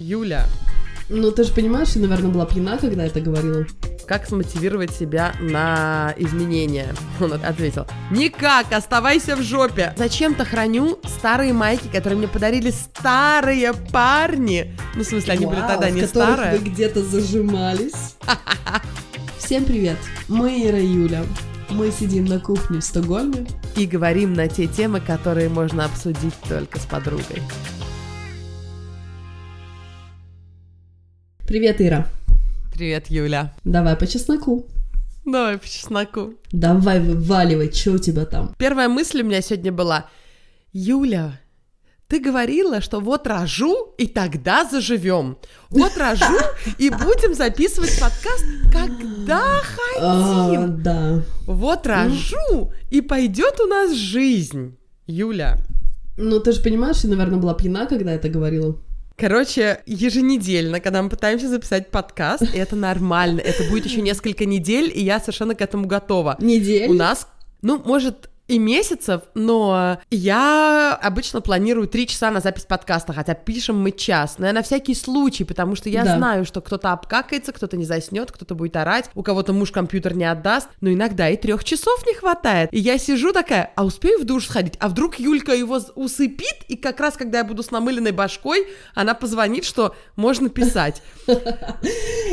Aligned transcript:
Юля, 0.00 0.46
Ну, 1.10 1.30
ты 1.30 1.44
же 1.44 1.52
понимаешь, 1.52 1.88
что, 1.88 1.98
наверное, 1.98 2.30
была 2.30 2.46
пьяна, 2.46 2.78
когда 2.78 3.04
это 3.04 3.20
говорила. 3.20 3.66
как 4.06 4.26
смотивировать 4.26 4.92
себя 4.92 5.34
на 5.40 6.14
изменения? 6.16 6.94
Он 7.20 7.34
ответил, 7.34 7.86
никак, 8.10 8.72
оставайся 8.72 9.36
в 9.36 9.42
жопе. 9.42 9.92
Зачем-то 9.98 10.46
храню 10.46 10.98
старые 11.04 11.52
майки, 11.52 11.86
которые 11.88 12.16
мне 12.16 12.28
подарили 12.28 12.70
старые 12.70 13.74
парни. 13.74 14.74
Ну, 14.94 15.02
в 15.02 15.06
смысле, 15.06 15.34
они 15.34 15.44
были 15.46 15.60
Вау, 15.60 15.68
тогда 15.68 15.88
в 15.88 15.92
не 15.92 16.06
старые. 16.06 16.58
вы 16.58 16.70
где-то 16.70 17.04
зажимались. 17.04 18.16
Всем 19.38 19.64
привет, 19.64 19.98
мы 20.28 20.66
Ира 20.66 20.78
и 20.78 20.86
Юля. 20.86 21.22
Мы 21.68 21.90
сидим 21.92 22.24
на 22.24 22.40
кухне 22.40 22.80
в 22.80 22.84
Стокгольме. 22.84 23.46
И 23.76 23.86
говорим 23.86 24.32
на 24.32 24.48
те 24.48 24.66
темы, 24.66 25.00
которые 25.00 25.50
можно 25.50 25.84
обсудить 25.84 26.34
только 26.48 26.78
с 26.80 26.86
подругой. 26.86 27.42
Привет, 31.50 31.80
Ира. 31.80 32.06
Привет, 32.72 33.08
Юля. 33.10 33.52
Давай 33.64 33.96
по 33.96 34.06
чесноку. 34.06 34.66
Давай 35.24 35.58
по 35.58 35.66
чесноку. 35.66 36.34
Давай 36.52 37.00
вываливай, 37.00 37.72
что 37.72 37.94
у 37.94 37.98
тебя 37.98 38.24
там? 38.24 38.54
Первая 38.56 38.88
мысль 38.88 39.22
у 39.22 39.24
меня 39.24 39.40
сегодня 39.42 39.72
была, 39.72 40.06
Юля, 40.72 41.40
ты 42.06 42.20
говорила, 42.20 42.80
что 42.80 43.00
вот 43.00 43.26
рожу, 43.26 43.92
и 43.98 44.06
тогда 44.06 44.64
заживем. 44.64 45.38
Вот 45.70 45.96
рожу, 45.98 46.38
и 46.78 46.88
будем 47.04 47.34
записывать 47.34 47.98
подкаст, 48.00 48.44
когда 48.72 49.42
А, 50.00 50.52
хотим. 50.52 50.80
да. 50.84 51.22
Вот 51.46 51.84
рожу, 51.84 52.72
и 52.92 53.00
пойдет 53.00 53.58
у 53.58 53.66
нас 53.66 53.92
жизнь. 53.92 54.76
Юля. 55.08 55.58
Ну, 56.16 56.38
ты 56.38 56.52
же 56.52 56.62
понимаешь, 56.62 56.98
что, 56.98 57.08
наверное, 57.08 57.40
была 57.40 57.54
пьяна, 57.54 57.86
когда 57.86 58.12
это 58.12 58.28
говорила. 58.28 58.76
Короче, 59.20 59.82
еженедельно, 59.84 60.80
когда 60.80 61.02
мы 61.02 61.10
пытаемся 61.10 61.48
записать 61.48 61.90
подкаст, 61.90 62.42
и 62.54 62.58
это 62.58 62.74
нормально, 62.74 63.40
это 63.40 63.64
будет 63.68 63.84
еще 63.84 64.00
несколько 64.00 64.46
недель, 64.46 64.90
и 64.94 65.02
я 65.02 65.20
совершенно 65.20 65.54
к 65.54 65.60
этому 65.60 65.86
готова. 65.86 66.36
Неделю. 66.40 66.90
У 66.90 66.94
нас, 66.94 67.28
ну, 67.60 67.82
может, 67.84 68.29
и 68.50 68.58
месяцев, 68.58 69.22
но 69.34 70.00
я 70.10 70.98
обычно 71.00 71.40
планирую 71.40 71.86
три 71.86 72.06
часа 72.06 72.30
на 72.32 72.40
запись 72.40 72.64
подкаста, 72.64 73.12
хотя 73.12 73.34
пишем 73.34 73.80
мы 73.80 73.92
час. 73.92 74.36
Но 74.38 74.46
я 74.46 74.52
на 74.52 74.62
всякий 74.62 74.94
случай, 74.94 75.44
потому 75.44 75.76
что 75.76 75.88
я 75.88 76.04
Да. 76.04 76.16
знаю, 76.16 76.44
что 76.44 76.60
кто-то 76.60 76.90
обкакается, 76.92 77.52
кто-то 77.52 77.76
не 77.76 77.84
заснет, 77.84 78.32
кто-то 78.32 78.54
будет 78.56 78.74
орать, 78.76 79.08
у 79.14 79.22
кого-то 79.22 79.52
муж 79.52 79.70
компьютер 79.70 80.14
не 80.16 80.24
отдаст, 80.24 80.68
но 80.80 80.92
иногда 80.92 81.28
и 81.28 81.36
трех 81.36 81.62
часов 81.62 82.04
не 82.06 82.14
хватает. 82.14 82.70
И 82.72 82.78
я 82.80 82.98
сижу 82.98 83.32
такая, 83.32 83.70
а 83.76 83.84
успею 83.84 84.18
в 84.18 84.24
душ 84.24 84.46
сходить? 84.46 84.74
А 84.80 84.88
вдруг 84.88 85.20
Юлька 85.20 85.52
его 85.54 85.80
усыпит, 85.94 86.64
и 86.66 86.76
как 86.76 86.98
раз, 86.98 87.14
когда 87.16 87.38
я 87.38 87.44
буду 87.44 87.62
с 87.62 87.70
намыленной 87.70 88.12
башкой, 88.12 88.66
она 88.94 89.14
позвонит, 89.14 89.64
что 89.64 89.94
можно 90.16 90.48
писать. 90.48 91.02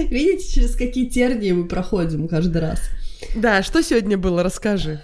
Видите, 0.09 0.51
через 0.55 0.75
какие 0.75 1.05
тернии 1.05 1.51
мы 1.51 1.67
проходим 1.67 2.27
каждый 2.27 2.61
раз. 2.61 2.81
Да, 3.35 3.61
что 3.63 3.83
сегодня 3.83 4.17
было, 4.17 4.41
расскажи. 4.43 4.99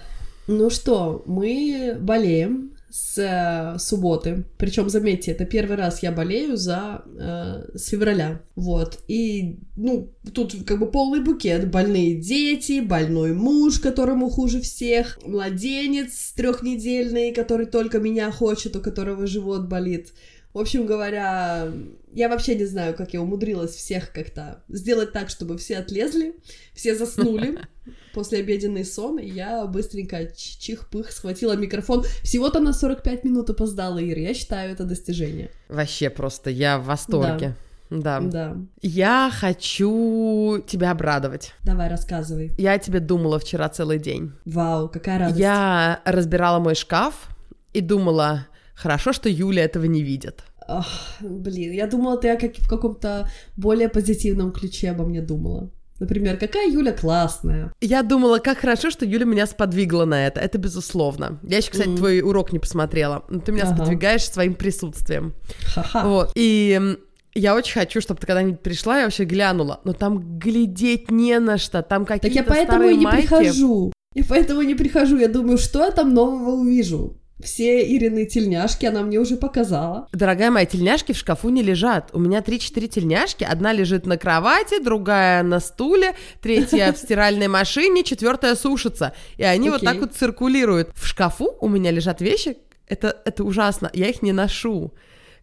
Ну 0.46 0.70
что, 0.70 1.22
мы 1.26 1.96
болеем 2.00 2.74
с 2.90 3.18
э, 3.18 3.78
субботы. 3.80 4.44
Причем, 4.56 4.88
заметьте, 4.88 5.32
это 5.32 5.44
первый 5.44 5.76
раз 5.76 6.02
я 6.04 6.12
болею 6.12 6.56
за 6.56 7.02
э, 7.18 7.76
с 7.76 7.88
февраля. 7.88 8.40
Вот. 8.54 9.00
И, 9.08 9.58
ну, 9.74 10.12
тут 10.32 10.54
как 10.64 10.78
бы 10.78 10.88
полный 10.88 11.20
букет. 11.20 11.70
Больные 11.72 12.14
дети, 12.14 12.80
больной 12.80 13.32
муж, 13.32 13.80
которому 13.80 14.30
хуже 14.30 14.60
всех, 14.60 15.18
младенец 15.24 16.34
трехнедельный, 16.36 17.32
который 17.32 17.66
только 17.66 17.98
меня 17.98 18.30
хочет, 18.30 18.76
у 18.76 18.80
которого 18.80 19.26
живот 19.26 19.66
болит. 19.66 20.12
В 20.54 20.58
общем 20.60 20.86
говоря, 20.86 21.68
я 22.12 22.28
вообще 22.28 22.54
не 22.54 22.64
знаю, 22.64 22.94
как 22.94 23.12
я 23.12 23.20
умудрилась 23.20 23.72
всех 23.74 24.12
как-то 24.12 24.62
сделать 24.68 25.10
так, 25.12 25.28
чтобы 25.28 25.58
все 25.58 25.78
отлезли, 25.78 26.36
все 26.72 26.94
заснули 26.94 27.58
после 28.14 28.38
обеденный 28.38 28.84
сон, 28.84 29.18
и 29.18 29.28
я 29.28 29.66
быстренько 29.66 30.26
чих-пых 30.26 31.10
схватила 31.10 31.56
микрофон. 31.56 32.04
Всего-то 32.22 32.60
на 32.60 32.72
45 32.72 33.24
минут 33.24 33.50
опоздала, 33.50 33.98
Ира. 33.98 34.20
Я 34.20 34.32
считаю 34.32 34.72
это 34.72 34.84
достижение. 34.84 35.50
Вообще 35.68 36.08
просто, 36.08 36.50
я 36.50 36.78
в 36.78 36.84
восторге. 36.84 37.56
Да. 37.90 38.20
Да. 38.20 38.56
Я 38.80 39.32
хочу 39.32 40.62
тебя 40.68 40.92
обрадовать. 40.92 41.52
Давай, 41.64 41.88
рассказывай. 41.88 42.52
Я 42.58 42.78
тебе 42.78 43.00
думала 43.00 43.40
вчера 43.40 43.68
целый 43.68 43.98
день. 43.98 44.32
Вау, 44.44 44.88
какая 44.88 45.18
радость. 45.18 45.40
Я 45.40 46.00
разбирала 46.04 46.60
мой 46.60 46.76
шкаф 46.76 47.28
и 47.72 47.80
думала, 47.80 48.46
хорошо, 48.74 49.12
что 49.12 49.28
Юля 49.28 49.64
этого 49.64 49.84
не 49.84 50.02
видит. 50.02 50.42
Ах, 50.66 50.86
блин, 51.20 51.72
я 51.72 51.86
думала, 51.86 52.16
ты 52.16 52.36
как 52.38 52.56
в 52.56 52.68
каком-то 52.68 53.28
более 53.56 53.88
позитивном 53.88 54.50
ключе 54.52 54.90
обо 54.90 55.04
мне 55.04 55.20
думала. 55.20 55.70
Например, 56.00 56.36
какая 56.36 56.68
Юля 56.70 56.92
классная. 56.92 57.72
Я 57.80 58.02
думала, 58.02 58.38
как 58.38 58.58
хорошо, 58.58 58.90
что 58.90 59.04
Юля 59.04 59.26
меня 59.26 59.46
сподвигла 59.46 60.04
на 60.06 60.26
это. 60.26 60.40
Это 60.40 60.58
безусловно. 60.58 61.38
Я 61.44 61.58
еще, 61.58 61.70
кстати, 61.70 61.88
Мгм. 61.88 61.96
твой 61.98 62.20
урок 62.20 62.52
не 62.52 62.58
посмотрела. 62.58 63.24
Но 63.28 63.38
ты 63.40 63.52
меня 63.52 63.64
Ага. 63.64 63.76
сподвигаешь 63.76 64.24
своим 64.28 64.54
присутствием. 64.54 65.34
Ха-ха. 65.74 66.04
Вот. 66.04 66.32
И 66.34 66.96
я 67.34 67.54
очень 67.54 67.74
хочу, 67.74 68.00
чтобы 68.00 68.20
ты 68.20 68.26
когда-нибудь 68.26 68.60
пришла 68.60 69.00
и 69.00 69.04
вообще 69.04 69.24
глянула. 69.24 69.80
Но 69.84 69.92
там 69.92 70.38
глядеть 70.38 71.10
не 71.12 71.38
на 71.38 71.58
что. 71.58 71.82
Там 71.82 72.06
Так 72.06 72.22
какие-то 72.22 72.38
я 72.38 72.44
поэтому 72.44 72.88
и 72.88 72.96
не 72.96 73.04
майки. 73.04 73.28
прихожу. 73.28 73.92
Я 74.14 74.24
поэтому 74.28 74.62
не 74.62 74.74
прихожу. 74.74 75.16
Я 75.18 75.28
думаю, 75.28 75.58
что 75.58 75.84
я 75.84 75.90
там 75.92 76.12
нового 76.12 76.50
увижу. 76.56 77.20
Все 77.44 77.86
Ирины 77.86 78.24
тельняшки 78.24 78.86
она 78.86 79.02
мне 79.02 79.18
уже 79.18 79.36
показала. 79.36 80.08
Дорогая 80.12 80.50
моя, 80.50 80.66
тельняшки 80.66 81.12
в 81.12 81.18
шкафу 81.18 81.50
не 81.50 81.62
лежат. 81.62 82.10
У 82.12 82.18
меня 82.18 82.40
3-4 82.40 82.88
тельняшки. 82.88 83.44
Одна 83.44 83.72
лежит 83.72 84.06
на 84.06 84.16
кровати, 84.16 84.82
другая 84.82 85.42
на 85.42 85.60
стуле, 85.60 86.14
третья 86.40 86.92
в 86.92 86.96
стиральной 86.96 87.48
машине, 87.48 88.02
четвертая 88.02 88.54
сушится. 88.54 89.12
И 89.36 89.42
они 89.42 89.70
вот 89.70 89.82
так 89.82 89.98
вот 89.98 90.14
циркулируют. 90.14 90.90
В 90.94 91.06
шкафу 91.06 91.56
у 91.60 91.68
меня 91.68 91.90
лежат 91.90 92.20
вещи. 92.20 92.56
Это, 92.88 93.16
это 93.24 93.44
ужасно. 93.44 93.90
Я 93.92 94.08
их 94.08 94.22
не 94.22 94.32
ношу. 94.32 94.92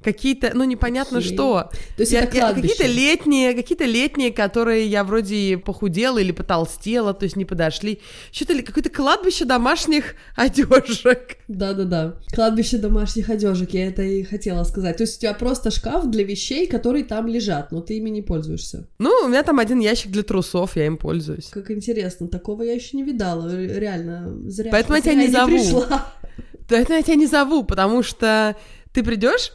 Какие-то, 0.03 0.51
ну, 0.56 0.63
непонятно 0.63 1.19
Окей. 1.19 1.34
что. 1.34 1.69
То 1.95 2.01
есть 2.01 2.12
Я- 2.12 2.22
это 2.22 2.38
я- 2.38 2.53
какие-то 2.53 2.88
летние, 2.88 3.53
какие-то 3.53 3.85
летние, 3.85 4.31
которые 4.31 4.88
я 4.88 5.03
вроде 5.03 5.57
похудела 5.57 6.17
или 6.17 6.31
потолстела, 6.31 7.13
то 7.13 7.23
есть 7.25 7.35
не 7.35 7.45
подошли. 7.45 8.00
Что-то 8.31 8.53
ли 8.53 8.61
какое-то 8.63 8.90
кладбище 8.90 9.45
домашних 9.45 10.16
одежек. 10.35 11.38
Да-да-да. 11.47 12.16
Кладбище 12.34 12.78
домашних 12.78 13.29
одежек, 13.29 13.72
я 13.73 13.88
это 13.88 14.01
и 14.01 14.23
хотела 14.23 14.63
сказать. 14.63 14.97
То 14.97 15.03
есть 15.03 15.17
у 15.17 15.22
тебя 15.22 15.34
просто 15.34 15.69
шкаф 15.72 16.06
для 16.09 16.23
вещей, 16.23 16.66
которые 16.67 17.03
там 17.03 17.28
лежат, 17.28 17.72
но 17.72 17.81
ты 17.81 17.97
ими 17.97 18.09
не 18.09 18.22
пользуешься. 18.22 18.88
Ну, 19.00 19.11
у 19.23 19.28
меня 19.28 19.44
там 19.44 19.59
один 19.59 19.79
ящик 19.79 20.11
для 20.11 20.23
трусов, 20.23 20.75
я 20.75 20.85
им 20.88 20.97
пользуюсь. 20.97 21.45
Как 21.47 21.69
интересно, 21.72 22.28
такого 22.28 22.63
я 22.63 22.73
еще 22.73 22.97
не 22.97 23.03
видала. 23.03 23.50
Ре- 23.50 23.79
Реально, 23.79 24.34
зря. 24.50 24.72
Поэтому 24.72 24.95
я 24.95 25.01
тебя 25.01 25.13
не 25.13 25.28
зову. 25.28 25.47
пришла. 25.51 26.13
Поэтому 26.69 26.97
я 26.97 27.03
тебя 27.03 27.16
не 27.16 27.28
зову, 27.28 27.63
потому 27.63 28.01
что 28.01 28.56
ты 28.94 29.03
придешь, 29.03 29.51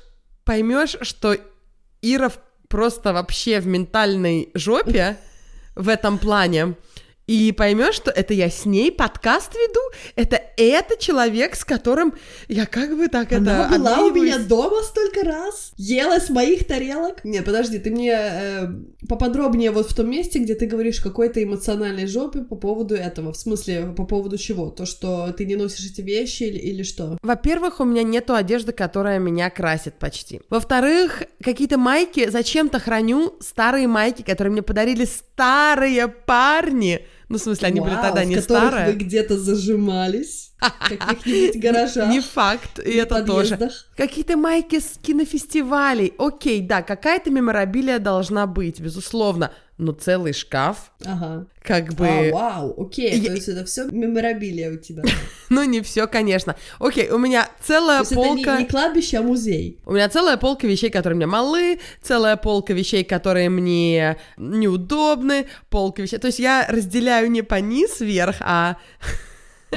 поймешь, 0.47 0.97
что 1.03 1.37
Ира 2.01 2.29
в- 2.31 2.39
просто 2.69 3.12
вообще 3.12 3.61
в 3.61 3.67
ментальной 3.67 4.49
жопе 4.55 5.19
в 5.75 5.89
этом 5.91 6.19
плане. 6.19 6.75
И 7.26 7.50
поймешь, 7.50 7.97
что 7.97 8.12
это 8.12 8.34
я 8.34 8.48
с 8.48 8.66
ней 8.66 8.92
подкаст 8.92 9.53
веду, 9.54 9.81
это 10.14 10.41
это 10.56 10.97
человек, 10.97 11.56
с 11.56 11.64
которым 11.64 12.14
я 12.47 12.66
как 12.66 12.97
бы 12.97 13.09
так 13.09 13.32
Она 13.32 13.66
это 13.66 13.78
была 13.78 14.04
у 14.04 14.12
меня 14.12 14.38
дома 14.38 14.82
столько 14.82 15.25
раз, 15.25 15.72
ела 15.76 16.20
с 16.20 16.31
моих 16.31 16.66
тарелок. 16.66 17.25
Не, 17.25 17.42
подожди, 17.42 17.81
ты 17.81 17.91
мне 17.91 18.12
э, 18.16 18.69
поподробнее 19.09 19.72
вот 19.72 19.91
в 19.91 19.94
том 19.94 20.09
месте, 20.09 20.38
где 20.38 20.54
ты 20.54 20.66
говоришь 20.66 21.00
какой-то 21.00 21.42
эмоциональной 21.42 22.06
жопе 22.06 22.41
по 22.41 22.54
поводу 22.54 22.94
этого. 22.94 23.32
В 23.32 23.37
смысле, 23.37 23.93
по 23.97 24.04
поводу 24.04 24.38
чего? 24.38 24.70
То, 24.70 24.87
что 24.87 25.34
ты 25.37 25.47
не 25.47 25.56
носишь 25.56 25.91
эти 25.91 26.03
вещи 26.03 26.44
или, 26.44 26.58
или 26.58 26.82
что? 26.84 27.19
Во-первых, 27.22 27.81
у 27.81 27.84
меня 27.84 28.04
нету 28.04 28.34
одежды, 28.34 28.70
которая 28.70 29.19
меня 29.19 29.50
красит 29.50 29.94
почти. 29.94 30.41
Во-вторых, 30.48 31.25
какие-то 31.43 31.76
майки 31.76 32.31
зачем-то 32.31 32.79
храню 32.79 33.34
старые 33.40 33.88
майки, 33.88 34.22
которые 34.22 34.52
мне 34.52 34.62
подарили 34.62 35.05
старые 35.05 36.06
парни. 36.06 37.05
Ну, 37.28 37.38
в 37.38 37.40
смысле, 37.40 37.69
они 37.69 37.81
были 37.81 37.94
Вау, 37.94 38.02
тогда 38.02 38.23
в 38.23 38.26
не 38.26 38.37
которых 38.37 38.69
старые. 38.69 38.87
вы 38.93 38.99
где-то 38.99 39.38
зажимались 39.38 40.52
в 40.56 40.56
каких-нибудь 40.58 41.61
гаражах. 41.62 42.08
Не 42.08 42.20
факт, 42.20 42.79
и 42.79 42.93
это 42.93 43.23
тоже. 43.25 43.58
Какие-то 43.97 44.37
майки 44.37 44.81
с 44.81 44.99
кинофестивалей. 45.03 46.14
Окей, 46.19 46.61
да, 46.61 46.82
какая-то 46.82 47.31
меморабилия 47.31 47.99
должна 47.99 48.47
быть, 48.47 48.81
безусловно. 48.81 49.53
Но 49.79 49.93
целый 49.93 50.32
шкаф, 50.32 50.91
Ага. 51.05 51.47
как 51.62 51.93
бы... 51.93 52.08
А, 52.08 52.32
вау, 52.32 52.82
окей, 52.87 53.19
Я- 53.19 53.29
то 53.29 53.35
есть 53.35 53.49
это 53.49 53.67
все 53.67 53.85
меморабилия 53.85 54.73
у 54.73 54.79
тебя. 54.79 55.03
Ну, 55.50 55.62
не 55.64 55.82
все, 55.82 56.06
конечно. 56.08 56.56
Окей, 56.81 57.11
у 57.11 57.19
меня 57.19 57.44
То 57.44 57.67
целая 57.67 57.99
есть 58.00 58.12
это 58.12 58.20
полка... 58.23 58.56
не, 58.56 58.62
не 58.62 58.69
кладбище, 58.69 59.19
а 59.19 59.23
музей. 59.23 59.79
У 59.85 59.93
меня 59.93 60.08
целая 60.08 60.38
полка 60.38 60.67
вещей, 60.67 60.88
которые 60.88 61.17
мне 61.17 61.26
малы, 61.26 61.79
целая 62.03 62.37
полка 62.37 62.73
вещей, 62.73 63.05
которые 63.05 63.50
мне 63.50 64.17
неудобны, 64.38 65.47
полка 65.69 66.00
вещей. 66.03 66.19
То 66.19 66.29
есть 66.29 66.38
я 66.38 66.64
разделяю 66.70 67.31
не 67.31 67.43
по 67.43 67.56
низ 67.61 68.00
вверх, 68.00 68.37
а 68.41 68.79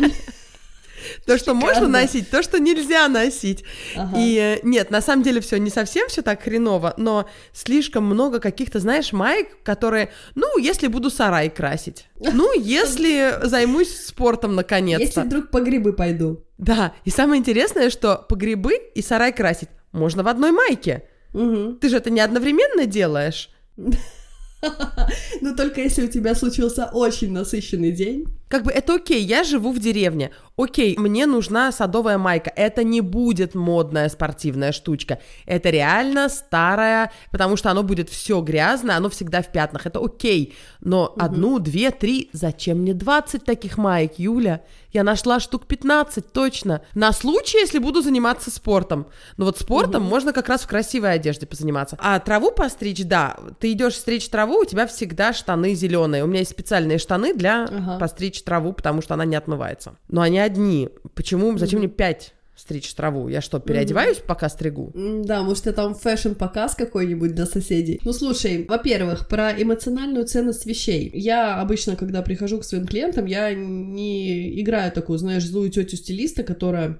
То, 1.25 1.37
что 1.37 1.53
можно 1.53 1.75
Шикарно. 1.75 2.01
носить, 2.01 2.29
то, 2.29 2.41
что 2.43 2.59
нельзя 2.59 3.07
носить. 3.07 3.63
Ага. 3.95 4.17
И 4.17 4.37
э, 4.37 4.59
нет, 4.63 4.91
на 4.91 5.01
самом 5.01 5.23
деле 5.23 5.41
все 5.41 5.57
не 5.57 5.69
совсем 5.69 6.07
все 6.07 6.21
так 6.21 6.43
хреново, 6.43 6.93
но 6.97 7.27
слишком 7.53 8.05
много 8.05 8.39
каких-то, 8.39 8.79
знаешь, 8.79 9.13
маек, 9.13 9.61
которые, 9.63 10.11
ну, 10.35 10.57
если 10.57 10.87
буду 10.87 11.09
сарай 11.09 11.49
красить, 11.49 12.07
ну, 12.15 12.51
если 12.59 13.35
займусь 13.43 14.05
спортом 14.05 14.51
Если 14.51 14.57
наконец-то. 14.57 15.21
вдруг 15.21 15.49
по 15.51 15.61
грибы 15.61 15.93
пойду. 15.93 16.43
Да, 16.57 16.93
и 17.05 17.09
самое 17.09 17.39
интересное, 17.39 17.89
что 17.89 18.25
по 18.27 18.35
грибы 18.35 18.75
и 18.93 19.01
сарай 19.01 19.33
красить 19.33 19.69
можно 19.91 20.23
в 20.23 20.27
одной 20.27 20.51
майке. 20.51 21.03
Мгм. 21.33 21.77
Ты 21.77 21.89
же 21.89 21.97
это 21.97 22.09
не 22.09 22.19
одновременно 22.19 22.85
делаешь. 22.85 23.49
Но 25.41 25.55
только 25.55 25.81
если 25.81 26.03
у 26.05 26.07
тебя 26.09 26.35
случился 26.35 26.89
очень 26.91 27.31
насыщенный 27.31 27.91
день. 27.91 28.25
Как 28.49 28.63
бы 28.63 28.71
это 28.71 28.95
окей, 28.95 29.21
я 29.23 29.43
живу 29.43 29.71
в 29.71 29.79
деревне. 29.79 30.31
Окей, 30.59 30.97
мне 30.97 31.25
нужна 31.25 31.71
садовая 31.71 32.17
майка. 32.17 32.51
Это 32.53 32.83
не 32.83 32.99
будет 32.99 33.55
модная 33.55 34.09
спортивная 34.09 34.73
штучка. 34.73 35.19
Это 35.45 35.69
реально 35.69 36.27
старая, 36.27 37.13
потому 37.31 37.55
что 37.55 37.71
оно 37.71 37.81
будет 37.81 38.09
все 38.09 38.41
грязное, 38.41 38.97
оно 38.97 39.09
всегда 39.09 39.41
в 39.41 39.53
пятнах. 39.53 39.85
Это 39.85 40.03
окей. 40.03 40.53
Но 40.81 41.13
одну, 41.17 41.59
две, 41.59 41.91
три, 41.91 42.29
зачем 42.33 42.79
мне 42.79 42.93
20 42.93 43.45
таких 43.45 43.77
маек, 43.77 44.15
Юля? 44.17 44.61
Я 44.91 45.03
нашла 45.03 45.39
штук 45.39 45.67
15 45.67 46.33
точно. 46.33 46.81
На 46.95 47.11
случай, 47.13 47.59
если 47.59 47.77
буду 47.77 48.01
заниматься 48.01 48.49
спортом. 48.49 49.05
Но 49.37 49.45
вот 49.45 49.59
спортом 49.59 50.01
можно 50.03 50.33
как 50.33 50.49
раз 50.49 50.61
в 50.61 50.67
красивой 50.67 51.13
одежде 51.13 51.45
позаниматься. 51.45 51.95
А 51.99 52.19
траву 52.19 52.51
постричь, 52.51 53.03
да. 53.03 53.37
Ты 53.59 53.71
идешь 53.73 53.95
стричь 53.95 54.27
траву, 54.29 54.61
у 54.61 54.65
тебя 54.65 54.87
всегда 54.87 55.31
штаны 55.31 55.75
зеленые. 55.75 56.23
У 56.23 56.27
меня 56.27 56.39
есть 56.39 56.51
специальные 56.51 56.97
штаны 56.97 57.33
для 57.33 57.65
Ага. 57.65 57.99
постричь 57.99 58.41
траву, 58.41 58.73
потому 58.73 59.01
что 59.01 59.13
она 59.13 59.25
не 59.25 59.35
отмывается. 59.35 59.95
Но 60.07 60.21
они 60.21 60.39
одни. 60.51 60.89
Почему? 61.15 61.57
Зачем 61.57 61.79
мне 61.79 61.87
пять 61.87 62.33
стричь 62.55 62.93
траву? 62.93 63.29
Я 63.29 63.41
что, 63.41 63.59
переодеваюсь, 63.59 64.17
пока 64.17 64.49
стригу? 64.49 64.91
Да, 64.93 65.43
может, 65.43 65.67
это 65.67 65.77
там 65.77 65.95
фэшн-показ 65.95 66.75
какой-нибудь 66.75 67.33
для 67.33 67.45
соседей. 67.45 68.01
Ну, 68.03 68.11
слушай, 68.11 68.65
во-первых, 68.67 69.27
про 69.27 69.51
эмоциональную 69.51 70.25
ценность 70.25 70.65
вещей. 70.65 71.09
Я 71.13 71.61
обычно, 71.61 71.95
когда 71.95 72.21
прихожу 72.21 72.59
к 72.59 72.65
своим 72.65 72.85
клиентам, 72.85 73.25
я 73.25 73.53
не 73.53 74.59
играю 74.61 74.91
такую, 74.91 75.17
знаешь, 75.19 75.45
злую 75.45 75.69
тетю-стилиста, 75.69 76.43
которая 76.43 76.99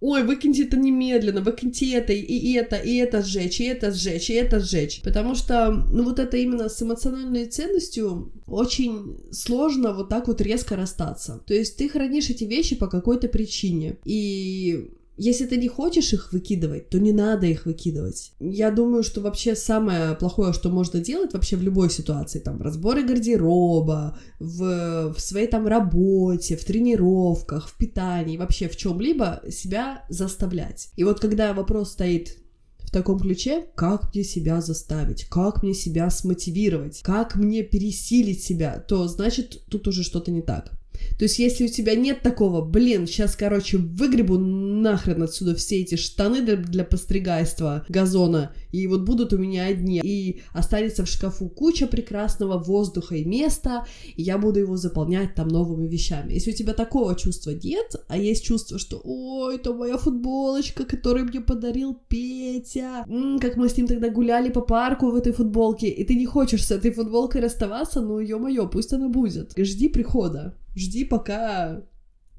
Ой, 0.00 0.22
выкиньте 0.22 0.64
это 0.64 0.76
немедленно, 0.76 1.40
выкиньте 1.40 1.92
это, 1.92 2.12
и, 2.12 2.20
и 2.20 2.52
это, 2.52 2.76
и 2.76 2.94
это 2.96 3.20
сжечь, 3.20 3.60
и 3.60 3.64
это 3.64 3.90
сжечь, 3.90 4.30
и 4.30 4.34
это 4.34 4.60
сжечь. 4.60 5.02
Потому 5.02 5.34
что, 5.34 5.70
ну, 5.70 6.04
вот 6.04 6.20
это 6.20 6.36
именно 6.36 6.68
с 6.68 6.80
эмоциональной 6.80 7.46
ценностью 7.46 8.32
очень 8.46 9.18
сложно 9.32 9.92
вот 9.92 10.08
так 10.08 10.28
вот 10.28 10.40
резко 10.40 10.76
расстаться. 10.76 11.42
То 11.46 11.54
есть 11.54 11.76
ты 11.76 11.88
хранишь 11.88 12.30
эти 12.30 12.44
вещи 12.44 12.76
по 12.76 12.86
какой-то 12.86 13.26
причине. 13.28 13.96
И 14.04 14.92
если 15.18 15.46
ты 15.46 15.56
не 15.56 15.68
хочешь 15.68 16.12
их 16.12 16.32
выкидывать, 16.32 16.88
то 16.90 16.98
не 16.98 17.12
надо 17.12 17.46
их 17.46 17.66
выкидывать. 17.66 18.32
Я 18.38 18.70
думаю, 18.70 19.02
что 19.02 19.20
вообще 19.20 19.56
самое 19.56 20.14
плохое, 20.14 20.52
что 20.52 20.70
можно 20.70 21.00
делать 21.00 21.32
вообще 21.32 21.56
в 21.56 21.62
любой 21.62 21.90
ситуации, 21.90 22.38
там, 22.38 22.58
в 22.58 22.62
разборе 22.62 23.02
гардероба, 23.02 24.16
в, 24.38 25.12
в 25.12 25.20
своей 25.20 25.48
там 25.48 25.66
работе, 25.66 26.56
в 26.56 26.64
тренировках, 26.64 27.68
в 27.68 27.76
питании, 27.76 28.36
вообще 28.36 28.68
в 28.68 28.76
чем-либо 28.76 29.42
себя 29.50 30.04
заставлять. 30.08 30.90
И 30.96 31.02
вот 31.02 31.18
когда 31.18 31.52
вопрос 31.52 31.92
стоит 31.92 32.36
в 32.78 32.90
таком 32.90 33.18
ключе, 33.18 33.66
как 33.74 34.14
мне 34.14 34.24
себя 34.24 34.60
заставить, 34.60 35.24
как 35.24 35.62
мне 35.62 35.74
себя 35.74 36.08
смотивировать, 36.10 37.02
как 37.02 37.34
мне 37.34 37.62
пересилить 37.62 38.42
себя, 38.42 38.82
то 38.86 39.08
значит 39.08 39.64
тут 39.68 39.88
уже 39.88 40.04
что-то 40.04 40.30
не 40.30 40.42
так. 40.42 40.77
То 41.18 41.24
есть, 41.24 41.38
если 41.38 41.64
у 41.64 41.68
тебя 41.68 41.94
нет 41.94 42.22
такого, 42.22 42.62
блин, 42.64 43.06
сейчас, 43.06 43.36
короче, 43.36 43.78
выгребу 43.78 44.38
нахрен 44.38 45.22
отсюда 45.22 45.54
все 45.54 45.80
эти 45.80 45.96
штаны 45.96 46.42
для, 46.42 46.84
постригайства 46.84 47.84
газона, 47.88 48.52
и 48.72 48.86
вот 48.86 49.02
будут 49.02 49.32
у 49.32 49.38
меня 49.38 49.66
одни, 49.66 50.00
и 50.02 50.40
останется 50.52 51.04
в 51.04 51.08
шкафу 51.08 51.48
куча 51.48 51.86
прекрасного 51.86 52.58
воздуха 52.58 53.16
и 53.16 53.24
места, 53.24 53.84
и 54.16 54.22
я 54.22 54.38
буду 54.38 54.60
его 54.60 54.76
заполнять 54.76 55.34
там 55.34 55.48
новыми 55.48 55.88
вещами. 55.88 56.34
Если 56.34 56.52
у 56.52 56.54
тебя 56.54 56.72
такого 56.74 57.14
чувства 57.14 57.50
нет, 57.50 57.96
а 58.08 58.16
есть 58.16 58.44
чувство, 58.44 58.78
что 58.78 59.00
ой, 59.04 59.56
это 59.56 59.72
моя 59.74 59.96
футболочка, 59.96 60.84
которую 60.84 61.26
мне 61.26 61.40
подарил 61.40 61.98
Петя, 62.08 63.04
М, 63.08 63.38
как 63.38 63.56
мы 63.56 63.68
с 63.68 63.76
ним 63.76 63.86
тогда 63.86 64.08
гуляли 64.10 64.50
по 64.50 64.60
парку 64.60 65.10
в 65.10 65.14
этой 65.16 65.32
футболке, 65.32 65.88
и 65.88 66.04
ты 66.04 66.14
не 66.14 66.26
хочешь 66.26 66.64
с 66.64 66.70
этой 66.70 66.90
футболкой 66.90 67.40
расставаться, 67.42 68.00
ну 68.00 68.18
ё-моё, 68.20 68.68
пусть 68.68 68.92
она 68.92 69.08
будет. 69.08 69.52
Жди 69.56 69.88
прихода, 69.88 70.54
жди, 70.78 71.04
пока 71.04 71.82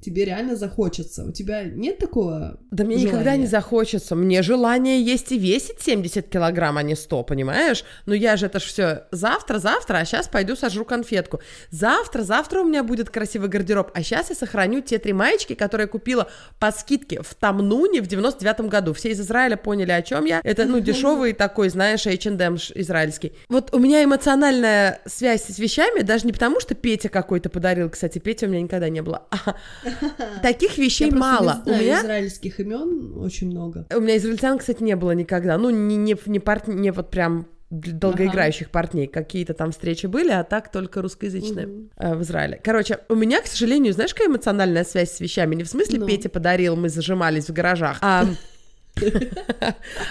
тебе 0.00 0.24
реально 0.24 0.56
захочется. 0.56 1.24
У 1.24 1.32
тебя 1.32 1.64
нет 1.64 1.98
такого 1.98 2.58
Да 2.70 2.84
мне 2.84 2.96
никогда 2.96 3.18
желания? 3.18 3.42
не 3.42 3.46
захочется. 3.46 4.14
Мне 4.16 4.42
желание 4.42 5.02
есть 5.02 5.30
и 5.32 5.38
весить 5.38 5.80
70 5.80 6.28
килограмм, 6.28 6.78
а 6.78 6.82
не 6.82 6.94
100, 6.94 7.22
понимаешь? 7.24 7.84
Ну 8.06 8.14
я 8.14 8.36
же 8.36 8.46
это 8.46 8.58
ж 8.58 8.62
все 8.62 9.04
завтра, 9.10 9.58
завтра, 9.58 9.98
а 9.98 10.04
сейчас 10.04 10.28
пойду 10.28 10.56
сожру 10.56 10.84
конфетку. 10.84 11.40
Завтра, 11.70 12.22
завтра 12.22 12.60
у 12.60 12.64
меня 12.64 12.82
будет 12.82 13.10
красивый 13.10 13.48
гардероб, 13.48 13.90
а 13.94 14.02
сейчас 14.02 14.30
я 14.30 14.36
сохраню 14.36 14.80
те 14.80 14.98
три 14.98 15.12
маечки, 15.12 15.54
которые 15.54 15.84
я 15.84 15.88
купила 15.88 16.28
по 16.58 16.72
скидке 16.72 17.22
в 17.22 17.34
Тамнуне 17.34 18.00
в 18.00 18.06
99 18.06 18.60
году. 18.62 18.92
Все 18.94 19.10
из 19.10 19.20
Израиля 19.20 19.56
поняли, 19.56 19.92
о 19.92 20.02
чем 20.02 20.24
я. 20.24 20.40
Это, 20.42 20.64
ну, 20.64 20.80
дешевый 20.80 21.32
такой, 21.32 21.68
знаешь, 21.68 22.06
H&M 22.06 22.56
израильский. 22.74 23.32
Вот 23.48 23.74
у 23.74 23.78
меня 23.78 24.02
эмоциональная 24.02 25.00
связь 25.06 25.44
с 25.44 25.58
вещами, 25.58 26.02
даже 26.02 26.26
не 26.26 26.32
потому, 26.32 26.60
что 26.60 26.74
Петя 26.74 27.08
какой-то 27.08 27.48
подарил, 27.50 27.90
кстати, 27.90 28.18
Петя 28.18 28.46
у 28.46 28.48
меня 28.48 28.62
никогда 28.62 28.88
не 28.88 29.02
было, 29.02 29.26
а 29.30 29.56
таких 30.42 30.78
вещей 30.78 31.10
мало. 31.10 31.62
у 31.66 31.70
меня 31.70 32.00
израильских 32.00 32.60
имен 32.60 33.18
очень 33.18 33.48
много. 33.50 33.86
у 33.94 34.00
меня 34.00 34.16
израильтян, 34.16 34.58
кстати, 34.58 34.82
не 34.82 34.96
было 34.96 35.12
никогда. 35.12 35.58
Ну, 35.58 35.70
не, 35.70 35.96
не, 35.96 36.16
не, 36.26 36.38
парт... 36.38 36.68
не 36.68 36.90
вот 36.92 37.10
прям 37.10 37.46
долгоиграющих 37.70 38.70
парней. 38.70 39.06
Какие-то 39.06 39.54
там 39.54 39.70
встречи 39.70 40.06
были, 40.06 40.30
а 40.30 40.42
так 40.42 40.72
только 40.72 41.02
русскоязычные 41.02 41.66
Мгм. 41.66 41.90
э, 41.96 42.14
в 42.16 42.22
Израиле. 42.22 42.60
Короче, 42.62 42.98
у 43.08 43.14
меня, 43.14 43.40
к 43.40 43.46
сожалению, 43.46 43.92
знаешь, 43.92 44.12
какая 44.12 44.28
эмоциональная 44.28 44.84
связь 44.84 45.12
с 45.12 45.20
вещами? 45.20 45.54
Не 45.54 45.62
в 45.62 45.68
смысле 45.68 46.00
Ну. 46.00 46.06
Петя 46.06 46.28
подарил, 46.28 46.74
мы 46.74 46.88
зажимались 46.88 47.48
в 47.48 47.52
гаражах, 47.52 47.98
а... 48.02 48.26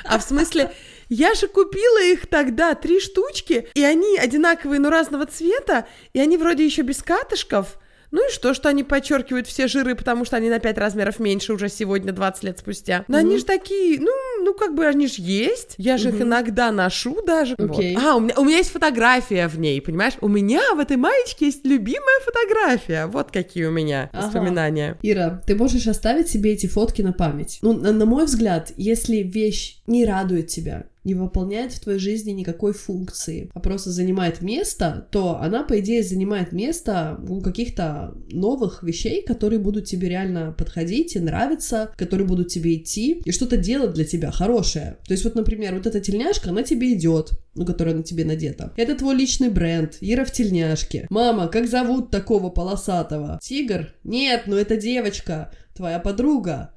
А 0.05 0.17
в 0.17 0.23
смысле, 0.23 0.71
я 1.09 1.33
же 1.35 1.47
купила 1.47 2.01
их 2.03 2.27
тогда, 2.27 2.73
три 2.75 2.99
штучки, 3.01 3.67
и 3.73 3.83
они 3.83 4.17
одинаковые, 4.17 4.79
но 4.79 4.89
разного 4.89 5.25
цвета, 5.25 5.85
и 6.13 6.19
они 6.19 6.37
вроде 6.37 6.65
еще 6.65 6.81
без 6.81 7.03
катышков. 7.03 7.77
Ну 8.11 8.27
и 8.27 8.31
что, 8.31 8.53
что 8.53 8.69
они 8.69 8.83
подчеркивают 8.83 9.47
все 9.47 9.67
жиры, 9.67 9.95
потому 9.95 10.25
что 10.25 10.37
они 10.37 10.49
на 10.49 10.59
5 10.59 10.77
размеров 10.77 11.19
меньше 11.19 11.53
уже 11.53 11.69
сегодня, 11.69 12.11
20 12.11 12.43
лет 12.43 12.59
спустя. 12.59 13.05
Но 13.07 13.17
они 13.17 13.37
же 13.37 13.45
такие, 13.45 13.99
ну, 13.99 14.11
ну 14.43 14.53
как 14.53 14.73
бы 14.73 14.85
они 14.85 15.07
же 15.07 15.15
есть. 15.17 15.75
Я 15.77 15.97
же 15.97 16.09
их 16.09 16.21
иногда 16.21 16.71
ношу 16.71 17.21
даже. 17.21 17.55
Вот. 17.57 17.71
Окей. 17.71 17.95
А, 17.99 18.15
у 18.15 18.19
меня, 18.19 18.33
у 18.37 18.43
меня 18.43 18.57
есть 18.57 18.71
фотография 18.71 19.47
в 19.47 19.59
ней, 19.59 19.81
понимаешь? 19.81 20.13
У 20.21 20.27
меня 20.27 20.61
в 20.75 20.79
этой 20.79 20.97
маечке 20.97 21.47
есть 21.47 21.65
любимая 21.65 22.19
фотография. 22.25 23.05
Вот 23.05 23.31
какие 23.31 23.65
у 23.65 23.71
меня 23.71 24.09
Ага. 24.11 24.25
воспоминания. 24.25 24.97
Ира, 25.01 25.41
ты 25.45 25.55
можешь 25.55 25.87
оставить 25.87 26.29
себе 26.29 26.53
эти 26.53 26.67
фотки 26.67 27.01
на 27.01 27.13
память. 27.13 27.59
Ну, 27.61 27.73
на, 27.73 27.91
на 27.91 28.05
мой 28.05 28.25
взгляд, 28.25 28.71
если 28.75 29.17
вещь 29.17 29.81
не 29.87 30.05
радует 30.05 30.47
тебя, 30.47 30.85
не 31.03 31.13
выполняет 31.13 31.71
в 31.71 31.79
твоей 31.79 31.99
жизни 31.99 32.31
никакой 32.31 32.73
функции, 32.73 33.49
а 33.53 33.59
просто 33.59 33.91
занимает 33.91 34.41
место, 34.41 35.07
то 35.11 35.39
она, 35.41 35.63
по 35.63 35.79
идее, 35.79 36.03
занимает 36.03 36.51
место 36.51 37.19
у 37.27 37.41
каких-то 37.41 38.15
новых 38.29 38.83
вещей, 38.83 39.23
которые 39.23 39.59
будут 39.59 39.85
тебе 39.85 40.09
реально 40.09 40.53
подходить 40.57 41.15
и 41.15 41.19
нравиться, 41.19 41.91
которые 41.97 42.27
будут 42.27 42.49
тебе 42.49 42.75
идти 42.75 43.21
и 43.23 43.31
что-то 43.31 43.57
делать 43.57 43.93
для 43.93 44.05
тебя 44.05 44.31
хорошее. 44.31 44.97
То 45.05 45.13
есть 45.13 45.23
вот, 45.23 45.35
например, 45.35 45.75
вот 45.75 45.87
эта 45.87 45.99
тельняшка, 45.99 46.49
она 46.49 46.63
тебе 46.63 46.93
идет, 46.93 47.31
ну, 47.55 47.65
которая 47.65 47.95
на 47.95 48.03
тебе 48.03 48.25
надета. 48.25 48.73
Это 48.77 48.95
твой 48.95 49.15
личный 49.15 49.49
бренд, 49.49 49.97
Ира 50.01 50.25
в 50.25 50.31
тельняшке. 50.31 51.07
Мама, 51.09 51.47
как 51.47 51.67
зовут 51.67 52.11
такого 52.11 52.49
полосатого? 52.49 53.39
Тигр? 53.41 53.93
Нет, 54.03 54.43
ну 54.47 54.55
это 54.55 54.77
девочка, 54.77 55.51
твоя 55.75 55.99
подруга. 55.99 56.73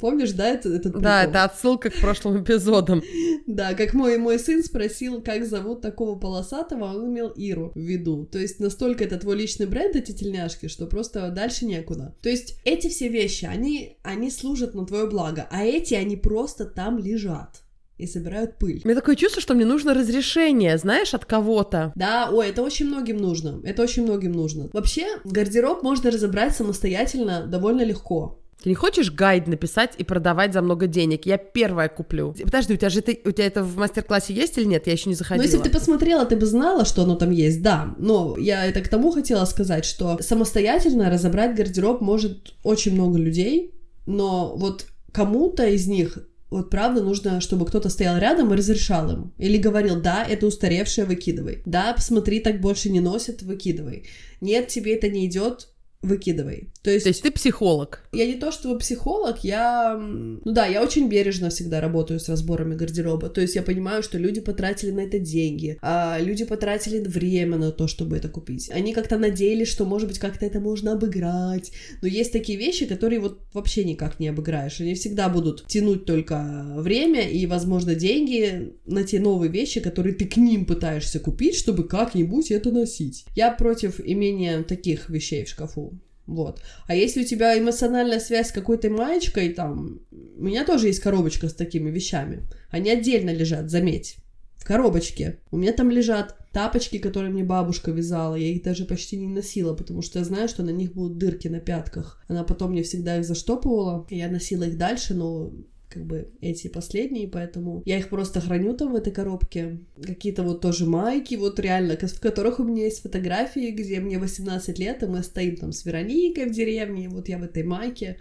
Помнишь, 0.00 0.32
да, 0.32 0.48
это, 0.48 0.68
этот 0.68 1.00
Да, 1.00 1.24
это 1.24 1.44
отсылка 1.44 1.90
к 1.90 2.00
прошлым 2.00 2.42
эпизодам. 2.42 3.02
Да, 3.46 3.74
как 3.74 3.94
мой, 3.94 4.16
мой 4.16 4.38
сын 4.38 4.62
спросил, 4.62 5.22
как 5.22 5.44
зовут 5.44 5.80
такого 5.80 6.16
полосатого, 6.16 6.84
он 6.84 7.12
имел 7.12 7.28
Иру 7.30 7.72
в 7.74 7.78
виду. 7.78 8.24
То 8.30 8.38
есть 8.38 8.60
настолько 8.60 9.02
это 9.02 9.18
твой 9.18 9.36
личный 9.36 9.66
бренд, 9.66 9.96
эти 9.96 10.12
тельняшки, 10.12 10.68
что 10.68 10.86
просто 10.86 11.30
дальше 11.30 11.64
некуда. 11.64 12.14
То 12.22 12.28
есть 12.28 12.60
эти 12.64 12.88
все 12.88 13.08
вещи, 13.08 13.46
они, 13.46 13.96
они 14.04 14.30
служат 14.30 14.74
на 14.74 14.86
твое 14.86 15.08
благо, 15.08 15.48
а 15.50 15.64
эти, 15.64 15.94
они 15.94 16.16
просто 16.16 16.64
там 16.64 16.98
лежат 16.98 17.62
и 18.00 18.06
собирают 18.06 18.58
пыль. 18.58 18.80
У 18.84 18.88
меня 18.88 18.98
такое 18.98 19.14
чувство, 19.14 19.42
что 19.42 19.54
мне 19.54 19.64
нужно 19.64 19.94
разрешение, 19.94 20.78
знаешь, 20.78 21.12
от 21.14 21.24
кого-то. 21.24 21.92
Да, 21.94 22.30
ой, 22.32 22.48
это 22.48 22.62
очень 22.62 22.86
многим 22.86 23.18
нужно. 23.18 23.60
Это 23.64 23.82
очень 23.82 24.04
многим 24.04 24.32
нужно. 24.32 24.70
Вообще, 24.72 25.06
гардероб 25.24 25.82
можно 25.82 26.10
разобрать 26.10 26.56
самостоятельно 26.56 27.46
довольно 27.46 27.82
легко. 27.82 28.40
Ты 28.62 28.68
не 28.68 28.74
хочешь 28.74 29.10
гайд 29.10 29.46
написать 29.46 29.92
и 29.96 30.04
продавать 30.04 30.52
за 30.52 30.60
много 30.60 30.86
денег? 30.86 31.24
Я 31.24 31.38
первая 31.38 31.88
куплю. 31.88 32.34
Подожди, 32.44 32.74
у 32.74 32.76
тебя 32.76 32.90
же 32.90 33.00
это, 33.00 33.28
у 33.28 33.32
тебя 33.32 33.46
это 33.46 33.62
в 33.62 33.76
мастер-классе 33.76 34.34
есть 34.34 34.58
или 34.58 34.64
нет? 34.64 34.86
Я 34.86 34.92
еще 34.92 35.08
не 35.08 35.14
заходила. 35.14 35.42
Ну, 35.42 35.44
если 35.44 35.58
бы 35.58 35.64
ты 35.64 35.70
посмотрела, 35.70 36.26
ты 36.26 36.36
бы 36.36 36.46
знала, 36.46 36.84
что 36.84 37.02
оно 37.02 37.16
там 37.16 37.30
есть, 37.30 37.62
да. 37.62 37.94
Но 37.98 38.36
я 38.38 38.66
это 38.66 38.80
к 38.80 38.88
тому 38.88 39.12
хотела 39.12 39.44
сказать, 39.46 39.84
что 39.84 40.18
самостоятельно 40.20 41.10
разобрать 41.10 41.56
гардероб 41.56 42.00
может 42.00 42.54
очень 42.62 42.92
много 42.92 43.18
людей, 43.18 43.74
но 44.06 44.54
вот 44.56 44.86
кому-то 45.12 45.66
из 45.66 45.86
них 45.86 46.18
вот 46.50 46.68
правда 46.68 47.00
нужно, 47.02 47.40
чтобы 47.40 47.64
кто-то 47.64 47.88
стоял 47.88 48.18
рядом 48.18 48.52
и 48.52 48.56
разрешал 48.56 49.10
им. 49.10 49.32
Или 49.38 49.56
говорил, 49.56 50.00
да, 50.00 50.24
это 50.24 50.46
устаревшее, 50.46 51.06
выкидывай. 51.06 51.62
Да, 51.64 51.92
посмотри, 51.94 52.40
так 52.40 52.60
больше 52.60 52.90
не 52.90 53.00
носят, 53.00 53.42
выкидывай. 53.42 54.06
Нет, 54.40 54.68
тебе 54.68 54.96
это 54.96 55.08
не 55.08 55.26
идет, 55.26 55.68
выкидывай. 56.02 56.70
То 56.82 56.90
есть, 56.90 57.04
то 57.04 57.10
есть 57.10 57.22
ты 57.22 57.30
психолог? 57.30 58.08
Я 58.12 58.26
не 58.26 58.34
то 58.34 58.50
чтобы 58.50 58.78
психолог, 58.78 59.44
я... 59.44 59.98
Ну 59.98 60.52
да, 60.52 60.66
я 60.66 60.82
очень 60.82 61.08
бережно 61.08 61.50
всегда 61.50 61.80
работаю 61.80 62.18
с 62.18 62.28
разборами 62.28 62.74
гардероба. 62.74 63.28
То 63.28 63.42
есть 63.42 63.54
я 63.54 63.62
понимаю, 63.62 64.02
что 64.02 64.16
люди 64.16 64.40
потратили 64.40 64.92
на 64.92 65.00
это 65.00 65.18
деньги, 65.18 65.78
а 65.82 66.18
люди 66.18 66.44
потратили 66.44 67.00
время 67.00 67.58
на 67.58 67.70
то, 67.70 67.86
чтобы 67.86 68.16
это 68.16 68.28
купить. 68.28 68.70
Они 68.70 68.94
как-то 68.94 69.18
надеялись, 69.18 69.68
что, 69.68 69.84
может 69.84 70.08
быть, 70.08 70.18
как-то 70.18 70.46
это 70.46 70.58
можно 70.58 70.92
обыграть. 70.92 71.70
Но 72.00 72.08
есть 72.08 72.32
такие 72.32 72.58
вещи, 72.58 72.86
которые 72.86 73.20
вот 73.20 73.40
вообще 73.52 73.84
никак 73.84 74.18
не 74.18 74.28
обыграешь. 74.28 74.80
Они 74.80 74.94
всегда 74.94 75.28
будут 75.28 75.66
тянуть 75.66 76.06
только 76.06 76.76
время 76.78 77.28
и, 77.28 77.44
возможно, 77.44 77.94
деньги 77.94 78.72
на 78.86 79.04
те 79.04 79.20
новые 79.20 79.52
вещи, 79.52 79.80
которые 79.80 80.14
ты 80.14 80.24
к 80.24 80.38
ним 80.38 80.64
пытаешься 80.64 81.20
купить, 81.20 81.56
чтобы 81.56 81.86
как-нибудь 81.86 82.50
это 82.50 82.70
носить. 82.70 83.26
Я 83.36 83.52
против 83.52 84.00
имения 84.02 84.62
таких 84.62 85.10
вещей 85.10 85.44
в 85.44 85.48
шкафу. 85.48 85.89
Вот. 86.30 86.62
А 86.86 86.94
если 86.94 87.22
у 87.22 87.26
тебя 87.26 87.58
эмоциональная 87.58 88.20
связь 88.20 88.48
с 88.48 88.52
какой-то 88.52 88.88
маечкой, 88.88 89.52
там, 89.52 90.00
у 90.10 90.44
меня 90.44 90.64
тоже 90.64 90.86
есть 90.86 91.00
коробочка 91.00 91.48
с 91.48 91.54
такими 91.54 91.90
вещами. 91.90 92.44
Они 92.70 92.88
отдельно 92.88 93.30
лежат, 93.30 93.68
заметь, 93.68 94.16
в 94.54 94.64
коробочке. 94.64 95.40
У 95.50 95.56
меня 95.56 95.72
там 95.72 95.90
лежат 95.90 96.36
тапочки, 96.52 96.98
которые 96.98 97.32
мне 97.32 97.42
бабушка 97.42 97.90
вязала. 97.90 98.36
Я 98.36 98.48
их 98.48 98.62
даже 98.62 98.84
почти 98.84 99.16
не 99.16 99.26
носила, 99.26 99.74
потому 99.74 100.02
что 100.02 100.20
я 100.20 100.24
знаю, 100.24 100.48
что 100.48 100.62
на 100.62 100.70
них 100.70 100.92
будут 100.92 101.18
дырки 101.18 101.48
на 101.48 101.58
пятках. 101.58 102.22
Она 102.28 102.44
потом 102.44 102.70
мне 102.70 102.84
всегда 102.84 103.18
их 103.18 103.24
заштопывала. 103.24 104.06
Я 104.08 104.28
носила 104.28 104.62
их 104.62 104.78
дальше, 104.78 105.14
но 105.14 105.52
как 105.90 106.04
бы 106.04 106.28
эти 106.40 106.68
последние, 106.68 107.28
поэтому 107.28 107.82
я 107.84 107.98
их 107.98 108.08
просто 108.08 108.40
храню 108.40 108.74
там 108.74 108.92
в 108.92 108.96
этой 108.96 109.12
коробке. 109.12 109.80
Какие-то 110.00 110.42
вот 110.42 110.60
тоже 110.60 110.86
майки, 110.86 111.34
вот 111.34 111.58
реально, 111.58 111.96
в 111.96 112.20
которых 112.20 112.60
у 112.60 112.64
меня 112.64 112.84
есть 112.84 113.02
фотографии, 113.02 113.70
где 113.70 114.00
мне 114.00 114.18
18 114.18 114.78
лет, 114.78 115.02
и 115.02 115.06
мы 115.06 115.22
стоим 115.22 115.56
там 115.56 115.72
с 115.72 115.84
Вероникой 115.84 116.46
в 116.46 116.52
деревне, 116.52 117.04
и 117.04 117.08
вот 117.08 117.28
я 117.28 117.38
в 117.38 117.42
этой 117.42 117.64
майке. 117.64 118.18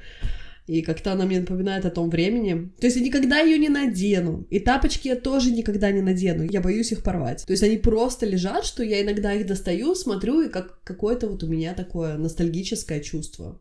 И 0.70 0.84
как-то 0.84 1.14
она 1.14 1.26
мне 1.26 1.40
напоминает 1.40 1.86
о 1.86 1.90
том 1.90 2.12
времени. 2.12 2.70
То 2.80 2.86
есть 2.86 2.98
я 2.98 3.04
никогда 3.04 3.40
ее 3.40 3.58
не 3.58 3.70
надену. 3.70 4.46
И 4.52 4.60
тапочки 4.60 5.08
я 5.08 5.16
тоже 5.16 5.52
никогда 5.52 5.92
не 5.92 6.02
надену. 6.02 6.44
Я 6.44 6.62
боюсь 6.62 6.92
их 6.92 7.02
порвать. 7.02 7.44
То 7.44 7.54
есть 7.54 7.64
они 7.64 7.78
просто 7.78 8.28
лежат, 8.28 8.66
что 8.66 8.84
я 8.84 9.02
иногда 9.02 9.34
их 9.34 9.48
достаю, 9.48 9.96
смотрю, 9.96 10.42
и 10.42 10.50
как 10.50 10.80
какое-то 10.84 11.28
вот 11.28 11.44
у 11.44 11.48
меня 11.48 11.74
такое 11.74 12.18
ностальгическое 12.18 13.00
чувство. 13.00 13.60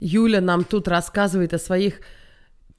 Юля 0.00 0.40
нам 0.40 0.64
тут 0.64 0.88
рассказывает 0.88 1.54
о 1.54 1.58
своих 1.58 2.00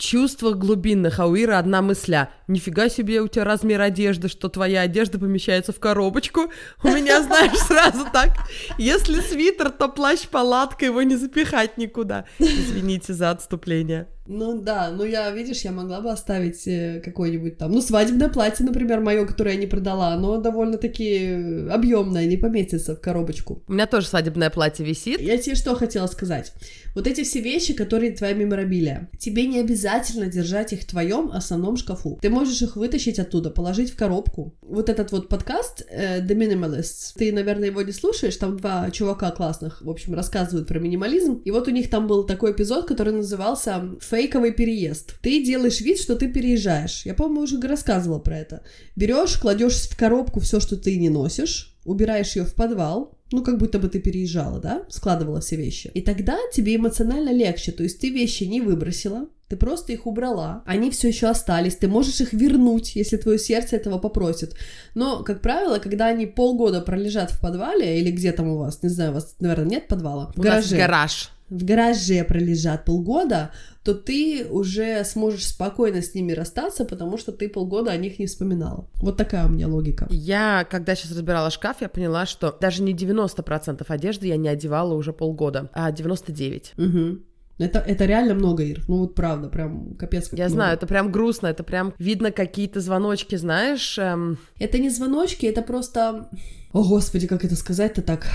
чувствах 0.01 0.57
глубинных, 0.57 1.19
а 1.19 1.27
у 1.27 1.35
Иры 1.35 1.53
одна 1.53 1.81
мысля. 1.81 2.31
Нифига 2.47 2.89
себе 2.89 3.21
у 3.21 3.27
тебя 3.27 3.43
размер 3.43 3.81
одежды, 3.81 4.27
что 4.27 4.49
твоя 4.49 4.81
одежда 4.81 5.19
помещается 5.19 5.71
в 5.71 5.79
коробочку. 5.79 6.51
У 6.83 6.87
меня, 6.87 7.21
знаешь, 7.21 7.57
сразу 7.67 8.05
так. 8.11 8.29
Если 8.77 9.21
свитер, 9.21 9.69
то 9.69 9.87
плащ-палатка, 9.87 10.85
его 10.85 11.03
не 11.03 11.15
запихать 11.15 11.77
никуда. 11.77 12.25
Извините 12.39 13.13
за 13.13 13.29
отступление. 13.29 14.07
Ну 14.27 14.61
да, 14.61 14.91
ну 14.91 15.03
я, 15.03 15.31
видишь, 15.31 15.61
я 15.61 15.71
могла 15.71 15.99
бы 15.99 16.11
оставить 16.11 16.67
э, 16.67 17.01
какое-нибудь 17.03 17.57
там, 17.57 17.71
ну 17.71 17.81
свадебное 17.81 18.29
платье, 18.29 18.65
например, 18.65 18.99
мое, 18.99 19.25
которое 19.25 19.55
я 19.55 19.59
не 19.59 19.67
продала, 19.67 20.09
оно 20.09 20.37
довольно-таки 20.37 21.67
объемное, 21.69 22.25
не 22.25 22.37
поместится 22.37 22.95
в 22.95 23.01
коробочку. 23.01 23.63
У 23.67 23.73
меня 23.73 23.87
тоже 23.87 24.07
свадебное 24.07 24.49
платье 24.49 24.85
висит. 24.85 25.19
Я 25.19 25.37
тебе 25.37 25.55
что 25.55 25.75
хотела 25.75 26.07
сказать? 26.07 26.53
Вот 26.93 27.07
эти 27.07 27.23
все 27.23 27.39
вещи, 27.39 27.73
которые 27.73 28.11
твоя 28.11 28.33
меморабилия, 28.33 29.09
тебе 29.17 29.47
не 29.47 29.59
обязательно 29.59 30.27
держать 30.27 30.73
их 30.73 30.81
в 30.81 30.87
твоем 30.87 31.31
основном 31.31 31.77
шкафу. 31.77 32.19
Ты 32.21 32.29
можешь 32.29 32.61
их 32.61 32.75
вытащить 32.75 33.17
оттуда, 33.17 33.49
положить 33.49 33.91
в 33.91 33.95
коробку. 33.95 34.55
Вот 34.61 34.89
этот 34.89 35.11
вот 35.11 35.29
подкаст 35.29 35.85
э, 35.89 36.21
The 36.21 36.35
Minimalists, 36.35 37.13
ты, 37.15 37.31
наверное, 37.31 37.69
его 37.69 37.81
не 37.81 37.91
слушаешь, 37.91 38.35
там 38.35 38.57
два 38.57 38.91
чувака 38.91 39.31
классных, 39.31 39.81
в 39.81 39.89
общем, 39.89 40.13
рассказывают 40.13 40.67
про 40.67 40.79
минимализм, 40.79 41.41
и 41.45 41.51
вот 41.51 41.67
у 41.67 41.71
них 41.71 41.89
там 41.89 42.07
был 42.07 42.25
такой 42.25 42.51
эпизод, 42.51 42.87
который 42.87 43.13
назывался 43.13 43.95
фейковый 44.11 44.51
переезд. 44.51 45.15
Ты 45.21 45.43
делаешь 45.43 45.79
вид, 45.79 45.99
что 45.99 46.15
ты 46.15 46.27
переезжаешь. 46.27 47.05
Я, 47.05 47.13
по-моему, 47.13 47.41
уже 47.41 47.59
рассказывала 47.61 48.19
про 48.19 48.37
это. 48.37 48.63
Берешь, 48.97 49.37
кладешь 49.37 49.87
в 49.87 49.97
коробку 49.97 50.41
все, 50.41 50.59
что 50.59 50.75
ты 50.75 50.97
не 50.97 51.09
носишь, 51.09 51.77
убираешь 51.85 52.35
ее 52.35 52.43
в 52.43 52.53
подвал, 52.53 53.17
ну, 53.31 53.41
как 53.43 53.57
будто 53.57 53.79
бы 53.79 53.87
ты 53.87 53.99
переезжала, 53.99 54.59
да, 54.59 54.83
складывала 54.89 55.39
все 55.39 55.55
вещи. 55.55 55.89
И 55.93 56.01
тогда 56.01 56.37
тебе 56.53 56.75
эмоционально 56.75 57.31
легче, 57.31 57.71
то 57.71 57.83
есть 57.83 58.01
ты 58.01 58.09
вещи 58.09 58.43
не 58.43 58.59
выбросила, 58.59 59.29
ты 59.47 59.55
просто 59.55 59.93
их 59.93 60.05
убрала, 60.05 60.63
они 60.65 60.91
все 60.91 61.07
еще 61.07 61.27
остались, 61.27 61.77
ты 61.77 61.87
можешь 61.87 62.19
их 62.19 62.33
вернуть, 62.33 62.95
если 62.95 63.15
твое 63.15 63.39
сердце 63.39 63.77
этого 63.77 63.97
попросит. 63.97 64.55
Но, 64.95 65.23
как 65.23 65.41
правило, 65.41 65.79
когда 65.79 66.07
они 66.07 66.25
полгода 66.25 66.81
пролежат 66.81 67.31
в 67.31 67.39
подвале, 67.39 67.99
или 67.99 68.11
где 68.11 68.33
там 68.33 68.49
у 68.49 68.57
вас, 68.57 68.83
не 68.83 68.89
знаю, 68.89 69.11
у 69.11 69.13
вас, 69.13 69.35
наверное, 69.39 69.69
нет 69.69 69.87
подвала? 69.87 70.33
В 70.35 70.39
у 70.39 70.41
гараже. 70.41 70.71
нас 70.71 70.79
гараж 70.79 71.31
в 71.51 71.65
гараже 71.65 72.23
пролежат 72.23 72.85
полгода, 72.85 73.51
то 73.83 73.93
ты 73.93 74.47
уже 74.49 75.03
сможешь 75.03 75.47
спокойно 75.47 76.01
с 76.01 76.15
ними 76.15 76.31
расстаться, 76.31 76.85
потому 76.85 77.17
что 77.17 77.33
ты 77.33 77.49
полгода 77.49 77.91
о 77.91 77.97
них 77.97 78.19
не 78.19 78.25
вспоминала. 78.25 78.87
Вот 78.95 79.17
такая 79.17 79.45
у 79.45 79.49
меня 79.49 79.67
логика. 79.67 80.07
Я, 80.09 80.65
когда 80.69 80.95
сейчас 80.95 81.11
разбирала 81.11 81.49
шкаф, 81.51 81.81
я 81.81 81.89
поняла, 81.89 82.25
что 82.25 82.57
даже 82.59 82.81
не 82.81 82.93
90% 82.93 83.83
одежды 83.85 84.27
я 84.27 84.37
не 84.37 84.47
одевала 84.47 84.93
уже 84.93 85.11
полгода, 85.11 85.69
а 85.73 85.91
99%. 85.91 86.71
Угу. 86.77 87.19
Это, 87.57 87.79
это 87.79 88.05
реально 88.05 88.33
много, 88.33 88.63
Ир. 88.63 88.83
Ну 88.87 88.99
вот 88.99 89.13
правда, 89.13 89.49
прям 89.49 89.93
капец 89.95 90.29
как 90.29 90.39
Я 90.39 90.45
много. 90.45 90.55
знаю, 90.55 90.73
это 90.77 90.87
прям 90.87 91.11
грустно, 91.11 91.47
это 91.47 91.63
прям 91.63 91.93
видно 91.99 92.31
какие-то 92.31 92.79
звоночки, 92.79 93.35
знаешь. 93.35 93.99
Эм... 93.99 94.39
Это 94.57 94.79
не 94.79 94.89
звоночки, 94.89 95.45
это 95.45 95.61
просто... 95.61 96.29
О, 96.71 96.83
господи, 96.83 97.27
как 97.27 97.43
это 97.43 97.55
сказать-то 97.55 98.01
так? 98.01 98.25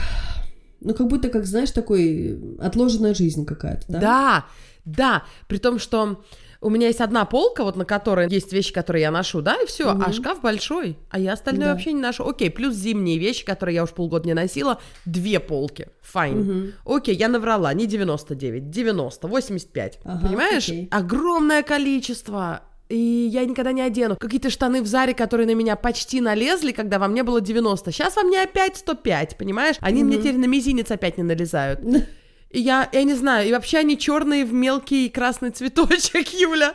Ну, 0.80 0.94
как 0.94 1.06
будто, 1.08 1.28
как, 1.28 1.46
знаешь, 1.46 1.70
такой 1.70 2.38
отложенная 2.60 3.14
жизнь 3.14 3.44
какая-то, 3.46 3.84
да? 3.88 4.00
Да, 4.00 4.46
да, 4.84 5.24
при 5.48 5.58
том, 5.58 5.78
что 5.78 6.22
у 6.60 6.70
меня 6.70 6.88
есть 6.88 7.00
одна 7.00 7.24
полка, 7.24 7.64
вот 7.64 7.76
на 7.76 7.84
которой 7.84 8.28
есть 8.30 8.52
вещи, 8.52 8.72
которые 8.72 9.02
я 9.02 9.10
ношу, 9.10 9.42
да, 9.42 9.56
и 9.62 9.66
все, 9.66 9.92
угу. 9.92 10.02
а 10.06 10.12
шкаф 10.12 10.40
большой, 10.40 10.96
а 11.10 11.18
я 11.18 11.32
остальное 11.32 11.68
да. 11.68 11.72
вообще 11.72 11.92
не 11.92 12.00
ношу. 12.00 12.26
Окей, 12.28 12.50
плюс 12.50 12.74
зимние 12.74 13.18
вещи, 13.18 13.44
которые 13.44 13.76
я 13.76 13.84
уж 13.84 13.90
полгода 13.90 14.26
не 14.26 14.34
носила, 14.34 14.80
две 15.04 15.40
полки, 15.40 15.88
fine. 16.02 16.40
Угу. 16.84 16.96
Окей, 16.96 17.14
я 17.14 17.28
наврала, 17.28 17.72
не 17.74 17.86
99, 17.86 18.70
90, 18.70 19.28
85, 19.28 20.00
ага, 20.04 20.26
понимаешь? 20.26 20.68
Окей. 20.68 20.88
Огромное 20.90 21.62
количество 21.62 22.62
и 22.88 23.28
я 23.32 23.44
никогда 23.44 23.72
не 23.72 23.82
одену. 23.82 24.16
Какие-то 24.16 24.50
штаны 24.50 24.82
в 24.82 24.86
Заре, 24.86 25.14
которые 25.14 25.46
на 25.46 25.54
меня 25.54 25.76
почти 25.76 26.20
налезли, 26.20 26.72
когда 26.72 26.98
во 26.98 27.14
мне 27.14 27.22
было 27.22 27.40
90. 27.40 27.90
Сейчас 27.92 28.16
во 28.16 28.22
мне 28.22 28.42
опять 28.42 28.76
105, 28.76 29.36
понимаешь? 29.36 29.76
Они 29.80 30.02
mm-hmm. 30.02 30.04
мне 30.04 30.18
теперь 30.18 30.36
на 30.36 30.46
мизинец 30.46 30.90
опять 30.90 31.18
не 31.18 31.24
налезают. 31.24 31.80
И 32.50 32.60
я, 32.60 32.88
я 32.92 33.02
не 33.02 33.14
знаю, 33.14 33.48
и 33.48 33.52
вообще 33.52 33.78
они 33.78 33.98
черные 33.98 34.44
в 34.44 34.52
мелкий 34.52 35.10
красный 35.10 35.50
цветочек, 35.50 36.28
Юля. 36.32 36.74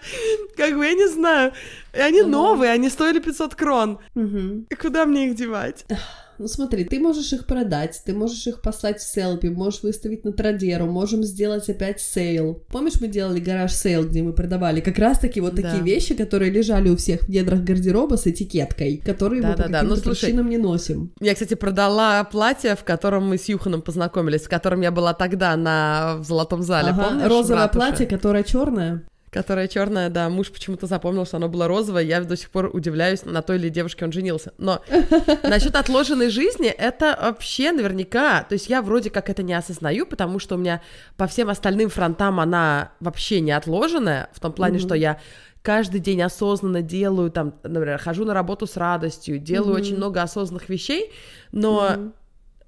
Как 0.57 0.77
бы, 0.77 0.85
я 0.85 0.93
не 0.93 1.07
знаю. 1.07 1.53
И 1.93 1.99
они 1.99 2.21
новые, 2.21 2.71
они 2.71 2.89
стоили 2.89 3.19
500 3.19 3.55
крон. 3.55 3.99
И 4.15 4.75
куда 4.75 5.05
мне 5.05 5.29
их 5.29 5.35
девать? 5.35 5.85
Ну 6.41 6.47
смотри, 6.47 6.85
ты 6.85 6.99
можешь 6.99 7.31
их 7.33 7.45
продать, 7.45 8.01
ты 8.03 8.15
можешь 8.15 8.47
их 8.47 8.61
послать 8.61 8.99
в 8.99 9.03
Sellpy, 9.03 9.45
можешь 9.45 9.83
выставить 9.83 10.25
на 10.25 10.33
Tradera, 10.33 10.87
можем 10.87 11.21
сделать 11.21 11.69
опять 11.69 12.01
sale. 12.01 12.63
Помнишь, 12.69 12.99
мы 12.99 13.09
делали 13.09 13.39
garage 13.39 13.71
sale, 13.71 14.07
где 14.07 14.23
мы 14.23 14.33
продавали 14.33 14.81
как 14.81 14.97
раз-таки 14.97 15.39
вот 15.39 15.55
такие 15.55 15.77
да. 15.77 15.83
вещи, 15.83 16.15
которые 16.15 16.49
лежали 16.49 16.89
у 16.89 16.97
всех 16.97 17.21
в 17.21 17.29
недрах 17.29 17.59
гардероба 17.59 18.15
с 18.15 18.25
этикеткой, 18.25 19.03
которые 19.05 19.43
да, 19.43 19.49
мы 19.49 19.55
да, 19.55 19.63
по 19.63 19.69
да. 19.69 19.81
каким-то 19.81 19.95
ну, 20.03 20.15
причинам 20.15 20.49
не 20.49 20.57
носим. 20.57 21.11
Я, 21.19 21.35
кстати, 21.35 21.53
продала 21.53 22.23
платье, 22.23 22.75
в 22.75 22.83
котором 22.83 23.29
мы 23.29 23.37
с 23.37 23.47
Юханом 23.47 23.83
познакомились, 23.83 24.41
в 24.41 24.49
котором 24.49 24.81
я 24.81 24.89
была 24.89 25.13
тогда 25.13 25.55
на 25.55 26.15
в 26.17 26.25
Золотом 26.25 26.63
зале, 26.63 26.89
ага, 26.89 27.03
помнишь? 27.03 27.27
Розовое 27.27 27.67
платье, 27.67 28.07
которое 28.07 28.43
черное 28.43 29.03
которая 29.31 29.69
черная, 29.69 30.09
да, 30.09 30.29
муж 30.29 30.51
почему-то 30.51 30.87
запомнил, 30.87 31.25
что 31.25 31.37
оно 31.37 31.47
было 31.47 31.67
розовое, 31.67 32.03
я 32.03 32.21
до 32.21 32.35
сих 32.35 32.49
пор 32.49 32.69
удивляюсь, 32.73 33.23
на 33.23 33.41
той 33.41 33.57
ли 33.57 33.69
девушке 33.69 34.03
он 34.03 34.11
женился. 34.11 34.53
Но 34.57 34.81
насчет 35.43 35.75
отложенной 35.75 36.29
жизни, 36.29 36.67
это 36.67 37.17
вообще 37.19 37.71
наверняка, 37.71 38.43
то 38.43 38.53
есть 38.53 38.67
я 38.67 38.81
вроде 38.81 39.09
как 39.09 39.29
это 39.29 39.41
не 39.41 39.53
осознаю, 39.53 40.05
потому 40.05 40.37
что 40.39 40.55
у 40.55 40.57
меня 40.57 40.81
по 41.15 41.27
всем 41.27 41.49
остальным 41.49 41.89
фронтам 41.89 42.41
она 42.41 42.91
вообще 42.99 43.39
не 43.39 43.53
отложенная, 43.53 44.29
в 44.33 44.41
том 44.41 44.51
плане, 44.51 44.77
mm-hmm. 44.77 44.85
что 44.85 44.95
я 44.95 45.17
каждый 45.61 46.01
день 46.01 46.21
осознанно 46.21 46.81
делаю, 46.81 47.31
там, 47.31 47.53
например, 47.63 47.99
хожу 47.99 48.25
на 48.25 48.33
работу 48.33 48.67
с 48.67 48.75
радостью, 48.75 49.39
делаю 49.39 49.75
mm-hmm. 49.75 49.81
очень 49.81 49.95
много 49.95 50.21
осознанных 50.21 50.67
вещей, 50.67 51.09
но 51.53 51.87
mm-hmm. 51.87 52.11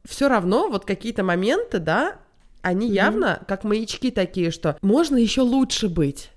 все 0.06 0.30
равно 0.30 0.70
вот 0.70 0.86
какие-то 0.86 1.26
моменты, 1.26 1.80
да, 1.80 2.16
они 2.62 2.90
явно 2.90 3.44
как 3.50 3.66
маячки 3.66 4.12
такие, 4.12 4.50
что 4.50 4.78
можно 4.82 5.18
еще 5.18 5.42
лучше 5.42 5.90
быть. 5.90 6.30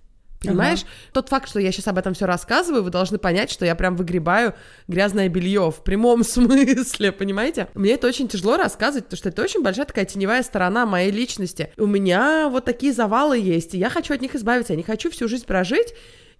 Понимаешь? 0.46 0.80
Ага. 0.82 0.90
Тот 1.12 1.28
факт, 1.28 1.48
что 1.48 1.60
я 1.60 1.72
сейчас 1.72 1.88
об 1.88 1.98
этом 1.98 2.14
все 2.14 2.26
рассказываю, 2.26 2.82
вы 2.82 2.90
должны 2.90 3.18
понять, 3.18 3.50
что 3.50 3.64
я 3.64 3.74
прям 3.74 3.96
выгребаю 3.96 4.54
грязное 4.88 5.28
белье 5.28 5.70
в 5.70 5.82
прямом 5.82 6.24
смысле, 6.24 7.12
понимаете? 7.12 7.68
Мне 7.74 7.92
это 7.92 8.06
очень 8.06 8.28
тяжело 8.28 8.56
рассказывать, 8.56 9.04
потому 9.04 9.18
что 9.18 9.28
это 9.28 9.42
очень 9.42 9.62
большая 9.62 9.86
такая 9.86 10.04
теневая 10.04 10.42
сторона 10.42 10.86
моей 10.86 11.10
личности. 11.10 11.72
У 11.76 11.86
меня 11.86 12.48
вот 12.48 12.64
такие 12.64 12.92
завалы 12.92 13.38
есть, 13.38 13.74
и 13.74 13.78
я 13.78 13.90
хочу 13.90 14.14
от 14.14 14.20
них 14.20 14.34
избавиться, 14.34 14.72
я 14.72 14.76
не 14.76 14.82
хочу 14.82 15.10
всю 15.10 15.28
жизнь 15.28 15.46
прожить, 15.46 15.94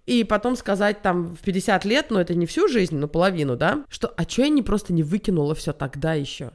и 0.07 0.23
потом 0.23 0.55
сказать 0.55 1.01
там 1.01 1.35
в 1.35 1.39
50 1.41 1.85
лет, 1.85 2.07
ну 2.09 2.19
это 2.19 2.33
не 2.33 2.45
всю 2.45 2.67
жизнь, 2.67 2.95
но 2.95 3.07
половину, 3.07 3.57
да, 3.57 3.83
что 3.89 4.07
а 4.07 4.23
что 4.23 4.43
я 4.43 4.49
не 4.49 4.61
просто 4.61 4.93
не 4.93 5.03
выкинула 5.03 5.53
все 5.53 5.73
тогда 5.73 6.13
еще? 6.13 6.51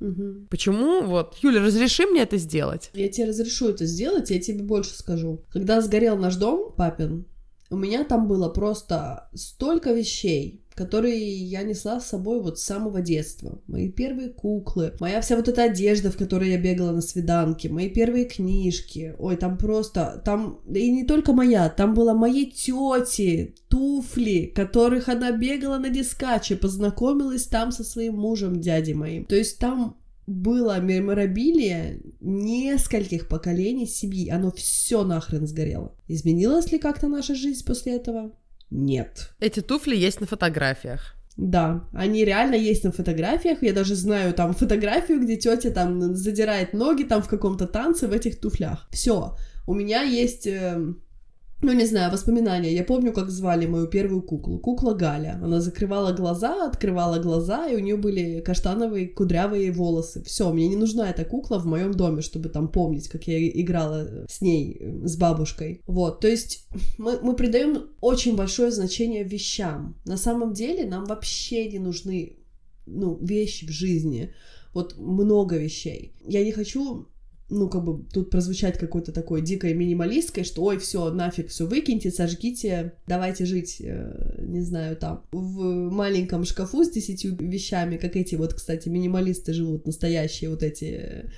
Угу. 0.00 0.48
Почему? 0.50 1.02
Вот, 1.02 1.36
Юля, 1.42 1.62
разреши 1.62 2.06
мне 2.06 2.22
это 2.22 2.36
сделать. 2.36 2.90
Я 2.92 3.08
тебе 3.08 3.28
разрешу 3.28 3.68
это 3.68 3.86
сделать, 3.86 4.30
я 4.30 4.40
тебе 4.40 4.62
больше 4.62 4.94
скажу. 4.94 5.42
Когда 5.50 5.80
сгорел 5.80 6.16
наш 6.16 6.36
дом, 6.36 6.74
папин, 6.76 7.26
у 7.70 7.76
меня 7.76 8.04
там 8.04 8.28
было 8.28 8.48
просто 8.48 9.28
столько 9.34 9.92
вещей, 9.92 10.62
которые 10.76 11.34
я 11.34 11.62
несла 11.62 12.00
с 12.00 12.08
собой 12.08 12.40
вот 12.40 12.58
с 12.58 12.64
самого 12.64 13.00
детства. 13.00 13.58
Мои 13.66 13.90
первые 13.90 14.28
куклы, 14.28 14.92
моя 15.00 15.22
вся 15.22 15.36
вот 15.36 15.48
эта 15.48 15.64
одежда, 15.64 16.10
в 16.10 16.18
которой 16.18 16.50
я 16.50 16.58
бегала 16.60 16.92
на 16.92 17.00
свиданки, 17.00 17.68
мои 17.68 17.88
первые 17.88 18.26
книжки. 18.26 19.14
Ой, 19.18 19.36
там 19.36 19.56
просто, 19.56 20.22
там, 20.24 20.60
и 20.72 20.90
не 20.90 21.04
только 21.04 21.32
моя, 21.32 21.70
там 21.70 21.94
была 21.94 22.12
моей 22.14 22.50
тети, 22.50 23.54
туфли, 23.68 24.52
которых 24.54 25.08
она 25.08 25.32
бегала 25.32 25.78
на 25.78 25.88
дискаче, 25.88 26.56
познакомилась 26.56 27.46
там 27.46 27.72
со 27.72 27.82
своим 27.82 28.16
мужем, 28.18 28.60
дядей 28.60 28.94
моим. 28.94 29.24
То 29.24 29.34
есть 29.34 29.58
там 29.58 29.96
было 30.26 30.80
меморабилия 30.80 32.00
нескольких 32.20 33.28
поколений 33.28 33.86
семьи, 33.86 34.28
оно 34.28 34.50
все 34.50 35.04
нахрен 35.04 35.46
сгорело. 35.46 35.94
Изменилась 36.08 36.70
ли 36.70 36.78
как-то 36.78 37.08
наша 37.08 37.34
жизнь 37.34 37.64
после 37.64 37.94
этого? 37.96 38.32
Нет. 38.70 39.32
Эти 39.40 39.60
туфли 39.60 39.96
есть 39.96 40.20
на 40.20 40.26
фотографиях. 40.26 41.14
Да, 41.36 41.84
они 41.92 42.24
реально 42.24 42.54
есть 42.54 42.84
на 42.84 42.92
фотографиях. 42.92 43.62
Я 43.62 43.74
даже 43.74 43.94
знаю 43.94 44.32
там 44.32 44.54
фотографию, 44.54 45.20
где 45.20 45.36
тетя 45.36 45.70
там 45.70 46.14
задирает 46.14 46.72
ноги 46.72 47.02
там 47.02 47.22
в 47.22 47.28
каком-то 47.28 47.66
танце 47.66 48.08
в 48.08 48.12
этих 48.12 48.40
туфлях. 48.40 48.88
Все. 48.90 49.36
У 49.66 49.74
меня 49.74 50.02
есть 50.02 50.46
э, 50.46 50.94
ну, 51.66 51.72
не 51.72 51.86
знаю, 51.86 52.12
воспоминания. 52.12 52.72
Я 52.72 52.84
помню, 52.84 53.12
как 53.12 53.30
звали 53.30 53.66
мою 53.66 53.88
первую 53.88 54.22
куклу. 54.22 54.58
Кукла 54.58 54.94
Галя. 54.94 55.40
Она 55.42 55.60
закрывала 55.60 56.12
глаза, 56.12 56.68
открывала 56.68 57.18
глаза, 57.18 57.66
и 57.66 57.74
у 57.74 57.80
нее 57.80 57.96
были 57.96 58.40
каштановые 58.40 59.08
кудрявые 59.08 59.72
волосы. 59.72 60.22
Все, 60.22 60.52
мне 60.52 60.68
не 60.68 60.76
нужна 60.76 61.10
эта 61.10 61.24
кукла 61.24 61.58
в 61.58 61.66
моем 61.66 61.92
доме, 61.92 62.22
чтобы 62.22 62.50
там 62.50 62.68
помнить, 62.68 63.08
как 63.08 63.26
я 63.26 63.48
играла 63.48 64.26
с 64.28 64.40
ней, 64.40 64.80
с 65.02 65.16
бабушкой. 65.16 65.82
Вот, 65.88 66.20
то 66.20 66.28
есть 66.28 66.68
мы, 66.98 67.18
мы 67.20 67.34
придаем 67.34 67.88
очень 68.00 68.36
большое 68.36 68.70
значение 68.70 69.24
вещам. 69.24 69.96
На 70.04 70.16
самом 70.16 70.52
деле 70.52 70.86
нам 70.86 71.04
вообще 71.04 71.68
не 71.68 71.80
нужны 71.80 72.36
ну, 72.86 73.18
вещи 73.20 73.66
в 73.66 73.70
жизни. 73.70 74.32
Вот 74.72 74.96
много 74.98 75.56
вещей. 75.56 76.14
Я 76.24 76.44
не 76.44 76.52
хочу 76.52 77.08
ну, 77.48 77.68
как 77.68 77.84
бы 77.84 78.04
тут 78.12 78.30
прозвучать 78.30 78.78
какой-то 78.78 79.12
такой 79.12 79.40
дикой 79.40 79.74
минималисткой, 79.74 80.44
что 80.44 80.62
ой, 80.64 80.78
все, 80.78 81.10
нафиг, 81.10 81.48
все 81.48 81.66
выкиньте, 81.66 82.10
сожгите, 82.10 82.94
давайте 83.06 83.44
жить, 83.44 83.80
э, 83.80 84.36
не 84.38 84.62
знаю, 84.62 84.96
там, 84.96 85.24
в 85.30 85.90
маленьком 85.90 86.44
шкафу 86.44 86.84
с 86.84 86.90
десятью 86.90 87.36
вещами, 87.36 87.96
как 87.96 88.16
эти 88.16 88.34
вот, 88.34 88.54
кстати, 88.54 88.88
минималисты 88.88 89.52
живут, 89.52 89.86
настоящие 89.86 90.50
вот 90.50 90.62
эти 90.62 91.30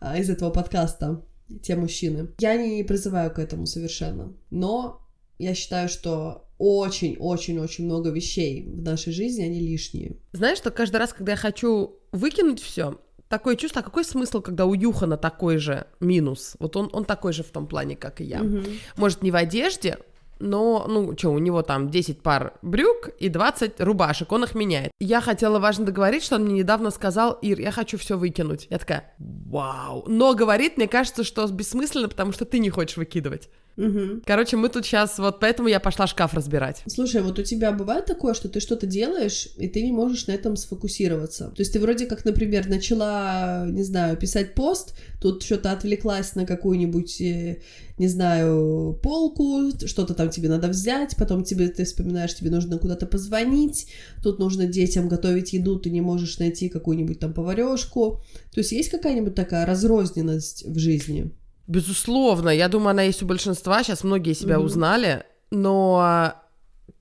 э, 0.00 0.20
из 0.20 0.28
этого 0.28 0.50
подкаста, 0.50 1.24
те 1.62 1.76
мужчины. 1.76 2.28
Я 2.38 2.56
не 2.56 2.82
призываю 2.82 3.30
к 3.30 3.38
этому 3.38 3.66
совершенно, 3.66 4.34
но 4.50 5.00
я 5.38 5.54
считаю, 5.54 5.88
что 5.88 6.46
очень-очень-очень 6.58 7.84
много 7.86 8.10
вещей 8.10 8.64
в 8.66 8.82
нашей 8.82 9.12
жизни, 9.12 9.42
они 9.42 9.60
лишние. 9.60 10.16
Знаешь, 10.32 10.58
что 10.58 10.70
каждый 10.70 10.96
раз, 10.96 11.12
когда 11.12 11.32
я 11.32 11.36
хочу 11.36 11.96
выкинуть 12.12 12.60
все, 12.60 13.00
такое 13.38 13.56
чувство, 13.56 13.80
а 13.80 13.84
какой 13.84 14.04
смысл, 14.04 14.40
когда 14.40 14.64
у 14.64 14.74
Юхана 14.74 15.16
такой 15.16 15.58
же 15.58 15.86
минус? 15.98 16.54
Вот 16.60 16.76
он, 16.76 16.88
он 16.92 17.04
такой 17.04 17.32
же 17.32 17.42
в 17.42 17.50
том 17.50 17.66
плане, 17.66 17.96
как 17.96 18.20
и 18.20 18.24
я. 18.24 18.40
Угу. 18.40 18.60
Может, 18.96 19.22
не 19.22 19.32
в 19.32 19.36
одежде, 19.36 19.98
но, 20.38 20.86
ну, 20.88 21.16
что, 21.18 21.30
у 21.30 21.38
него 21.38 21.62
там 21.62 21.90
10 21.90 22.20
пар 22.20 22.54
брюк 22.62 23.08
и 23.18 23.28
20 23.28 23.80
рубашек, 23.80 24.30
он 24.30 24.44
их 24.44 24.54
меняет. 24.54 24.92
Я 25.00 25.20
хотела 25.20 25.58
важно 25.58 25.86
договорить, 25.86 26.22
что 26.22 26.36
он 26.36 26.44
мне 26.44 26.54
недавно 26.54 26.90
сказал, 26.90 27.32
Ир, 27.42 27.58
я 27.60 27.72
хочу 27.72 27.98
все 27.98 28.16
выкинуть. 28.16 28.68
Я 28.70 28.78
такая, 28.78 29.14
вау. 29.18 30.04
Но 30.06 30.34
говорит, 30.34 30.76
мне 30.76 30.86
кажется, 30.86 31.24
что 31.24 31.46
бессмысленно, 31.48 32.08
потому 32.08 32.32
что 32.32 32.44
ты 32.44 32.58
не 32.60 32.70
хочешь 32.70 32.96
выкидывать. 32.96 33.48
Угу. 33.76 34.22
Короче, 34.24 34.56
мы 34.56 34.68
тут 34.68 34.84
сейчас, 34.84 35.18
вот 35.18 35.40
поэтому 35.40 35.68
я 35.68 35.80
пошла 35.80 36.06
шкаф 36.06 36.34
разбирать. 36.34 36.82
Слушай, 36.86 37.22
вот 37.22 37.38
у 37.38 37.42
тебя 37.42 37.72
бывает 37.72 38.06
такое, 38.06 38.34
что 38.34 38.48
ты 38.48 38.60
что-то 38.60 38.86
делаешь, 38.86 39.48
и 39.56 39.68
ты 39.68 39.82
не 39.82 39.92
можешь 39.92 40.26
на 40.26 40.32
этом 40.32 40.56
сфокусироваться. 40.56 41.48
То 41.48 41.60
есть 41.60 41.72
ты 41.72 41.80
вроде 41.80 42.06
как, 42.06 42.24
например, 42.24 42.68
начала, 42.68 43.66
не 43.68 43.82
знаю, 43.82 44.16
писать 44.16 44.54
пост, 44.54 44.94
тут 45.20 45.42
что-то 45.42 45.72
отвлеклась 45.72 46.36
на 46.36 46.46
какую-нибудь, 46.46 47.20
э, 47.20 47.58
не 47.98 48.08
знаю, 48.08 48.98
полку, 49.02 49.70
что-то 49.86 50.14
там 50.14 50.30
тебе 50.30 50.48
надо 50.48 50.68
взять, 50.68 51.16
потом 51.16 51.42
тебе 51.42 51.68
ты 51.68 51.84
вспоминаешь, 51.84 52.34
тебе 52.34 52.50
нужно 52.50 52.78
куда-то 52.78 53.06
позвонить, 53.06 53.88
тут 54.22 54.38
нужно 54.38 54.66
детям 54.66 55.08
готовить 55.08 55.52
еду, 55.52 55.78
ты 55.78 55.90
не 55.90 56.00
можешь 56.00 56.38
найти 56.38 56.68
какую-нибудь 56.68 57.18
там 57.18 57.32
поварешку. 57.32 58.22
То 58.52 58.60
есть 58.60 58.72
есть 58.72 58.90
какая-нибудь 58.90 59.34
такая 59.34 59.66
разрозненность 59.66 60.64
в 60.64 60.78
жизни? 60.78 61.32
Безусловно, 61.66 62.50
я 62.50 62.68
думаю, 62.68 62.90
она 62.90 63.02
есть 63.02 63.22
у 63.22 63.26
большинства, 63.26 63.82
сейчас 63.82 64.04
многие 64.04 64.34
себя 64.34 64.56
mm-hmm. 64.56 64.64
узнали, 64.64 65.24
но 65.50 66.34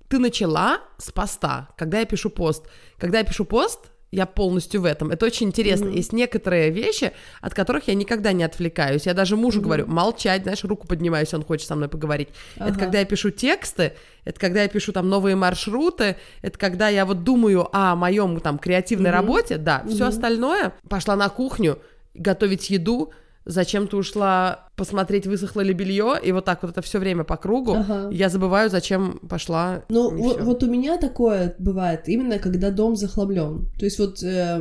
ты 0.07 0.19
начала 0.19 0.79
с 0.97 1.11
поста, 1.11 1.69
когда 1.77 1.99
я 1.99 2.05
пишу 2.05 2.29
пост. 2.29 2.65
Когда 2.97 3.19
я 3.19 3.23
пишу 3.25 3.45
пост, 3.45 3.91
я 4.13 4.27
полностью 4.27 4.81
в 4.81 4.85
этом. 4.85 5.09
Это 5.09 5.25
очень 5.25 5.47
интересно. 5.47 5.85
Mm-hmm. 5.85 5.97
Есть 5.97 6.13
некоторые 6.13 6.69
вещи, 6.69 7.13
от 7.41 7.55
которых 7.55 7.87
я 7.87 7.95
никогда 7.95 8.31
не 8.31 8.43
отвлекаюсь. 8.43 9.07
Я 9.07 9.15
даже 9.15 9.35
мужу 9.35 9.59
mm-hmm. 9.59 9.63
говорю, 9.63 9.87
молчать, 9.87 10.43
знаешь, 10.43 10.63
руку 10.63 10.85
поднимаюсь, 10.87 11.33
он 11.33 11.43
хочет 11.43 11.67
со 11.67 11.75
мной 11.75 11.89
поговорить. 11.89 12.29
Ага. 12.57 12.69
Это 12.69 12.79
когда 12.79 12.99
я 12.99 13.05
пишу 13.05 13.31
тексты, 13.31 13.93
это 14.23 14.39
когда 14.39 14.61
я 14.61 14.67
пишу 14.67 14.93
там 14.93 15.09
новые 15.09 15.35
маршруты, 15.35 16.17
это 16.43 16.59
когда 16.59 16.89
я 16.89 17.07
вот 17.07 17.23
думаю 17.23 17.75
о 17.75 17.95
моем 17.95 18.39
там 18.39 18.59
креативной 18.59 19.09
mm-hmm. 19.09 19.13
работе, 19.13 19.57
да. 19.57 19.81
Mm-hmm. 19.83 19.95
Все 19.95 20.05
остальное 20.05 20.73
пошла 20.87 21.15
на 21.15 21.27
кухню 21.29 21.79
готовить 22.13 22.69
еду, 22.69 23.11
зачем 23.45 23.87
ты 23.87 23.97
ушла 23.97 24.69
посмотреть, 24.75 25.27
высохло 25.27 25.61
ли 25.61 25.73
белье, 25.73 26.15
и 26.23 26.31
вот 26.31 26.45
так 26.45 26.63
вот 26.63 26.71
это 26.71 26.81
все 26.81 26.99
время 26.99 27.23
по 27.23 27.37
кругу. 27.37 27.73
Ага. 27.73 28.09
Я 28.11 28.29
забываю, 28.29 28.69
зачем 28.69 29.19
пошла. 29.29 29.83
Ну, 29.89 30.15
вот, 30.15 30.41
вот 30.41 30.63
у 30.63 30.69
меня 30.69 30.97
такое 30.97 31.55
бывает, 31.59 32.07
именно 32.07 32.39
когда 32.39 32.71
дом 32.71 32.95
захламлен. 32.95 33.67
То 33.77 33.85
есть 33.85 33.99
вот 33.99 34.23
э, 34.23 34.59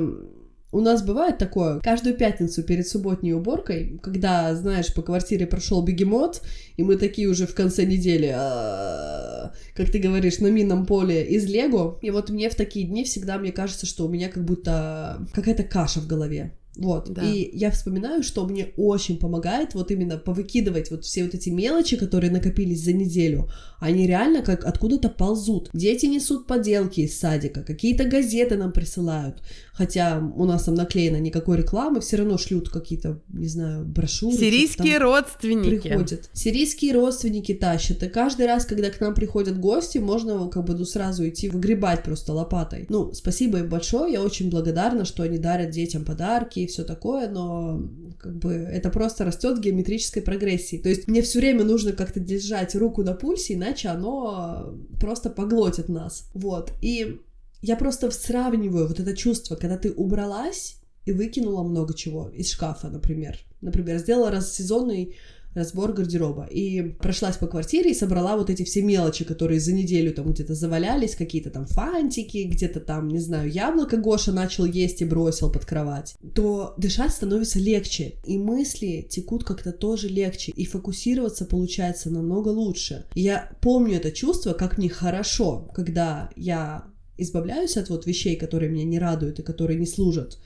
у 0.73 0.81
нас 0.81 1.03
бывает 1.03 1.37
такое, 1.37 1.81
каждую 1.81 2.16
пятницу 2.16 2.62
перед 2.62 2.88
субботней 2.88 3.35
уборкой, 3.35 4.01
когда, 4.03 4.55
знаешь, 4.55 4.92
по 4.95 5.03
квартире 5.03 5.47
прошел 5.47 5.83
бегемот, 5.83 6.40
и 6.79 6.83
мы 6.83 6.97
такие 6.97 7.29
уже 7.29 7.47
в 7.47 7.55
конце 7.55 7.85
недели, 7.85 8.33
а, 8.35 9.53
как 9.77 9.90
ты 9.90 9.99
говоришь, 9.99 10.38
на 10.38 10.47
минном 10.47 10.87
поле 10.87 11.25
из 11.27 11.45
Лего. 11.45 11.99
И 12.01 12.11
вот 12.11 12.31
мне 12.31 12.49
в 12.49 12.55
такие 12.55 12.87
дни 12.87 13.05
всегда 13.05 13.37
мне 13.37 13.53
кажется, 13.53 13.85
что 13.85 14.07
у 14.07 14.09
меня 14.09 14.31
как 14.31 14.45
будто 14.45 15.27
какая-то 15.35 15.62
каша 15.62 16.01
в 16.01 16.07
голове. 16.07 16.57
Вот. 16.77 17.11
Да. 17.11 17.23
И 17.23 17.51
я 17.57 17.71
вспоминаю, 17.71 18.23
что 18.23 18.47
мне 18.47 18.73
очень 18.77 19.19
помогает 19.19 19.75
вот 19.75 19.91
именно 19.91 20.17
повыкидывать 20.17 20.91
вот 20.91 21.05
все 21.05 21.25
вот 21.25 21.35
эти 21.35 21.51
мелочи, 21.51 21.97
которые 21.97 22.31
накопились 22.31 22.83
за 22.83 22.93
неделю. 22.93 23.51
Они 23.79 24.07
реально 24.07 24.43
как 24.43 24.65
откуда-то 24.65 25.11
ползут. 25.11 25.69
Дети 25.75 26.07
несут 26.07 26.47
поделки 26.47 27.01
из 27.01 27.19
садика, 27.19 27.63
какие-то 27.63 28.05
газеты 28.05 28.57
нам 28.57 28.73
присылают. 28.73 29.43
Хотя 29.73 30.23
у 30.37 30.45
нас 30.45 30.65
там 30.65 30.75
наклеено 30.75 31.17
никакой 31.17 31.57
рекламы, 31.57 32.01
все 32.01 32.17
равно 32.17 32.37
шлют 32.37 32.69
какие-то, 32.69 33.23
не 33.33 33.49
знаю, 33.49 33.87
брошюры. 33.87 34.37
Сирийские 34.37 34.99
родственники. 34.99 35.81
Приходят. 35.81 36.29
Сирийские 36.35 36.93
родственники 36.93 37.55
тащат. 37.55 38.03
И 38.03 38.09
каждый 38.09 38.47
раз, 38.47 38.67
когда 38.67 38.91
к 38.91 39.01
нам 39.01 39.15
приходят 39.15 39.59
гости, 39.59 39.97
можно 39.97 40.49
как 40.49 40.65
бы 40.65 40.75
ну, 40.75 40.85
сразу 40.85 41.27
идти 41.27 41.49
выгребать 41.49 42.03
просто 42.03 42.35
лопатой. 42.35 42.85
Ну, 42.91 43.15
спасибо 43.15 43.61
им 43.61 43.71
большое, 43.71 44.13
я 44.13 44.23
очень 44.23 44.51
благодарна, 44.51 45.07
что 45.07 45.23
они 45.23 45.39
дарят 45.39 45.71
детям 45.71 46.05
подарки 46.05 46.61
и 46.61 46.67
все 46.67 46.85
такое, 46.85 47.31
но 47.31 47.83
как 48.19 48.37
бы 48.37 48.53
это 48.53 48.91
просто 48.91 49.25
растет 49.25 49.57
в 49.57 49.61
геометрической 49.63 50.21
прогрессии. 50.21 50.77
То 50.77 50.91
есть 50.91 51.09
мне 51.09 51.23
все 51.23 51.39
время 51.39 51.65
нужно 51.65 51.93
как-то 51.93 52.21
держать 52.21 52.75
руку 52.75 53.03
на 53.03 53.15
пульсе, 53.15 53.55
иначе 53.55 53.89
оно 53.89 54.75
просто 55.01 55.31
поглотит 55.31 55.89
нас. 55.89 56.29
Вот. 56.35 56.73
И 56.83 57.21
я 57.62 57.77
просто 57.77 58.11
сравниваю 58.11 58.88
вот 58.88 59.01
это 59.01 59.16
чувство, 59.16 59.57
когда 59.57 59.79
ты 59.79 59.92
убралась 59.92 60.77
и 61.07 61.12
выкинула 61.12 61.62
много 61.62 61.94
чего 61.94 62.29
из 62.29 62.51
шкафа, 62.51 62.88
например. 62.88 63.38
Например, 63.61 63.98
сделала 63.98 64.31
рассезонный 64.31 65.14
разбор 65.55 65.92
гардероба. 65.92 66.46
И 66.46 66.83
прошлась 66.83 67.37
по 67.37 67.46
квартире 67.46 67.90
и 67.90 67.94
собрала 67.94 68.37
вот 68.37 68.51
эти 68.51 68.64
все 68.64 68.83
мелочи, 68.83 69.25
которые 69.25 69.61
за 69.61 69.72
неделю 69.72 70.12
там 70.12 70.33
где-то 70.33 70.55
завалялись, 70.55 71.14
какие-то 71.14 71.51
там 71.51 71.66
фантики, 71.66 72.44
где-то 72.44 72.81
там, 72.81 73.09
не 73.09 73.18
знаю, 73.18 73.51
яблоко 73.51 73.96
Гоша 73.96 74.33
начал 74.33 74.64
есть 74.64 75.03
и 75.03 75.05
бросил 75.05 75.53
под 75.53 75.64
кровать, 75.64 76.16
то 76.35 76.75
дышать 76.79 77.12
становится 77.12 77.59
легче, 77.59 78.14
и 78.25 78.38
мысли 78.38 79.07
текут 79.09 79.44
как-то 79.44 79.72
тоже 79.72 80.09
легче, 80.09 80.53
и 80.53 80.64
фокусироваться 80.64 81.44
получается 81.44 82.11
намного 82.11 82.48
лучше. 82.48 83.05
Я 83.14 83.51
помню 83.61 83.96
это 83.96 84.11
чувство, 84.11 84.53
как 84.55 84.79
мне 84.79 84.88
хорошо, 84.88 85.70
когда 85.75 86.31
я 86.37 86.91
избавляюсь 87.18 87.77
от 87.77 87.90
вот 87.90 88.07
вещей, 88.07 88.37
которые 88.37 88.70
меня 88.70 88.85
не 88.85 88.98
радуют 88.98 89.38
и 89.38 89.42
которые 89.42 89.79
не 89.79 89.87
служат, 89.87 90.38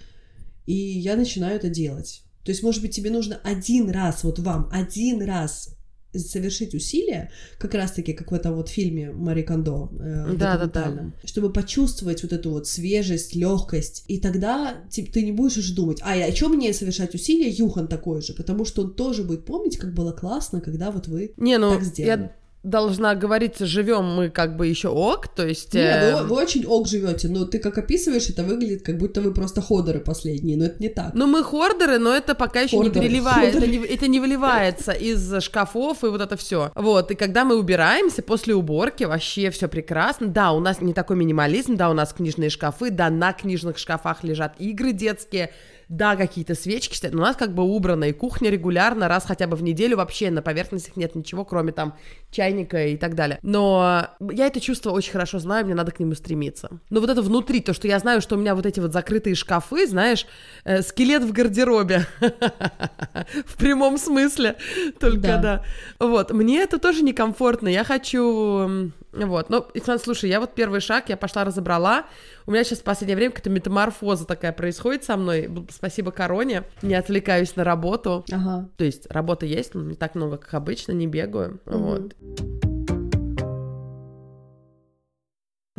и 0.66 0.74
я 0.74 1.16
начинаю 1.16 1.56
это 1.56 1.68
делать. 1.68 2.22
То 2.44 2.50
есть, 2.50 2.62
может 2.62 2.80
быть, 2.82 2.94
тебе 2.94 3.10
нужно 3.10 3.40
один 3.42 3.90
раз, 3.90 4.22
вот 4.24 4.38
вам, 4.38 4.68
один 4.72 5.22
раз 5.22 5.76
совершить 6.14 6.74
усилия, 6.74 7.30
как 7.58 7.74
раз-таки, 7.74 8.12
как 8.12 8.30
в 8.30 8.34
этом 8.34 8.54
вот 8.54 8.68
фильме 8.68 9.10
Мари 9.10 9.42
Кондо, 9.42 9.90
э, 9.98 10.34
да, 10.36 10.56
да, 10.56 10.66
да. 10.66 11.12
чтобы 11.24 11.52
почувствовать 11.52 12.22
вот 12.22 12.32
эту 12.32 12.50
вот 12.50 12.66
свежесть, 12.66 13.34
легкость, 13.34 14.04
и 14.08 14.18
тогда 14.18 14.76
ты, 14.90 15.04
ты 15.04 15.22
не 15.22 15.32
будешь 15.32 15.58
уже 15.58 15.74
думать, 15.74 16.00
а, 16.02 16.12
а 16.14 16.34
что 16.34 16.48
мне 16.48 16.72
совершать 16.72 17.14
усилия, 17.14 17.50
Юхан 17.50 17.88
такой 17.88 18.22
же, 18.22 18.32
потому 18.32 18.64
что 18.64 18.82
он 18.82 18.94
тоже 18.94 19.24
будет 19.24 19.44
помнить, 19.44 19.76
как 19.76 19.94
было 19.94 20.12
классно, 20.12 20.60
когда 20.60 20.90
вот 20.90 21.08
вы 21.08 21.34
не, 21.36 21.58
ну, 21.58 21.70
так 21.72 21.82
сделали. 21.82 22.22
Я 22.22 22.32
должна 22.66 23.14
говорить, 23.14 23.58
живем 23.60 24.04
мы 24.04 24.28
как 24.28 24.56
бы 24.56 24.66
еще 24.66 24.88
ок, 24.88 25.28
то 25.28 25.46
есть... 25.46 25.74
Не, 25.74 25.80
э... 25.80 26.16
вы, 26.16 26.24
вы 26.24 26.36
очень 26.36 26.66
ок 26.66 26.88
живете, 26.88 27.28
но 27.28 27.44
ты 27.44 27.58
как 27.58 27.78
описываешь, 27.78 28.28
это 28.28 28.42
выглядит, 28.42 28.82
как 28.82 28.98
будто 28.98 29.20
вы 29.20 29.32
просто 29.32 29.62
ходеры 29.62 30.00
последние, 30.00 30.56
но 30.56 30.64
это 30.66 30.76
не 30.80 30.88
так. 30.88 31.14
Ну 31.14 31.26
мы 31.26 31.44
хордеры, 31.44 31.98
но 31.98 32.14
это 32.14 32.34
пока 32.34 32.60
еще 32.60 32.76
хордеры, 32.76 33.04
не 33.04 33.08
переливается, 33.08 33.58
это 33.58 33.66
не, 33.66 33.78
это 33.78 34.08
не 34.08 34.20
выливается 34.20 34.92
из 34.92 35.42
шкафов 35.42 36.02
и 36.02 36.08
вот 36.08 36.20
это 36.20 36.36
все. 36.36 36.72
Вот, 36.74 37.10
и 37.10 37.14
когда 37.14 37.44
мы 37.44 37.56
убираемся 37.56 38.22
после 38.22 38.54
уборки, 38.54 39.04
вообще 39.04 39.50
все 39.50 39.68
прекрасно. 39.68 40.26
Да, 40.26 40.52
у 40.52 40.60
нас 40.60 40.80
не 40.80 40.92
такой 40.92 41.16
минимализм, 41.16 41.76
да, 41.76 41.88
у 41.88 41.94
нас 41.94 42.12
книжные 42.12 42.50
шкафы, 42.50 42.90
да, 42.90 43.10
на 43.10 43.32
книжных 43.32 43.78
шкафах 43.78 44.24
лежат 44.24 44.54
игры 44.58 44.92
детские, 44.92 45.52
да, 45.88 46.16
какие-то 46.16 46.54
свечки 46.54 46.94
стоят, 46.94 47.14
но 47.14 47.22
у 47.22 47.24
нас 47.24 47.36
как 47.36 47.54
бы 47.54 47.62
убрано, 47.62 48.04
и 48.04 48.12
кухня 48.12 48.50
регулярно, 48.50 49.08
раз 49.08 49.24
хотя 49.24 49.46
бы 49.46 49.56
в 49.56 49.62
неделю 49.62 49.96
вообще 49.96 50.30
на 50.30 50.42
поверхностях 50.42 50.96
нет 50.96 51.14
ничего, 51.14 51.44
кроме 51.44 51.72
там 51.72 51.94
чайника 52.30 52.86
и 52.86 52.96
так 52.96 53.14
далее. 53.14 53.38
Но 53.42 54.08
я 54.20 54.46
это 54.46 54.60
чувство 54.60 54.90
очень 54.90 55.12
хорошо 55.12 55.38
знаю, 55.38 55.64
мне 55.64 55.74
надо 55.74 55.92
к 55.92 56.00
нему 56.00 56.14
стремиться. 56.14 56.80
Но 56.90 57.00
вот 57.00 57.10
это 57.10 57.22
внутри, 57.22 57.60
то, 57.60 57.72
что 57.72 57.86
я 57.86 57.98
знаю, 58.00 58.20
что 58.20 58.34
у 58.34 58.38
меня 58.38 58.54
вот 58.54 58.66
эти 58.66 58.80
вот 58.80 58.92
закрытые 58.92 59.36
шкафы, 59.36 59.86
знаешь, 59.86 60.26
э, 60.64 60.82
скелет 60.82 61.22
в 61.22 61.32
гардеробе. 61.32 62.06
В 63.46 63.56
прямом 63.56 63.98
смысле. 63.98 64.56
Только 64.98 65.18
да. 65.18 65.38
да. 65.38 65.64
Вот, 65.98 66.32
мне 66.32 66.62
это 66.62 66.78
тоже 66.78 67.02
некомфортно. 67.02 67.68
Я 67.68 67.84
хочу 67.84 68.90
вот, 69.24 69.48
ну, 69.48 69.66
Иксан, 69.72 69.98
слушай, 69.98 70.28
я 70.28 70.40
вот 70.40 70.54
первый 70.54 70.80
шаг, 70.80 71.08
я 71.08 71.16
пошла 71.16 71.44
разобрала. 71.44 72.04
У 72.46 72.52
меня 72.52 72.62
сейчас 72.62 72.78
в 72.78 72.84
последнее 72.84 73.16
время 73.16 73.32
какая-то 73.32 73.50
метаморфоза 73.50 74.24
такая 74.24 74.52
происходит 74.52 75.02
со 75.02 75.16
мной. 75.16 75.50
Спасибо 75.68 76.12
короне. 76.12 76.62
Не 76.80 76.94
отвлекаюсь 76.94 77.56
на 77.56 77.64
работу. 77.64 78.24
Ага. 78.30 78.70
То 78.76 78.84
есть 78.84 79.10
работа 79.10 79.46
есть, 79.46 79.74
но 79.74 79.82
не 79.82 79.96
так 79.96 80.14
много, 80.14 80.36
как 80.36 80.54
обычно, 80.54 80.92
не 80.92 81.08
бегаю. 81.08 81.60
Угу. 81.66 81.78
Вот. 81.78 82.16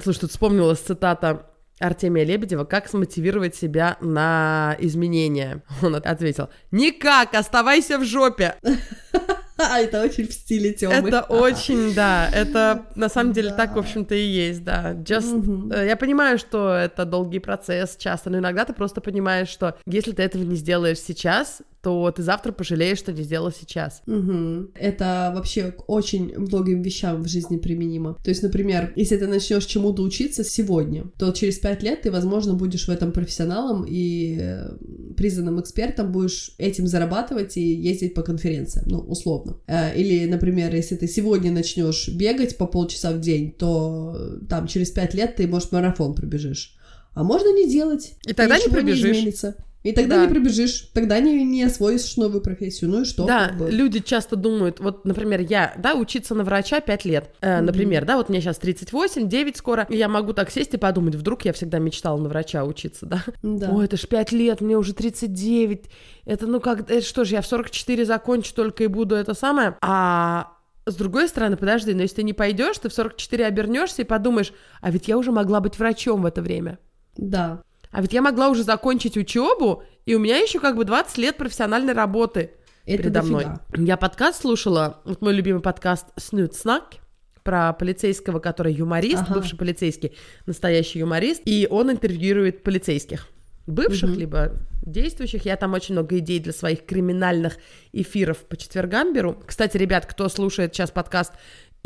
Слушай, 0.01 0.19
тут 0.19 0.31
вспомнилась 0.31 0.79
цитата 0.79 1.49
Артемия 1.79 2.25
Лебедева, 2.25 2.65
как 2.65 2.89
смотивировать 2.89 3.55
себя 3.55 3.97
на 4.01 4.75
изменения. 4.79 5.63
Он 5.81 5.95
ответил, 5.95 6.49
никак, 6.71 7.33
оставайся 7.33 7.97
в 7.97 8.03
жопе. 8.03 8.55
А, 9.69 9.79
это 9.79 10.01
очень 10.01 10.27
в 10.27 10.33
стиле 10.33 10.71
Тёмы. 10.73 11.09
Это 11.09 11.21
очень, 11.21 11.93
да, 11.93 12.29
это 12.31 12.85
на 12.95 13.09
самом 13.09 13.33
деле 13.33 13.51
так, 13.51 13.75
в 13.75 13.79
общем-то, 13.79 14.13
и 14.13 14.25
есть, 14.25 14.63
да. 14.63 14.93
Just, 14.93 15.73
э, 15.73 15.87
я 15.87 15.97
понимаю, 15.97 16.37
что 16.37 16.73
это 16.73 17.05
долгий 17.05 17.39
процесс 17.39 17.95
часто, 17.97 18.29
но 18.29 18.37
иногда 18.37 18.65
ты 18.65 18.73
просто 18.73 19.01
понимаешь, 19.01 19.49
что 19.49 19.77
если 19.85 20.11
ты 20.11 20.23
этого 20.23 20.43
не 20.43 20.55
сделаешь 20.55 20.99
сейчас, 20.99 21.61
то 21.87 22.11
ты 22.11 22.21
завтра 22.21 22.51
пожалеешь, 22.51 22.97
что 22.97 23.13
не 23.13 23.23
сделал 23.23 23.49
сейчас. 23.49 24.01
Угу. 24.07 24.71
Это 24.75 25.31
вообще 25.33 25.71
к 25.71 25.89
очень 25.89 26.37
многим 26.37 26.81
вещам 26.81 27.23
в 27.23 27.29
жизни 27.29 27.55
применимо. 27.55 28.17
То 28.25 28.29
есть, 28.29 28.43
например, 28.43 28.91
если 28.97 29.15
ты 29.15 29.25
начнешь 29.25 29.63
чему-то 29.63 30.03
учиться 30.03 30.43
сегодня, 30.43 31.05
то 31.17 31.31
через 31.31 31.59
пять 31.59 31.83
лет 31.83 32.01
ты, 32.01 32.11
возможно, 32.11 32.55
будешь 32.55 32.89
в 32.89 32.91
этом 32.91 33.13
профессионалом 33.13 33.85
и 33.87 34.37
э, 34.37 34.69
признанным 35.15 35.61
экспертом, 35.61 36.11
будешь 36.11 36.51
этим 36.57 36.87
зарабатывать 36.87 37.55
и 37.55 37.61
ездить 37.61 38.13
по 38.13 38.21
конференциям, 38.21 38.85
ну, 38.89 38.99
условно. 38.99 39.55
Э, 39.67 39.97
или, 39.97 40.25
например, 40.25 40.75
если 40.75 40.97
ты 40.97 41.07
сегодня 41.07 41.53
начнешь 41.53 42.09
бегать 42.09 42.57
по 42.57 42.67
полчаса 42.67 43.13
в 43.13 43.21
день, 43.21 43.53
то 43.53 44.13
э, 44.13 44.45
там 44.49 44.67
через 44.67 44.91
пять 44.91 45.13
лет 45.13 45.37
ты, 45.37 45.47
может, 45.47 45.71
марафон 45.71 46.15
пробежишь. 46.15 46.75
А 47.13 47.23
можно 47.23 47.51
не 47.55 47.71
делать. 47.71 48.15
И 48.27 48.33
тогда 48.33 48.59
не 48.59 48.67
пробежишь. 48.67 49.05
Не 49.05 49.11
изменится. 49.19 49.55
И 49.87 49.93
тогда 49.93 50.17
да. 50.17 50.25
не 50.25 50.27
пробежишь, 50.29 50.89
тогда 50.93 51.19
не, 51.19 51.45
не 51.45 51.63
освоишь 51.63 52.17
новую 52.17 52.41
профессию. 52.41 52.89
Ну 52.89 53.03
и 53.03 53.05
что? 53.05 53.25
Да, 53.25 53.47
как 53.47 53.57
бы? 53.57 53.71
люди 53.71 53.99
часто 53.99 54.35
думают, 54.35 54.81
вот, 54.81 55.05
например, 55.05 55.39
я, 55.39 55.73
да, 55.77 55.95
учиться 55.95 56.35
на 56.35 56.43
врача 56.43 56.81
5 56.81 57.05
лет, 57.05 57.31
э, 57.39 57.47
mm-hmm. 57.47 57.61
например, 57.61 58.03
да, 58.03 58.17
вот 58.17 58.27
мне 58.27 58.41
сейчас 58.41 58.57
38, 58.57 59.29
9 59.29 59.55
скоро, 59.55 59.87
и 59.89 59.95
я 59.95 60.09
могу 60.09 60.33
так 60.33 60.51
сесть 60.51 60.73
и 60.73 60.77
подумать, 60.77 61.15
вдруг 61.15 61.45
я 61.45 61.53
всегда 61.53 61.79
мечтала 61.79 62.17
на 62.17 62.27
врача 62.27 62.65
учиться, 62.65 63.05
да? 63.05 63.23
да. 63.43 63.69
Ой, 63.71 63.85
это 63.85 63.95
ж 63.95 64.05
5 64.07 64.31
лет, 64.33 64.59
мне 64.59 64.77
уже 64.77 64.93
39, 64.93 65.85
это 66.25 66.47
ну 66.47 66.59
как, 66.59 66.81
это 66.91 67.01
что 67.01 67.23
ж, 67.23 67.29
я 67.29 67.41
в 67.41 67.47
44 67.47 68.03
закончу 68.03 68.53
только 68.53 68.83
и 68.83 68.87
буду 68.87 69.15
это 69.15 69.33
самое, 69.33 69.77
а 69.81 70.51
с 70.85 70.95
другой 70.95 71.29
стороны, 71.29 71.55
подожди, 71.55 71.93
но 71.93 72.01
если 72.01 72.17
ты 72.17 72.23
не 72.23 72.33
пойдешь, 72.33 72.77
ты 72.77 72.89
в 72.89 72.93
44 72.93 73.45
обернешься 73.45 74.01
и 74.01 74.05
подумаешь, 74.05 74.51
а 74.81 74.91
ведь 74.91 75.07
я 75.07 75.17
уже 75.17 75.31
могла 75.31 75.61
быть 75.61 75.79
врачом 75.79 76.23
в 76.23 76.25
это 76.25 76.41
время. 76.41 76.79
Да. 77.15 77.61
А 77.91 78.01
ведь 78.01 78.13
я 78.13 78.21
могла 78.21 78.49
уже 78.49 78.63
закончить 78.63 79.17
учебу, 79.17 79.83
и 80.05 80.15
у 80.15 80.19
меня 80.19 80.37
еще 80.37 80.59
как 80.59 80.75
бы 80.75 80.85
20 80.85 81.17
лет 81.17 81.37
профессиональной 81.37 81.93
работы 81.93 82.51
Это 82.85 83.03
передо 83.03 83.21
дофига. 83.21 83.61
мной. 83.73 83.87
Я 83.87 83.97
подкаст 83.97 84.41
слушала, 84.41 85.01
вот 85.05 85.21
мой 85.21 85.33
любимый 85.33 85.61
подкаст 85.61 86.07
«Снют 86.17 86.55
Снак», 86.55 86.95
про 87.43 87.71
полицейского, 87.71 88.39
который 88.39 88.73
юморист, 88.73 89.23
ага. 89.23 89.35
бывший 89.35 89.57
полицейский, 89.57 90.11
настоящий 90.45 90.99
юморист, 90.99 91.41
и 91.45 91.65
он 91.71 91.89
интервьюирует 91.89 92.61
полицейских 92.61 93.29
бывших, 93.67 94.11
угу. 94.11 94.19
либо 94.19 94.53
действующих. 94.81 95.45
Я 95.45 95.57
там 95.57 95.73
очень 95.73 95.93
много 95.93 96.17
идей 96.17 96.39
для 96.39 96.53
своих 96.53 96.85
криминальных 96.85 97.57
эфиров 97.91 98.39
по 98.39 98.57
четвергам 98.57 99.13
беру. 99.13 99.37
Кстати, 99.45 99.77
ребят, 99.77 100.05
кто 100.05 100.29
слушает 100.29 100.73
сейчас 100.73 100.89
подкаст 100.89 101.33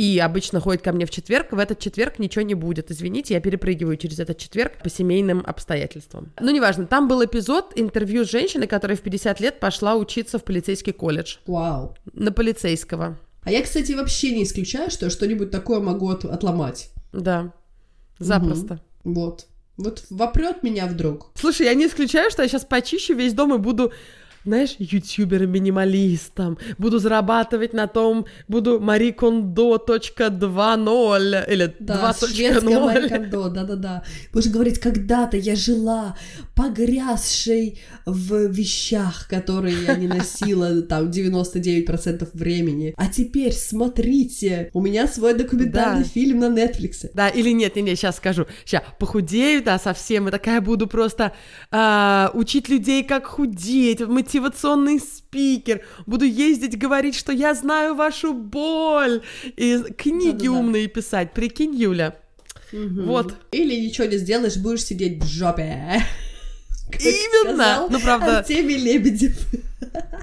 и 0.01 0.17
обычно 0.17 0.59
ходит 0.59 0.81
ко 0.81 0.93
мне 0.93 1.05
в 1.05 1.11
четверг, 1.11 1.51
в 1.51 1.59
этот 1.59 1.77
четверг 1.77 2.17
ничего 2.17 2.41
не 2.41 2.55
будет. 2.55 2.89
Извините, 2.89 3.35
я 3.35 3.39
перепрыгиваю 3.39 3.97
через 3.97 4.17
этот 4.17 4.39
четверг 4.39 4.81
по 4.81 4.89
семейным 4.89 5.43
обстоятельствам. 5.45 6.31
Ну, 6.39 6.49
неважно, 6.49 6.87
там 6.87 7.07
был 7.07 7.23
эпизод 7.23 7.73
интервью 7.75 8.25
с 8.25 8.31
женщиной, 8.31 8.65
которая 8.65 8.97
в 8.97 9.01
50 9.01 9.39
лет 9.39 9.59
пошла 9.59 9.95
учиться 9.95 10.39
в 10.39 10.43
полицейский 10.43 10.91
колледж. 10.91 11.37
Вау. 11.45 11.95
На 12.13 12.31
полицейского. 12.31 13.19
А 13.43 13.51
я, 13.51 13.61
кстати, 13.61 13.91
вообще 13.91 14.31
не 14.31 14.41
исключаю, 14.41 14.89
что 14.89 15.11
что-нибудь 15.11 15.51
такое 15.51 15.79
могу 15.79 16.09
от- 16.09 16.25
отломать. 16.25 16.89
Да, 17.13 17.53
запросто. 18.17 18.81
Угу. 19.03 19.13
Вот. 19.13 19.45
Вот 19.77 20.03
вопрет 20.09 20.63
меня 20.63 20.87
вдруг. 20.87 21.29
Слушай, 21.35 21.67
я 21.67 21.75
не 21.75 21.85
исключаю, 21.85 22.31
что 22.31 22.41
я 22.41 22.47
сейчас 22.47 22.65
почищу 22.65 23.13
весь 23.13 23.33
дом 23.33 23.53
и 23.53 23.59
буду 23.59 23.91
знаешь, 24.45 24.75
ютубером-минималистом, 24.79 26.57
буду 26.77 26.99
зарабатывать 26.99 27.73
на 27.73 27.87
том, 27.87 28.25
буду 28.47 28.79
Мари 28.79 29.11
Кондо 29.11 29.75
.2.0 29.75 31.51
или 31.51 31.75
да, 31.79 32.11
2.0. 32.11 32.79
Мари 32.79 33.07
Кондо, 33.07 33.49
да-да-да. 33.49 34.03
Будешь 34.33 34.51
говорить, 34.51 34.79
когда-то 34.79 35.37
я 35.37 35.55
жила 35.55 36.15
погрязшей 36.55 37.79
в 38.05 38.47
вещах, 38.47 39.27
которые 39.29 39.75
я 39.83 39.95
не 39.95 40.07
носила 40.07 40.81
там 40.89 41.09
99% 41.09 42.29
времени. 42.33 42.93
А 42.97 43.07
теперь 43.07 43.53
смотрите, 43.53 44.69
у 44.73 44.81
меня 44.81 45.07
свой 45.07 45.33
документальный 45.33 46.03
да. 46.03 46.09
фильм 46.09 46.39
на 46.39 46.45
Netflix. 46.45 47.09
Да, 47.13 47.29
или 47.29 47.51
нет, 47.51 47.75
не, 47.75 47.81
не, 47.81 47.95
сейчас 47.95 48.17
скажу. 48.17 48.47
Сейчас 48.65 48.83
похудею, 48.99 49.63
да, 49.63 49.77
совсем, 49.77 50.27
и 50.27 50.31
такая 50.31 50.61
буду 50.61 50.87
просто 50.87 51.33
э, 51.71 52.27
учить 52.33 52.69
людей, 52.69 53.03
как 53.03 53.25
худеть, 53.25 54.01
мы 54.01 54.23
мотивационный 54.31 54.99
спикер, 54.99 55.81
буду 56.05 56.25
ездить 56.25 56.77
говорить, 56.77 57.15
что 57.15 57.31
я 57.33 57.53
знаю 57.53 57.95
вашу 57.95 58.33
боль, 58.33 59.21
и 59.57 59.83
книги 59.97 60.47
Да-да-да. 60.47 60.51
умные 60.51 60.87
писать, 60.87 61.33
прикинь, 61.33 61.75
Юля. 61.75 62.15
Угу. 62.71 63.01
Вот. 63.03 63.35
Или 63.51 63.75
ничего 63.75 64.07
не 64.07 64.17
сделаешь, 64.17 64.57
будешь 64.57 64.85
сидеть 64.85 65.23
в 65.23 65.27
жопе. 65.27 66.01
Именно! 66.99 67.87
Ну, 67.89 67.99
правда... 67.99 68.39
Артемий 68.39 68.77
Лебедев. 68.77 69.37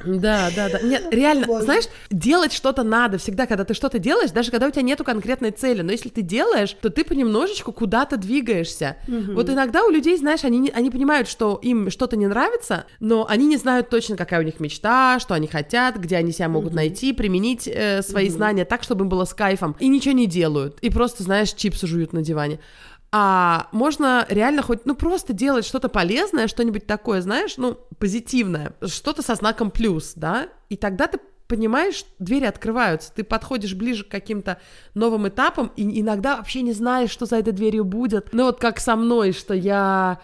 Да, 0.07 0.51
да, 0.55 0.69
да. 0.71 0.81
Нет, 0.81 1.09
реально, 1.11 1.47
Боже. 1.47 1.65
знаешь, 1.65 1.85
делать 2.11 2.53
что-то 2.53 2.83
надо 2.83 3.19
всегда, 3.19 3.47
когда 3.47 3.65
ты 3.65 3.75
что-то 3.75 3.99
делаешь, 3.99 4.31
даже 4.31 4.51
когда 4.51 4.69
у 4.69 4.71
тебя 4.71 4.83
нету 4.83 5.05
конкретной 5.05 5.51
цели. 5.51 5.83
Но 5.83 5.93
если 5.93 6.09
ты 6.09 6.23
делаешь, 6.23 6.75
то 6.81 6.91
ты 6.91 7.05
понемножечку 7.05 7.73
куда-то 7.73 8.17
двигаешься. 8.17 8.97
Вот 9.07 9.51
иногда 9.51 9.85
у 9.85 9.91
людей, 9.91 10.17
знаешь, 10.17 10.45
они, 10.45 10.59
не- 10.59 10.71
они 10.71 10.91
понимают, 10.91 11.29
что 11.29 11.59
им 11.63 11.91
что-то 11.91 12.17
не 12.17 12.27
нравится, 12.27 12.85
но 13.01 13.27
они 13.29 13.47
не 13.47 13.57
знают 13.57 13.91
точно, 13.91 14.17
какая 14.17 14.41
у 14.41 14.45
них 14.45 14.61
мечта, 14.61 15.19
что 15.21 15.35
они 15.35 15.47
хотят, 15.47 15.97
где 15.97 16.17
они 16.17 16.33
себя 16.33 16.49
могут 16.49 16.73
найти, 16.73 17.13
применить 17.13 17.67
э, 17.69 18.03
свои 18.03 18.29
знания 18.29 18.65
так, 18.65 18.83
чтобы 18.83 19.05
им 19.05 19.09
было 19.09 19.25
с 19.25 19.35
кайфом. 19.35 19.77
И 19.81 19.89
ничего 19.89 20.15
не 20.15 20.27
делают. 20.27 20.79
И 20.81 20.91
просто, 20.91 21.23
знаешь, 21.25 21.53
чипсы 21.53 21.87
жуют 21.87 22.13
на 22.13 22.23
диване. 22.23 22.61
А 23.11 23.69
можно 23.73 24.27
реально 24.29 24.63
хоть, 24.63 24.85
ну, 24.85 24.95
просто 24.95 25.33
делать 25.33 25.65
что-то 25.65 25.89
полезное, 25.89 26.47
что-нибудь 26.47 26.87
такое, 26.87 27.23
знаешь, 27.23 27.57
ну, 27.57 27.79
позитивное, 27.99 28.75
что-то 28.87 29.23
со 29.23 29.35
знаком 29.35 29.71
плюс, 29.71 30.13
да, 30.15 30.49
и 30.69 30.77
тогда 30.77 31.07
ты 31.07 31.19
понимаешь, 31.47 32.05
двери 32.19 32.45
открываются, 32.45 33.11
ты 33.15 33.25
подходишь 33.25 33.75
ближе 33.75 34.05
к 34.05 34.09
каким-то 34.09 34.61
новым 34.93 35.27
этапам, 35.29 35.73
и 35.77 36.01
иногда 36.01 36.37
вообще 36.37 36.61
не 36.61 36.73
знаешь, 36.73 37.11
что 37.11 37.25
за 37.25 37.37
этой 37.37 37.55
дверью 37.55 37.85
будет. 37.85 38.35
Ну, 38.35 38.45
вот 38.45 38.61
как 38.61 38.79
со 38.79 38.95
мной, 38.95 39.33
что 39.33 39.55
я 39.55 40.21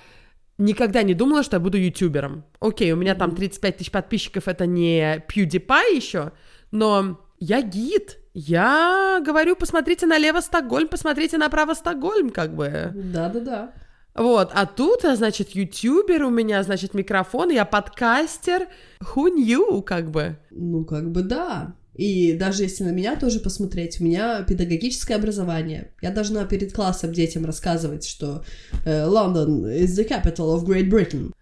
никогда 0.58 1.02
не 1.02 1.14
думала, 1.14 1.42
что 1.42 1.56
я 1.56 1.60
буду 1.60 1.78
ютубером. 1.78 2.44
Окей, 2.60 2.92
у 2.92 2.96
меня 2.96 3.14
там 3.14 3.34
35 3.34 3.78
тысяч 3.78 3.90
подписчиков, 3.90 4.46
это 4.46 4.66
не 4.66 5.24
PewDiePie 5.28 5.96
еще, 5.96 6.32
но 6.70 7.18
я 7.40 7.62
гид, 7.62 8.18
я 8.34 9.22
говорю, 9.24 9.54
посмотрите 9.54 10.06
налево 10.06 10.40
Стокгольм, 10.40 10.88
посмотрите 10.88 11.38
направо 11.38 11.74
Стокгольм, 11.74 12.30
как 12.30 12.54
бы. 12.54 12.90
Да-да-да. 12.92 13.72
Вот, 14.16 14.50
а 14.52 14.66
тут, 14.66 15.04
а, 15.04 15.16
значит, 15.16 15.50
ютубер 15.50 16.24
у 16.24 16.30
меня, 16.30 16.62
значит, 16.62 16.94
микрофон, 16.94 17.50
я 17.50 17.64
подкастер, 17.64 18.68
who 19.00 19.28
knew, 19.32 19.82
как 19.82 20.10
бы. 20.10 20.36
Ну, 20.50 20.84
как 20.84 21.10
бы 21.10 21.22
да. 21.22 21.74
И 21.94 22.32
даже 22.32 22.64
если 22.64 22.84
на 22.84 22.90
меня 22.90 23.16
тоже 23.16 23.38
посмотреть, 23.38 24.00
у 24.00 24.04
меня 24.04 24.42
педагогическое 24.42 25.16
образование. 25.16 25.92
Я 26.02 26.10
должна 26.10 26.44
перед 26.44 26.72
классом 26.72 27.12
детям 27.12 27.44
рассказывать, 27.44 28.04
что 28.04 28.44
э, 28.84 29.04
London 29.06 29.64
is 29.64 29.96
the 29.96 30.08
capital 30.08 30.56
of 30.56 30.64
Great 30.64 30.90
Britain. 30.90 31.32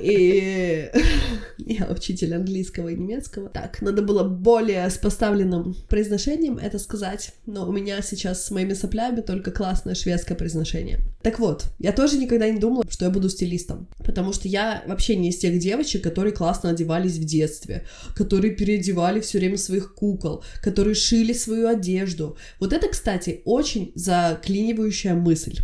И 0.00 0.90
я 1.58 1.86
учитель 1.90 2.34
английского 2.34 2.88
и 2.88 2.96
немецкого. 2.96 3.48
Так, 3.48 3.82
надо 3.82 4.02
было 4.02 4.24
более 4.24 4.88
с 4.88 4.98
поставленным 4.98 5.74
произношением 5.88 6.58
это 6.58 6.78
сказать, 6.78 7.32
но 7.46 7.68
у 7.68 7.72
меня 7.72 8.00
сейчас 8.02 8.44
с 8.44 8.50
моими 8.50 8.74
соплями 8.74 9.20
только 9.20 9.50
классное 9.50 9.94
шведское 9.94 10.36
произношение. 10.36 11.00
Так 11.22 11.38
вот, 11.38 11.66
я 11.78 11.92
тоже 11.92 12.18
никогда 12.18 12.48
не 12.48 12.58
думала, 12.58 12.84
что 12.88 13.04
я 13.04 13.10
буду 13.10 13.28
стилистом, 13.28 13.88
потому 13.98 14.32
что 14.32 14.48
я 14.48 14.82
вообще 14.86 15.16
не 15.16 15.30
из 15.30 15.38
тех 15.38 15.58
девочек, 15.58 16.02
которые 16.02 16.32
классно 16.32 16.70
одевались 16.70 17.16
в 17.16 17.24
детстве, 17.24 17.86
которые 18.14 18.54
переодевали 18.54 19.20
все 19.20 19.38
время 19.38 19.56
своих 19.56 19.94
кукол, 19.94 20.44
которые 20.62 20.94
шили 20.94 21.32
свою 21.32 21.68
одежду. 21.68 22.36
Вот 22.60 22.72
это, 22.72 22.88
кстати, 22.88 23.42
очень 23.44 23.92
заклинивающая 23.94 25.14
мысль. 25.14 25.58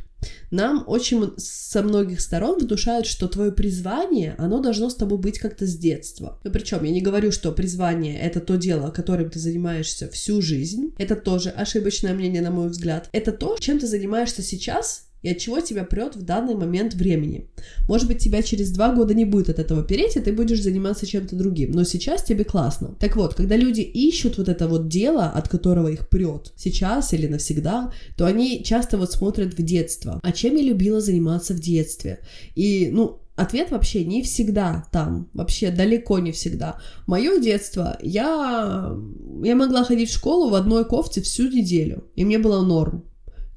Нам 0.51 0.85
очень 0.87 1.33
со 1.37 1.83
многих 1.83 2.21
сторон 2.21 2.59
внушают, 2.59 3.07
что 3.07 3.29
твое 3.29 3.53
призвание, 3.53 4.35
оно 4.39 4.61
должно 4.61 4.91
с 4.91 4.97
тобой 4.97 5.19
быть 5.19 5.39
как-то 5.39 5.67
с 5.67 5.77
детства. 5.77 6.41
Ну, 6.45 6.51
причем 6.51 6.83
я 6.85 6.91
не 6.91 7.01
говорю, 7.01 7.31
что 7.33 7.53
призвание— 7.53 8.19
это 8.21 8.41
то 8.41 8.57
дело, 8.57 8.91
которым 8.91 9.31
ты 9.31 9.39
занимаешься 9.39 10.09
всю 10.09 10.43
жизнь. 10.43 10.93
Это 10.99 11.17
тоже 11.17 11.51
ошибочное 11.51 12.15
мнение, 12.15 12.43
на 12.43 12.51
мой 12.51 12.69
взгляд. 12.69 13.09
Это 13.13 13.33
то, 13.33 13.57
чем 13.59 13.79
ты 13.79 13.87
занимаешься 13.87 14.43
сейчас, 14.43 15.10
и 15.23 15.31
от 15.31 15.39
чего 15.39 15.61
тебя 15.61 15.85
прет 15.85 16.17
в 16.17 16.23
данный 16.23 16.55
момент 16.55 16.95
времени. 16.95 17.49
Может 17.89 18.09
быть, 18.09 18.19
тебя 18.19 18.43
через 18.43 18.71
два 18.71 18.95
года 18.95 19.15
не 19.15 19.25
будет 19.25 19.49
от 19.49 19.59
этого 19.59 19.83
переть, 19.83 20.17
и 20.17 20.21
ты 20.21 20.33
будешь 20.33 20.63
заниматься 20.63 21.07
чем-то 21.07 21.37
другим, 21.37 21.73
но 21.73 21.85
сейчас 21.85 22.23
тебе 22.23 22.45
классно. 22.45 22.95
Так 22.99 23.17
вот, 23.17 23.35
когда 23.35 23.57
люди 23.57 23.81
ищут 23.81 24.39
вот 24.39 24.49
это 24.49 24.69
вот 24.69 24.89
дело, 24.89 25.27
от 25.27 25.49
которого 25.49 25.89
их 25.89 26.09
прет 26.09 26.53
сейчас 26.57 27.13
или 27.13 27.27
навсегда, 27.27 27.93
то 28.17 28.27
они 28.27 28.63
часто 28.65 28.99
вот 28.99 29.13
смотрят 29.13 29.55
в 29.55 29.63
детство. 29.63 30.21
А 30.23 30.33
чем 30.33 30.57
я 30.57 30.63
любила 30.63 31.01
заниматься 31.01 31.55
в 31.55 31.61
детстве? 31.61 32.21
И, 32.55 32.91
ну, 32.93 33.21
Ответ 33.41 33.71
вообще 33.71 34.05
не 34.05 34.23
всегда 34.23 34.85
там, 34.93 35.31
вообще 35.33 35.71
далеко 35.71 36.19
не 36.19 36.31
всегда. 36.31 36.79
Мое 37.07 37.41
детство, 37.41 37.97
я, 38.03 38.95
я 39.43 39.57
могла 39.57 39.83
ходить 39.83 40.11
в 40.11 40.15
школу 40.15 40.51
в 40.51 40.55
одной 40.55 40.85
кофте 40.85 41.23
всю 41.23 41.49
неделю, 41.49 42.05
и 42.17 42.27
мне 42.27 42.39
было 42.39 42.63
норм. 42.63 43.10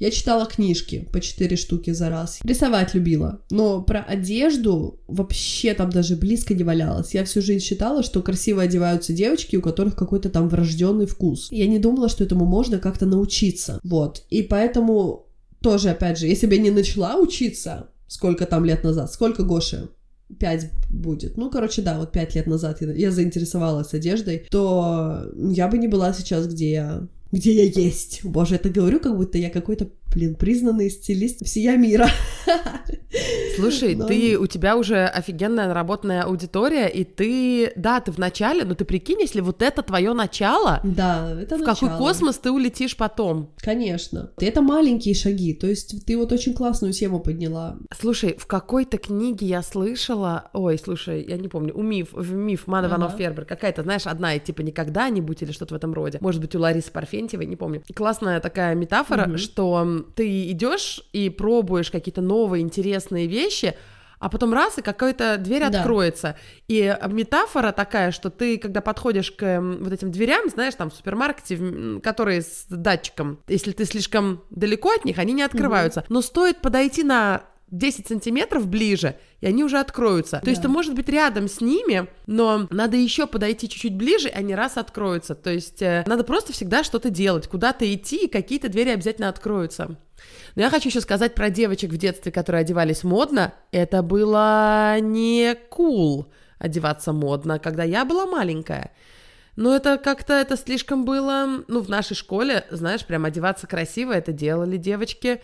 Я 0.03 0.11
читала 0.11 0.45
книжки 0.45 1.07
по 1.13 1.21
4 1.21 1.55
штуки 1.55 1.91
за 1.91 2.09
раз. 2.09 2.39
Рисовать 2.43 2.93
любила. 2.93 3.39
Но 3.49 3.81
про 3.81 4.01
одежду 4.01 4.99
вообще 5.07 5.73
там 5.73 5.91
даже 5.91 6.17
близко 6.17 6.53
не 6.53 6.65
валялась. 6.65 7.13
Я 7.13 7.23
всю 7.23 7.41
жизнь 7.41 7.63
считала, 7.63 8.03
что 8.03 8.21
красиво 8.21 8.63
одеваются 8.63 9.13
девочки, 9.13 9.55
у 9.55 9.61
которых 9.61 9.95
какой-то 9.95 10.29
там 10.29 10.49
врожденный 10.49 11.05
вкус. 11.05 11.47
Я 11.51 11.67
не 11.67 11.79
думала, 11.79 12.09
что 12.09 12.25
этому 12.25 12.43
можно 12.43 12.79
как-то 12.79 13.05
научиться. 13.05 13.79
Вот. 13.81 14.25
И 14.29 14.41
поэтому 14.41 15.27
тоже, 15.61 15.91
опять 15.91 16.19
же, 16.19 16.27
если 16.27 16.47
бы 16.47 16.55
я 16.55 16.61
не 16.61 16.71
начала 16.71 17.15
учиться, 17.15 17.87
сколько 18.09 18.45
там 18.45 18.65
лет 18.65 18.83
назад, 18.83 19.09
сколько 19.09 19.43
Гоша? 19.43 19.87
Пять 20.37 20.69
будет. 20.89 21.37
Ну, 21.37 21.49
короче, 21.49 21.81
да, 21.81 21.97
вот 21.97 22.11
пять 22.11 22.35
лет 22.35 22.45
назад 22.45 22.81
я, 22.81 22.91
я 22.91 23.09
заинтересовалась 23.09 23.93
одеждой, 23.93 24.47
то 24.51 25.31
я 25.33 25.69
бы 25.69 25.77
не 25.77 25.87
была 25.87 26.11
сейчас, 26.11 26.47
где 26.47 26.71
я 26.71 27.07
где 27.33 27.51
я 27.51 27.63
есть. 27.63 28.23
Боже, 28.23 28.55
это 28.55 28.69
говорю, 28.69 28.99
как 28.99 29.17
будто 29.17 29.39
я 29.39 29.49
какой-то, 29.49 29.89
блин, 30.13 30.35
признанный 30.35 30.89
стилист 30.89 31.45
всея 31.45 31.77
мира. 31.77 32.07
Слушай, 33.55 33.95
Но- 33.95 34.07
ты, 34.07 34.37
у 34.37 34.47
тебя 34.47 34.75
уже 34.75 35.05
офигенная 35.05 35.67
наработанная 35.67 36.23
аудитория, 36.23 36.87
и 36.87 37.03
ты, 37.03 37.71
да, 37.75 37.99
ты 37.99 38.11
в 38.11 38.17
начале, 38.17 38.63
но 38.65 38.73
ты 38.73 38.83
прикинь, 38.85 39.21
если 39.21 39.41
вот 39.41 39.61
это 39.61 39.83
твое 39.83 40.13
начало, 40.13 40.81
Да, 40.83 41.31
это 41.39 41.57
в 41.57 41.63
какой 41.63 41.89
начало. 41.89 41.97
космос 41.99 42.37
ты 42.39 42.51
улетишь 42.51 42.97
потом? 42.97 43.51
Конечно. 43.57 44.31
Это 44.39 44.61
маленькие 44.61 45.13
шаги, 45.13 45.53
то 45.53 45.67
есть 45.67 46.05
ты 46.05 46.17
вот 46.17 46.31
очень 46.31 46.53
классную 46.53 46.93
тему 46.93 47.19
подняла. 47.19 47.77
Слушай, 47.99 48.35
в 48.37 48.47
какой-то 48.47 48.97
книге 48.97 49.45
я 49.45 49.61
слышала, 49.61 50.49
ой, 50.53 50.79
слушай, 50.79 51.23
я 51.27 51.37
не 51.37 51.47
помню, 51.47 51.73
у 51.75 51.83
Миф, 51.83 52.09
в 52.11 52.33
Миф 52.33 52.65
Мана 52.67 52.87
Ага. 52.87 52.95
Ванов 52.97 53.17
Фербер, 53.17 53.45
какая-то, 53.45 53.83
знаешь, 53.83 54.07
одна, 54.07 54.37
типа, 54.39 54.61
никогда-нибудь 54.61 55.41
или 55.43 55.51
что-то 55.51 55.75
в 55.75 55.77
этом 55.77 55.93
роде. 55.93 56.17
Может 56.21 56.41
быть, 56.41 56.55
у 56.55 56.59
Ларисы 56.59 56.91
Парфентьевой, 56.91 57.45
не 57.45 57.55
помню. 57.55 57.83
Классная 57.95 58.39
такая 58.39 58.73
метафора, 58.75 59.27
Мгм. 59.27 59.37
что 59.37 60.02
ты 60.03 60.49
идешь 60.51 61.01
и 61.13 61.29
пробуешь 61.29 61.91
какие-то 61.91 62.21
новые 62.21 62.61
интересные 62.61 63.27
вещи, 63.27 63.75
а 64.19 64.29
потом 64.29 64.53
раз, 64.53 64.77
и 64.77 64.81
какая-то 64.81 65.37
дверь 65.37 65.67
Да. 65.69 65.79
откроется. 65.79 66.37
И 66.69 66.79
э, 66.81 67.07
метафора 67.09 67.73
такая, 67.73 68.11
что 68.11 68.29
ты, 68.29 68.57
когда 68.57 68.79
подходишь 68.79 69.31
к 69.31 69.43
м, 69.43 69.83
вот 69.83 69.91
этим 69.91 70.11
дверям, 70.11 70.47
знаешь, 70.49 70.75
там 70.75 70.89
в 70.89 70.93
супермаркете, 70.93 71.99
которые 72.01 72.41
с 72.41 72.65
датчиком, 72.69 73.39
если 73.49 73.71
ты 73.73 73.83
слишком 73.83 74.41
далеко 74.49 74.91
от 74.93 75.03
них, 75.03 75.17
они 75.19 75.33
не 75.33 75.41
открываются. 75.43 76.05
Но 76.07 76.21
стоит 76.21 76.61
подойти 76.61 77.03
на 77.03 77.43
10 77.73 78.07
сантиметров 78.07 78.67
ближе, 78.67 79.17
и 79.41 79.47
они 79.47 79.63
уже 79.63 79.79
откроются. 79.79 80.39
То 80.43 80.49
есть 80.51 80.61
Да. 80.61 80.67
ты, 80.67 80.73
может 80.73 80.93
быть, 80.93 81.09
рядом 81.09 81.47
с 81.47 81.59
ними, 81.59 82.07
но 82.27 82.67
надо 82.69 82.97
еще 82.97 83.25
подойти 83.25 83.67
чуть-чуть 83.67 83.95
ближе, 83.95 84.29
и 84.29 84.31
они 84.31 84.53
раз 84.53 84.77
откроются. 84.77 85.33
То 85.33 85.49
есть 85.49 85.81
э, 85.81 86.03
надо 86.05 86.23
просто 86.23 86.53
всегда 86.53 86.83
что-то 86.83 87.09
делать, 87.09 87.47
куда-то 87.47 87.91
идти, 87.91 88.25
и 88.25 88.29
какие-то 88.29 88.69
двери 88.69 88.89
обязательно 88.89 89.27
откроются. 89.27 89.97
Но 90.55 90.61
я 90.61 90.69
хочу 90.69 90.89
еще 90.89 91.01
сказать 91.01 91.33
про 91.33 91.49
девочек 91.49 91.89
в 91.91 91.97
детстве, 91.97 92.31
которые 92.31 92.61
одевались 92.61 93.03
модно. 93.03 93.53
Это 93.71 94.03
было 94.03 94.99
не 94.99 95.57
cool 95.71 96.27
одеваться 96.59 97.11
модно, 97.11 97.57
когда 97.57 97.83
я 97.83 98.05
была 98.05 98.27
маленькая. 98.27 98.91
Но 99.55 99.75
это 99.75 99.97
как-то, 99.97 100.33
это 100.33 100.57
слишком 100.57 101.05
было... 101.05 101.63
Ну, 101.67 101.81
в 101.81 101.89
нашей 101.89 102.15
школе, 102.15 102.65
знаешь, 102.69 103.03
прям 103.05 103.25
одеваться 103.25 103.65
красиво, 103.65 104.13
это 104.13 104.31
делали 104.31 104.77
девочки... 104.77 105.41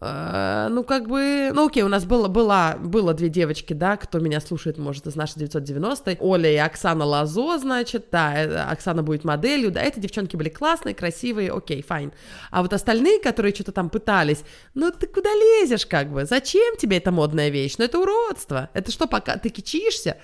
Э, 0.00 0.68
Ну, 0.70 0.84
как 0.84 1.08
бы, 1.08 1.50
ну, 1.54 1.66
окей, 1.66 1.82
у 1.82 1.88
нас 1.88 2.04
было, 2.04 2.28
была, 2.28 2.76
было 2.78 3.14
две 3.14 3.28
девочки, 3.28 3.72
да, 3.72 3.96
кто 3.96 4.18
меня 4.18 4.40
слушает, 4.40 4.78
может, 4.78 5.06
из 5.06 5.16
нашей 5.16 5.38
990 5.38 6.16
Оля 6.20 6.50
и 6.52 6.56
Оксана 6.56 7.04
Лазо, 7.04 7.58
значит, 7.58 8.06
да, 8.12 8.34
э, 8.34 8.56
Оксана 8.72 9.02
будет 9.02 9.24
моделью, 9.24 9.70
да, 9.70 9.82
эти 9.82 9.98
девчонки 9.98 10.36
были 10.36 10.50
классные, 10.50 10.94
красивые, 10.94 11.50
окей, 11.50 11.82
fine. 11.82 12.12
А 12.50 12.62
вот 12.62 12.72
остальные, 12.72 13.20
которые 13.20 13.54
что-то 13.54 13.72
там 13.72 13.88
пытались, 13.88 14.42
ну, 14.74 14.90
ты 14.90 15.06
куда 15.06 15.30
лезешь, 15.32 15.86
как 15.86 16.10
бы, 16.10 16.24
зачем 16.26 16.76
тебе 16.76 16.98
эта 16.98 17.10
модная 17.10 17.48
вещь? 17.48 17.76
Ну, 17.78 17.84
это 17.84 17.98
уродство, 17.98 18.68
это 18.74 18.90
что, 18.92 19.06
пока 19.06 19.36
ты 19.38 19.48
кичишься? 19.48 20.16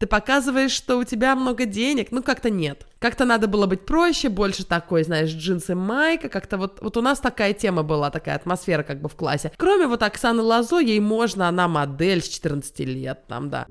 Ты 0.00 0.06
показываешь, 0.06 0.70
что 0.70 0.96
у 0.96 1.04
тебя 1.04 1.36
много 1.36 1.66
денег, 1.66 2.10
ну 2.10 2.22
как-то 2.22 2.48
нет. 2.48 2.86
Как-то 3.00 3.26
надо 3.26 3.48
было 3.48 3.66
быть 3.66 3.84
проще, 3.84 4.30
больше 4.30 4.64
такой, 4.64 5.04
знаешь, 5.04 5.28
джинсы, 5.28 5.74
майка, 5.74 6.30
как-то 6.30 6.56
вот, 6.56 6.78
вот 6.80 6.96
у 6.96 7.02
нас 7.02 7.20
такая 7.20 7.52
тема 7.52 7.82
была, 7.82 8.10
такая 8.10 8.36
атмосфера 8.36 8.82
как 8.82 9.02
бы 9.02 9.10
в 9.10 9.14
классе. 9.14 9.52
Кроме 9.58 9.86
вот 9.86 10.02
Оксаны 10.02 10.40
Лазо, 10.40 10.78
ей 10.78 11.00
можно, 11.00 11.48
она 11.48 11.68
модель 11.68 12.22
с 12.22 12.28
14 12.28 12.80
лет, 12.80 13.26
там, 13.28 13.50
да. 13.50 13.66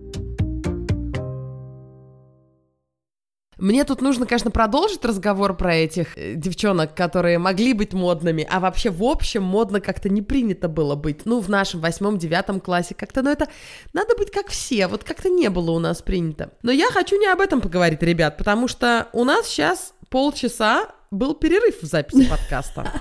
Мне 3.60 3.84
тут 3.84 4.02
нужно, 4.02 4.26
конечно, 4.26 4.52
продолжить 4.52 5.04
разговор 5.04 5.56
про 5.56 5.76
этих 5.76 6.18
э, 6.18 6.36
девчонок, 6.36 6.96
которые 6.96 7.38
могли 7.38 7.74
быть 7.74 7.94
модными, 7.94 8.48
а 8.50 8.60
вообще 8.60 8.90
в 8.90 9.04
общем 9.04 9.44
модно 9.44 9.82
как-то 9.82 10.10
не 10.10 10.22
принято 10.22 10.68
было 10.68 10.96
быть. 10.96 11.26
Ну, 11.26 11.40
в 11.40 11.50
нашем 11.50 11.82
восьмом-девятом 11.82 12.60
классе 12.60 12.96
как-то, 12.96 13.22
ну 13.22 13.30
это 13.30 13.48
надо 13.94 14.16
быть 14.18 14.32
как 14.32 14.48
все, 14.48 14.88
вот 14.88 15.04
как-то 15.04 15.30
не 15.30 15.50
было 15.50 15.72
у 15.72 15.80
нас 15.80 16.02
принято. 16.02 16.52
Но 16.64 16.72
я 16.72 16.88
хочу 16.88 17.20
не 17.20 17.28
об 17.28 17.42
этом 17.42 17.62
поговорить, 17.62 18.02
ребят, 18.02 18.38
потому 18.38 18.68
что 18.68 19.08
у 19.14 19.24
нас 19.24 19.48
сейчас 19.48 19.94
полчаса 20.10 20.88
был 21.12 21.34
перерыв 21.34 21.82
в 21.82 21.86
записи 21.86 22.30
подкаста. 22.30 22.92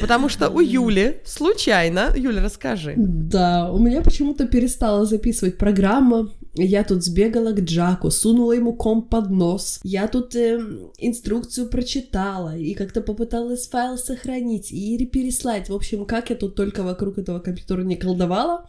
Потому 0.00 0.28
что 0.28 0.50
у 0.50 0.60
Юли 0.60 1.20
случайно... 1.24 2.12
Юля, 2.16 2.42
расскажи. 2.42 2.94
Да, 2.96 3.70
у 3.70 3.78
меня 3.78 4.02
почему-то 4.02 4.46
перестала 4.48 5.04
записывать 5.04 5.58
программа. 5.58 6.28
Я 6.54 6.82
тут 6.82 7.04
сбегала 7.04 7.52
к 7.52 7.60
Джаку, 7.60 8.10
сунула 8.10 8.52
ему 8.52 8.72
комп 8.72 9.08
под 9.08 9.30
нос. 9.30 9.80
Я 9.84 10.08
тут 10.08 10.34
э, 10.34 10.60
инструкцию 10.98 11.68
прочитала 11.68 12.56
и 12.56 12.74
как-то 12.74 13.02
попыталась 13.02 13.68
файл 13.68 13.96
сохранить 13.96 14.72
и 14.72 15.06
переслать. 15.06 15.68
В 15.68 15.74
общем, 15.74 16.04
как 16.06 16.30
я 16.30 16.36
тут 16.36 16.56
только 16.56 16.82
вокруг 16.82 17.18
этого 17.18 17.38
компьютера 17.38 17.82
не 17.82 17.96
колдовала, 17.96 18.68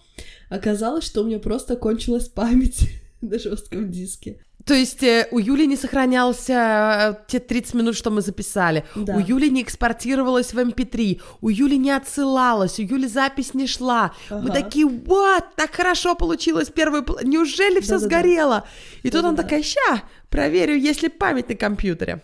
оказалось, 0.50 1.06
что 1.06 1.22
у 1.22 1.26
меня 1.26 1.40
просто 1.40 1.76
кончилась 1.76 2.28
память 2.28 2.90
на 3.22 3.40
жестком 3.40 3.90
диске. 3.90 4.44
То 4.66 4.74
есть 4.74 5.02
э, 5.04 5.28
у 5.32 5.40
Юли 5.40 5.66
не 5.68 5.76
сохранялся 5.78 7.16
э, 7.18 7.26
те 7.28 7.40
30 7.40 7.74
минут, 7.74 7.96
что 7.96 8.12
мы 8.12 8.22
записали. 8.22 8.84
Да. 8.96 9.16
У 9.16 9.20
Юли 9.20 9.50
не 9.50 9.62
экспортировалось 9.62 10.54
в 10.54 10.60
MP3. 10.60 11.22
У 11.42 11.50
Юли 11.50 11.78
не 11.78 11.92
отсылалось. 11.92 12.80
У 12.80 12.84
Юли 12.84 13.08
запись 13.08 13.54
не 13.54 13.68
шла. 13.68 14.14
Мы 14.30 14.38
Ага. 14.38 14.54
такие, 14.54 14.86
вот, 14.86 15.44
так 15.56 15.74
хорошо 15.74 16.16
получилось 16.16 16.70
первый... 16.70 17.02
Неужели 17.24 17.80
все 17.80 17.98
Да-да-да. 17.98 18.06
сгорело? 18.18 18.68
И 19.04 19.10
тут 19.10 19.20
она 19.22 19.30
Да-да-да. 19.32 19.44
такая, 19.44 19.64
ща, 19.64 20.04
проверю, 20.30 20.76
есть 20.78 21.02
ли 21.04 21.10
память 21.10 21.50
на 21.50 21.56
компьютере. 21.56 22.22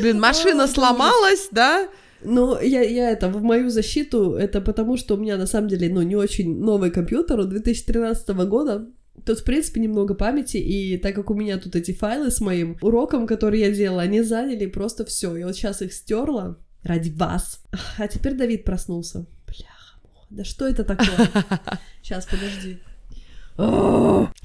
Блин, 0.00 0.20
машина 0.20 0.66
да 0.66 0.68
сломалась, 0.68 1.48
да? 1.50 1.88
Ну, 2.24 2.60
я, 2.60 2.82
я 2.82 3.10
это, 3.10 3.28
в 3.28 3.42
мою 3.42 3.70
защиту, 3.70 4.34
это 4.34 4.60
потому, 4.60 4.96
что 4.96 5.14
у 5.14 5.18
меня, 5.18 5.36
на 5.36 5.46
самом 5.46 5.68
деле, 5.68 5.88
ну, 5.92 6.02
не 6.02 6.14
очень 6.16 6.60
новый 6.60 6.90
компьютер, 6.90 7.40
он 7.40 7.48
2013 7.48 8.28
года, 8.46 8.86
Тут, 9.24 9.40
в 9.40 9.44
принципе, 9.44 9.80
немного 9.80 10.14
памяти, 10.14 10.56
и 10.56 10.96
так 10.96 11.14
как 11.14 11.30
у 11.30 11.34
меня 11.34 11.58
тут 11.58 11.76
эти 11.76 11.92
файлы 11.92 12.30
с 12.30 12.40
моим 12.40 12.76
уроком, 12.80 13.26
который 13.26 13.60
я 13.60 13.70
делала, 13.70 14.02
они 14.02 14.22
заняли 14.22 14.66
просто 14.66 15.04
все. 15.04 15.36
Я 15.36 15.46
вот 15.46 15.54
сейчас 15.54 15.82
их 15.82 15.92
стерла 15.92 16.56
ради 16.82 17.10
вас. 17.10 17.62
А 17.98 18.08
теперь 18.08 18.34
Давид 18.34 18.64
проснулся. 18.64 19.26
Бляха, 19.46 19.98
да 20.30 20.44
что 20.44 20.66
это 20.66 20.82
такое? 20.84 21.28
Сейчас, 22.02 22.26
подожди. 22.26 22.78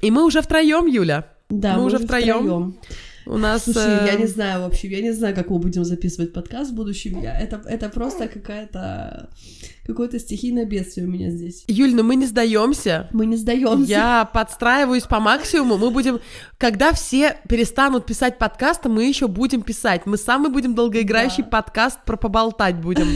И 0.02 0.12
мы 0.12 0.26
уже 0.26 0.42
втроем, 0.42 0.86
Юля. 0.86 1.32
Да, 1.50 1.78
Мы 1.78 1.86
уже 1.86 1.98
втроем. 1.98 2.78
У 3.28 3.38
нас... 3.38 3.66
Слушай, 3.66 4.06
я 4.06 4.14
э, 4.14 4.20
не 4.20 4.26
знаю 4.26 4.62
вообще, 4.62 4.88
я 4.88 5.02
не 5.02 5.12
знаю, 5.12 5.36
как 5.36 5.50
мы 5.50 5.60
будем 5.60 5.84
записывать 5.84 6.32
подкаст 6.32 6.72
в 6.72 6.76
будущем. 6.76 7.22
Я, 7.22 7.38
это, 7.38 7.62
это 7.66 7.90
просто 7.90 8.28
какая-то 8.28 9.30
какое-то 9.86 10.20
стихийное 10.20 10.66
бедствие 10.66 11.08
у 11.08 11.10
меня 11.10 11.30
здесь. 11.30 11.64
Юль, 11.68 11.94
ну 11.94 12.04
мы 12.04 12.16
не 12.16 12.26
сдаемся. 12.26 13.10
Мы 13.12 13.26
не 13.26 13.36
сдаемся. 13.36 13.90
Я 13.90 14.30
подстраиваюсь 14.34 15.04
по 15.04 15.20
максимуму. 15.20 15.78
Мы 15.78 15.92
будем, 15.92 16.20
когда 16.58 16.94
все 16.94 17.38
перестанут 17.50 18.06
писать 18.06 18.38
подкасты, 18.38 18.90
мы 18.90 19.06
еще 19.06 19.28
будем 19.28 19.62
писать. 19.62 20.06
Мы 20.06 20.18
самый 20.18 20.52
будем 20.52 20.76
долгоиграющий 20.76 21.44
Да. 21.44 21.50
подкаст 21.50 22.00
про 22.06 22.16
поболтать 22.18 22.76
будем. 22.78 23.08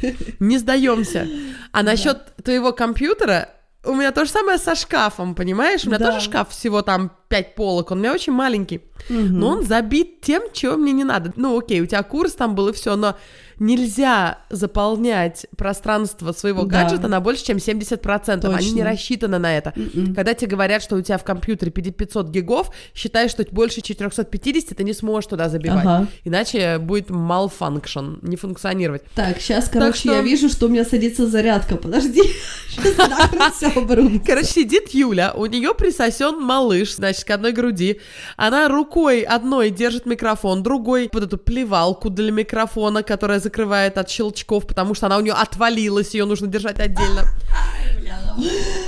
Не 0.40 0.58
сдаемся. 0.58 1.26
А 1.72 1.82
насчет 1.82 2.36
твоего 2.42 2.72
компьютера, 2.72 3.50
у 3.84 3.94
меня 3.94 4.12
то 4.12 4.24
же 4.24 4.30
самое 4.30 4.58
со 4.58 4.74
шкафом, 4.74 5.34
понимаешь? 5.34 5.84
У 5.84 5.88
меня 5.88 5.98
Да. 5.98 6.12
тоже 6.12 6.24
шкаф 6.24 6.50
всего 6.50 6.82
там 6.82 7.12
5 7.28 7.54
полок, 7.54 7.90
он 7.90 7.98
у 7.98 8.00
меня 8.00 8.12
очень 8.12 8.32
маленький. 8.32 8.80
Мгм. 9.08 9.38
Но 9.38 9.48
он 9.50 9.62
забит 9.64 10.20
тем, 10.22 10.42
чего 10.52 10.76
мне 10.76 10.92
не 10.92 11.04
надо. 11.04 11.32
Ну, 11.36 11.56
окей, 11.58 11.80
у 11.80 11.86
тебя 11.86 12.02
курс 12.02 12.32
там 12.32 12.54
был 12.54 12.68
и 12.68 12.72
все, 12.72 12.96
но 12.96 13.16
нельзя 13.60 14.38
заполнять 14.50 15.46
пространство 15.56 16.32
своего 16.32 16.62
Да. 16.64 16.82
гаджета 16.82 17.08
на 17.08 17.20
больше, 17.20 17.44
чем 17.44 17.58
70%. 17.58 18.44
Они 18.54 18.70
не 18.70 18.78
Точно. 18.80 18.90
рассчитаны 18.90 19.38
на 19.38 19.56
это. 19.56 19.72
Мгм. 19.76 20.14
Когда 20.14 20.34
тебе 20.34 20.50
говорят, 20.50 20.82
что 20.82 20.96
у 20.96 21.00
тебя 21.02 21.18
в 21.18 21.24
компьютере 21.24 21.70
500 21.70 22.28
гигов, 22.28 22.70
считай, 22.94 23.28
что 23.28 23.44
больше 23.50 23.80
450 23.82 24.74
ты 24.76 24.84
не 24.84 24.92
сможешь 24.92 25.28
туда 25.28 25.48
забивать. 25.48 25.84
Ага. 25.86 26.06
Иначе 26.24 26.78
будет 26.78 27.10
malfunction, 27.10 28.18
не 28.22 28.36
функционировать. 28.36 29.02
Так, 29.14 29.40
сейчас, 29.40 29.68
короче, 29.68 29.98
что- 30.00 30.12
я 30.12 30.22
вижу, 30.22 30.48
что 30.48 30.66
у 30.66 30.68
меня 30.68 30.84
садится 30.84 31.26
зарядка. 31.26 31.76
Подожди. 31.76 32.22
Короче, 34.26 34.46
сидит 34.46 34.90
Юля, 34.94 35.32
у 35.34 35.46
нее 35.46 35.74
присосен 35.74 36.40
малыш, 36.40 36.94
значит, 36.94 37.17
к 37.24 37.30
одной 37.30 37.52
груди. 37.52 38.00
Она 38.36 38.68
рукой 38.68 39.22
одной 39.22 39.70
держит 39.70 40.06
микрофон, 40.06 40.62
другой 40.62 41.08
вот 41.12 41.22
эту 41.22 41.38
плевалку 41.38 42.10
для 42.10 42.32
микрофона, 42.32 43.02
которая 43.02 43.40
закрывает 43.40 43.98
от 43.98 44.08
щелчков, 44.08 44.66
потому 44.66 44.94
что 44.94 45.06
она 45.06 45.18
у 45.18 45.20
нее 45.20 45.34
отвалилась, 45.34 46.14
ее 46.14 46.24
нужно 46.24 46.46
держать 46.46 46.80
отдельно. 46.80 47.24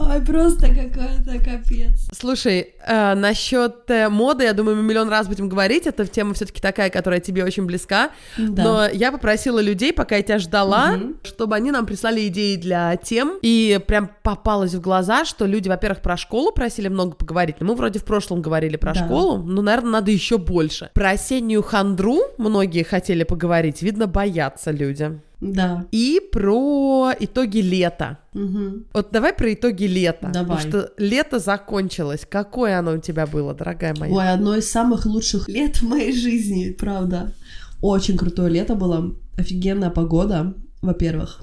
Ой, 0.00 0.20
просто 0.24 0.68
какой-то 0.68 1.38
капец. 1.44 2.08
Слушай, 2.12 2.74
э, 2.86 3.14
насчет 3.14 3.90
э, 3.90 4.08
моды, 4.08 4.44
я 4.44 4.52
думаю, 4.52 4.76
мы 4.76 4.82
миллион 4.84 5.08
раз 5.08 5.26
будем 5.26 5.48
говорить. 5.48 5.86
Это 5.88 6.06
тема 6.06 6.34
все-таки 6.34 6.60
такая, 6.60 6.88
которая 6.90 7.18
тебе 7.20 7.42
очень 7.44 7.64
близка. 7.64 8.10
Да. 8.36 8.62
Но 8.62 8.86
я 8.88 9.10
попросила 9.10 9.58
людей, 9.58 9.92
пока 9.92 10.16
я 10.16 10.22
тебя 10.22 10.38
ждала, 10.38 10.92
Мгм. 10.92 11.16
чтобы 11.24 11.56
они 11.56 11.70
нам 11.72 11.84
прислали 11.84 12.28
идеи 12.28 12.54
для 12.56 12.96
тем. 12.96 13.38
И 13.42 13.80
прям 13.88 14.08
попалось 14.22 14.74
в 14.74 14.80
глаза, 14.80 15.24
что 15.24 15.46
люди, 15.46 15.68
во-первых, 15.68 16.00
про 16.00 16.16
школу 16.16 16.52
просили 16.52 16.88
много 16.88 17.16
поговорить. 17.16 17.56
Но 17.60 17.66
мы 17.66 17.74
вроде 17.74 17.98
в 17.98 18.04
прошлом 18.04 18.40
говорили 18.40 18.76
про 18.76 18.94
Да. 18.94 19.04
школу, 19.04 19.38
но, 19.38 19.62
наверное, 19.62 19.90
надо 19.92 20.10
еще 20.12 20.38
больше. 20.38 20.90
Про 20.94 21.10
осеннюю 21.10 21.62
хандру 21.62 22.18
многие 22.38 22.84
хотели 22.84 23.24
поговорить. 23.24 23.82
Видно, 23.82 24.06
боятся 24.06 24.70
люди. 24.70 25.18
Да. 25.40 25.86
И 25.92 26.20
про 26.32 27.12
итоги 27.18 27.58
лета. 27.58 28.18
Мгм. 28.32 28.86
Вот 28.92 29.08
давай 29.12 29.32
про 29.32 29.52
итоги 29.54 29.84
лета. 29.84 30.30
Давай. 30.32 30.56
Потому 30.56 30.60
что 30.60 30.92
лето 30.98 31.38
закончилось. 31.38 32.26
Какое 32.28 32.78
оно 32.78 32.94
у 32.94 32.98
тебя 32.98 33.26
было, 33.26 33.54
дорогая 33.54 33.94
моя? 33.98 34.12
Ой, 34.12 34.32
одно 34.32 34.56
из 34.56 34.70
самых 34.70 35.06
лучших 35.06 35.48
лет 35.48 35.76
в 35.76 35.88
моей 35.88 36.12
жизни, 36.12 36.70
правда. 36.70 37.32
Очень 37.80 38.16
крутое 38.16 38.50
лето 38.50 38.74
было, 38.74 39.14
офигенная 39.36 39.90
погода, 39.90 40.54
во-первых. 40.82 41.40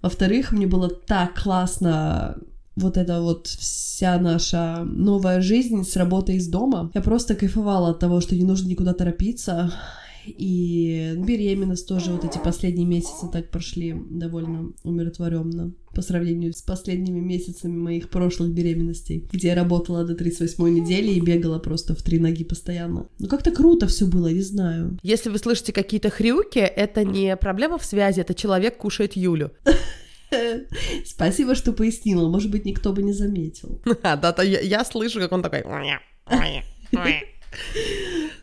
Во-вторых, 0.00 0.52
мне 0.52 0.66
было 0.66 0.88
так 0.88 1.42
классно 1.42 2.36
вот 2.76 2.96
эта 2.96 3.20
вот 3.20 3.46
вся 3.46 4.18
наша 4.18 4.82
новая 4.84 5.40
жизнь 5.40 5.84
с 5.84 5.96
работы 5.96 6.34
из 6.34 6.48
дома. 6.48 6.90
Я 6.94 7.02
просто 7.02 7.34
кайфовала 7.34 7.90
от 7.90 7.98
того, 7.98 8.20
что 8.20 8.34
не 8.34 8.44
нужно 8.44 8.68
никуда 8.68 8.94
торопиться. 8.94 9.72
И 10.26 11.14
беременность 11.16 11.88
тоже, 11.88 12.12
вот 12.12 12.24
эти 12.24 12.38
последние 12.38 12.86
месяцы 12.86 13.28
так 13.32 13.50
прошли 13.50 13.94
довольно 14.10 14.72
умиротворенно 14.84 15.72
по 15.94 16.02
сравнению 16.02 16.52
с 16.52 16.62
последними 16.62 17.20
месяцами 17.20 17.76
моих 17.76 18.08
прошлых 18.08 18.50
беременностей, 18.50 19.28
где 19.32 19.48
я 19.48 19.54
работала 19.54 20.04
до 20.04 20.14
38 20.14 20.68
недели 20.68 21.12
и 21.12 21.20
бегала 21.20 21.58
просто 21.58 21.94
в 21.94 22.02
три 22.02 22.18
ноги 22.18 22.44
постоянно. 22.44 23.08
Ну 23.18 23.28
как-то 23.28 23.50
круто 23.50 23.86
все 23.86 24.06
было, 24.06 24.28
не 24.28 24.40
знаю. 24.40 24.98
Если 25.02 25.28
вы 25.30 25.38
слышите 25.38 25.72
какие-то 25.72 26.10
хрюки, 26.10 26.58
это 26.58 27.04
не 27.04 27.36
проблема 27.36 27.78
в 27.78 27.84
связи, 27.84 28.20
это 28.20 28.34
человек 28.34 28.78
кушает 28.78 29.16
Юлю. 29.16 29.52
Спасибо, 31.04 31.54
что 31.54 31.72
пояснила, 31.72 32.28
может 32.28 32.50
быть, 32.50 32.64
никто 32.64 32.92
бы 32.92 33.02
не 33.02 33.12
заметил. 33.12 33.80
Да, 34.02 34.32
да, 34.32 34.42
я 34.42 34.84
слышу, 34.84 35.20
как 35.20 35.32
он 35.32 35.42
такой. 35.42 35.62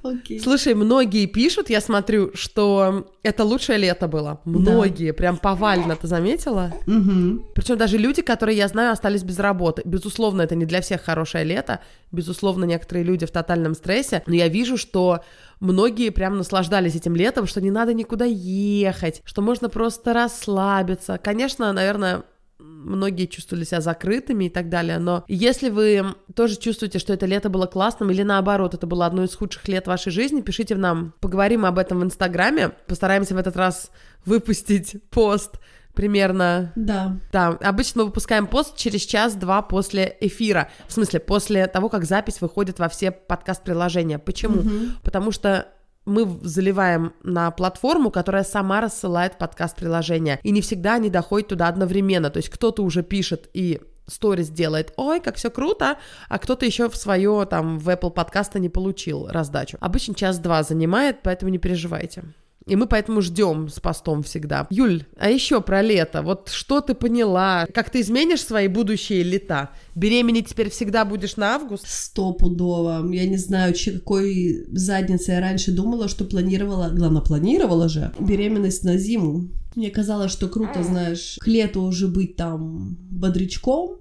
Окей. 0.04 0.39
Слушай, 0.39 0.76
многие 0.76 1.26
пишут, 1.26 1.69
я 1.69 1.82
смотрю, 1.82 2.32
что 2.34 3.08
это 3.24 3.43
лучшее 3.43 3.78
лето 3.78 4.08
было. 4.08 4.39
Многие, 4.45 5.12
прям 5.12 5.38
повально, 5.38 5.95
ты 5.95 6.08
заметила? 6.08 6.72
Мгм. 6.86 7.45
Причем 7.54 7.78
даже 7.78 7.98
люди, 7.98 8.22
которые 8.22 8.58
я 8.58 8.67
знаю, 8.67 8.93
остались 8.93 9.24
без 9.24 9.39
работы. 9.39 9.82
Безусловно, 9.86 10.41
это 10.41 10.56
не 10.56 10.65
для 10.65 10.82
всех 10.82 11.02
хорошее 11.02 11.43
лето. 11.43 11.80
Безусловно, 12.12 12.65
некоторые 12.65 13.04
люди 13.04 13.26
в 13.26 13.32
тотальном 13.32 13.74
стрессе. 13.74 14.24
Но 14.26 14.36
я 14.36 14.48
вижу, 14.48 14.78
что 14.78 15.22
многие 15.60 16.10
прям 16.10 16.38
наслаждались 16.38 16.95
этим 16.95 17.15
летом, 17.15 17.45
что 17.45 17.62
не 17.62 17.72
надо 17.72 17.93
никуда 17.93 18.26
ехать, 18.26 19.22
что 19.26 19.41
можно 19.41 19.69
просто 19.69 20.13
расслабиться. 20.13 21.19
Конечно, 21.22 21.72
наверное, 21.74 22.24
многие 22.60 23.26
чувствовали 23.26 23.63
себя 23.63 23.82
закрытыми 23.82 24.45
и 24.45 24.50
так 24.50 24.69
далее, 24.69 25.00
но 25.00 25.24
если 25.28 25.69
вы 25.69 26.15
тоже 26.36 26.58
чувствуете, 26.58 27.00
что 27.00 27.13
это 27.13 27.26
лето 27.26 27.50
было 27.50 27.65
классным, 27.65 28.12
или 28.12 28.24
наоборот, 28.24 28.74
это 28.74 28.86
было 28.86 29.06
одно 29.06 29.24
из 29.24 29.36
худших 29.36 29.67
лет 29.67 29.88
вашей 29.88 30.12
жизни, 30.12 30.41
пишите 30.41 30.76
нам, 30.76 31.13
поговорим 31.19 31.65
об 31.65 31.78
этом 31.78 32.00
в 32.00 32.04
Инстаграме, 32.04 32.69
постараемся 32.88 33.34
в 33.34 33.38
этот 33.38 33.56
раз 33.56 33.91
выпустить 34.26 34.98
пост 35.10 35.60
примерно 35.93 36.72
Да. 36.76 37.17
да, 37.34 37.48
обычно 37.62 38.02
мы 38.02 38.08
выпускаем 38.08 38.48
пост 38.48 38.78
через 38.78 39.02
час-два 39.02 39.62
после 39.62 40.15
эфира. 40.22 40.69
В 40.88 40.93
смысле, 40.93 41.19
после 41.19 41.67
того, 41.67 41.89
как 41.89 42.06
запись 42.06 42.39
выходит 42.41 42.80
во 42.80 42.88
все 42.88 43.12
подкаст-приложения. 43.12 44.19
Почему? 44.19 44.62
Мгм. 44.62 44.95
Потому 45.04 45.32
что 45.32 45.67
мы 46.06 46.40
заливаем 46.42 47.14
на 47.24 47.52
платформу, 47.52 48.12
которая 48.12 48.44
сама 48.44 48.82
рассылает 48.82 49.38
подкаст-приложения. 49.38 50.40
И 50.44 50.52
не 50.52 50.62
всегда 50.62 50.96
они 50.96 51.10
доходят 51.10 51.50
туда 51.50 51.68
одновременно. 51.68 52.30
То 52.30 52.38
есть 52.38 52.50
кто-то 52.50 52.84
уже 52.84 53.04
пишет 53.04 53.50
и 53.54 53.82
сторис 54.08 54.50
делает, 54.50 54.94
ой, 54.98 55.20
как 55.20 55.36
все 55.36 55.50
круто, 55.50 55.98
а 56.28 56.40
кто-то 56.40 56.66
еще 56.66 56.90
в 56.90 56.96
свое 56.96 57.46
там 57.50 57.78
в 57.78 57.88
Apple 57.90 58.12
подкаста 58.12 58.60
не 58.60 58.70
получил 58.70 59.28
раздачу. 59.28 59.78
Обычно 59.80 60.16
час-два 60.16 60.64
занимает, 60.64 61.22
поэтому 61.22 61.52
не 61.52 61.58
переживайте. 61.58 62.24
И 62.65 62.76
мы 62.76 62.86
поэтому 62.88 63.22
ждем 63.22 63.69
с 63.69 63.80
постом 63.80 64.22
всегда. 64.24 64.67
Юль, 64.69 65.06
а 65.17 65.30
еще 65.30 65.62
про 65.62 65.82
лето. 65.82 66.22
Вот 66.22 66.50
что 66.50 66.82
ты 66.82 66.93
поняла? 66.93 67.65
Как 67.74 67.89
ты 67.89 68.02
изменишь 68.02 68.43
свои 68.43 68.67
будущие 68.67 69.24
лета? 69.24 69.72
Беременеть 69.95 70.50
теперь 70.50 70.69
всегда 70.69 71.04
будешь 71.06 71.36
на 71.36 71.56
август? 71.56 71.86
Стопудово. 71.88 73.12
Я 73.12 73.25
не 73.25 73.38
знаю, 73.38 73.73
какой 73.94 74.67
задницей 74.71 75.36
я 75.36 75.42
раньше 75.42 75.71
думала, 75.71 76.08
что 76.08 76.25
планировала, 76.25 76.90
главное, 76.90 77.21
планировала 77.21 77.90
же 77.90 78.12
беременность 78.19 78.84
на 78.84 78.98
зиму. 78.98 79.50
Мне 79.75 79.90
казалось, 79.90 80.31
что 80.31 80.48
круто, 80.48 80.84
знаешь, 80.84 81.38
к 81.40 81.48
лету 81.48 81.84
уже 81.84 82.08
быть 82.08 82.36
там 82.36 82.98
бодрячком, 83.10 83.98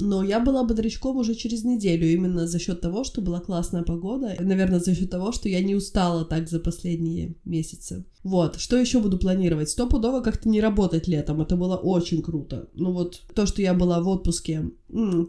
но 0.00 0.22
я 0.22 0.40
была 0.40 0.64
бодрячком 0.64 1.16
уже 1.16 1.34
через 1.34 1.64
неделю, 1.64 2.06
именно 2.06 2.46
за 2.46 2.58
счет 2.58 2.80
того, 2.80 3.04
что 3.04 3.20
была 3.20 3.40
классная 3.40 3.82
погода. 3.82 4.32
И, 4.32 4.42
наверное, 4.42 4.80
за 4.80 4.94
счет 4.94 5.10
того, 5.10 5.32
что 5.32 5.48
я 5.48 5.60
не 5.60 5.74
устала 5.74 6.24
так 6.24 6.48
за 6.48 6.60
последние 6.60 7.34
месяцы. 7.44 8.04
Вот, 8.22 8.56
что 8.56 8.76
еще 8.76 9.00
буду 9.00 9.18
планировать? 9.18 9.70
Стопудово 9.70 10.20
как-то 10.20 10.48
не 10.48 10.60
работать 10.60 11.08
летом, 11.08 11.40
это 11.40 11.56
было 11.56 11.76
очень 11.76 12.22
круто. 12.22 12.68
Ну 12.74 12.92
вот, 12.92 13.22
то, 13.34 13.46
что 13.46 13.62
я 13.62 13.74
была 13.74 14.00
в 14.00 14.08
отпуске, 14.08 14.70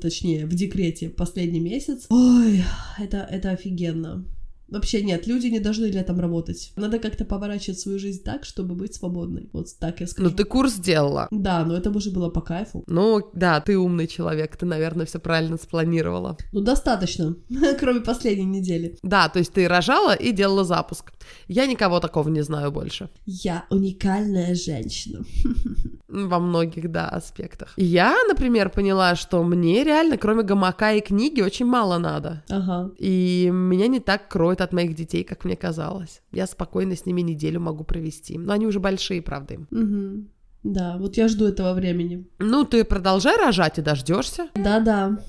точнее, 0.01 0.45
в 0.45 0.53
декрете 0.53 1.09
последний 1.09 1.59
месяц, 1.59 2.05
ой, 2.09 2.63
это, 2.99 3.17
это 3.17 3.51
офигенно. 3.51 4.25
Вообще 4.71 5.01
нет, 5.01 5.27
люди 5.27 5.47
не 5.47 5.59
должны 5.59 5.85
летом 5.85 6.19
работать. 6.19 6.71
Надо 6.75 6.99
как-то 6.99 7.25
поворачивать 7.25 7.79
свою 7.79 7.99
жизнь 7.99 8.23
так, 8.23 8.45
чтобы 8.45 8.75
быть 8.75 8.95
свободной. 8.95 9.49
Вот 9.53 9.67
так 9.79 10.01
я 10.01 10.07
скажу. 10.07 10.29
Ну, 10.29 10.35
ты 10.35 10.43
курс 10.43 10.73
сделала. 10.73 11.27
Да, 11.31 11.65
но 11.65 11.75
это 11.75 11.89
уже 11.89 12.11
было 12.11 12.29
по 12.29 12.41
кайфу. 12.41 12.83
Ну, 12.87 13.29
да, 13.33 13.59
ты 13.61 13.77
умный 13.77 14.07
человек, 14.07 14.55
ты, 14.55 14.65
наверное, 14.65 15.05
все 15.05 15.19
правильно 15.19 15.57
спланировала. 15.57 16.37
Ну, 16.53 16.61
достаточно, 16.61 17.35
кроме 17.79 18.01
последней 18.01 18.45
недели. 18.45 18.97
Да, 19.03 19.29
то 19.29 19.39
есть 19.39 19.53
ты 19.53 19.67
рожала 19.67 20.13
и 20.13 20.31
делала 20.31 20.63
запуск. 20.63 21.11
Я 21.47 21.65
никого 21.65 21.99
такого 21.99 22.29
не 22.29 22.41
знаю 22.41 22.71
больше. 22.71 23.09
Я 23.25 23.65
уникальная 23.69 24.55
женщина. 24.55 25.23
Во 26.07 26.39
многих, 26.39 26.91
да, 26.91 27.09
аспектах. 27.09 27.73
Я, 27.77 28.15
например, 28.27 28.69
поняла, 28.69 29.15
что 29.15 29.43
мне 29.43 29.83
реально, 29.83 30.17
кроме 30.17 30.43
гамака 30.43 30.93
и 30.93 31.01
книги, 31.01 31.41
очень 31.41 31.65
мало 31.65 31.97
надо. 31.97 32.43
Ага. 32.49 32.91
И 32.97 33.49
меня 33.51 33.87
не 33.87 33.99
так 33.99 34.27
кроет 34.27 34.58
от 34.63 34.73
моих 34.73 34.95
детей, 34.95 35.23
как 35.23 35.45
мне 35.45 35.55
казалось. 35.55 36.21
Я 36.31 36.47
спокойно 36.47 36.95
с 36.95 37.05
ними 37.05 37.21
неделю 37.21 37.59
могу 37.59 37.83
провести. 37.83 38.37
Но 38.37 38.53
они 38.53 38.67
уже 38.67 38.79
большие, 38.79 39.21
правда, 39.21 39.55
им. 39.55 39.67
Угу. 39.71 40.27
Да, 40.63 40.97
вот 40.97 41.17
я 41.17 41.27
жду 41.27 41.45
этого 41.45 41.73
времени. 41.73 42.27
Ну, 42.39 42.65
ты 42.65 42.83
продолжай 42.83 43.37
рожать 43.37 43.79
и 43.79 43.81
дождешься. 43.81 44.49
Да-да. 44.55 45.19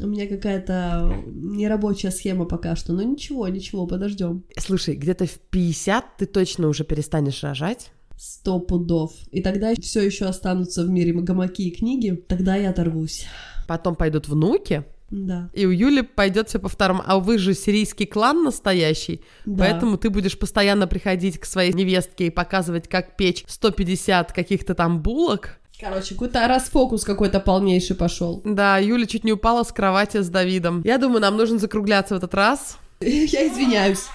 У 0.00 0.06
меня 0.06 0.26
какая-то 0.26 1.24
нерабочая 1.26 2.10
схема 2.10 2.44
пока 2.44 2.76
что. 2.76 2.92
Но 2.92 3.02
ничего, 3.02 3.48
ничего, 3.48 3.86
подождем. 3.86 4.44
Слушай, 4.56 4.96
где-то 4.96 5.26
в 5.26 5.38
50 5.38 6.16
ты 6.18 6.26
точно 6.26 6.68
уже 6.68 6.84
перестанешь 6.84 7.42
рожать. 7.42 7.90
Сто 8.16 8.58
пудов. 8.58 9.12
И 9.30 9.42
тогда 9.42 9.74
все 9.80 10.04
еще 10.04 10.24
останутся 10.24 10.84
в 10.84 10.90
мире 10.90 11.12
гамаки 11.12 11.68
и 11.68 11.70
книги. 11.70 12.24
Тогда 12.28 12.56
я 12.56 12.70
оторвусь. 12.70 13.26
Потом 13.66 13.94
пойдут 13.94 14.28
внуки. 14.28 14.84
Да. 15.10 15.50
И 15.52 15.66
у 15.66 15.70
Юли 15.70 16.02
пойдет 16.02 16.48
все 16.48 16.58
по 16.58 16.68
второму. 16.68 17.02
А 17.06 17.18
вы 17.18 17.38
же 17.38 17.54
сирийский 17.54 18.06
клан 18.06 18.44
настоящий. 18.44 19.22
Да. 19.46 19.64
Поэтому 19.64 19.96
ты 19.96 20.10
будешь 20.10 20.38
постоянно 20.38 20.86
приходить 20.86 21.38
к 21.38 21.44
своей 21.44 21.72
невестке 21.72 22.26
и 22.26 22.30
показывать, 22.30 22.88
как 22.88 23.16
печь 23.16 23.44
150 23.46 24.32
каких-то 24.32 24.74
там 24.74 25.00
булок. 25.00 25.58
Короче, 25.80 26.14
какой-то 26.14 26.46
расфокус 26.48 27.04
какой-то 27.04 27.38
полнейший 27.38 27.94
пошел. 27.94 28.42
Да, 28.44 28.78
Юля 28.78 29.06
чуть 29.06 29.24
не 29.24 29.32
упала 29.32 29.62
с 29.62 29.72
кровати 29.72 30.22
с 30.22 30.28
Давидом. 30.28 30.82
Я 30.84 30.98
думаю, 30.98 31.20
нам 31.20 31.36
нужно 31.36 31.58
закругляться 31.58 32.14
в 32.14 32.18
этот 32.18 32.34
раз. 32.34 32.78
Я 33.00 33.46
извиняюсь. 33.46 34.06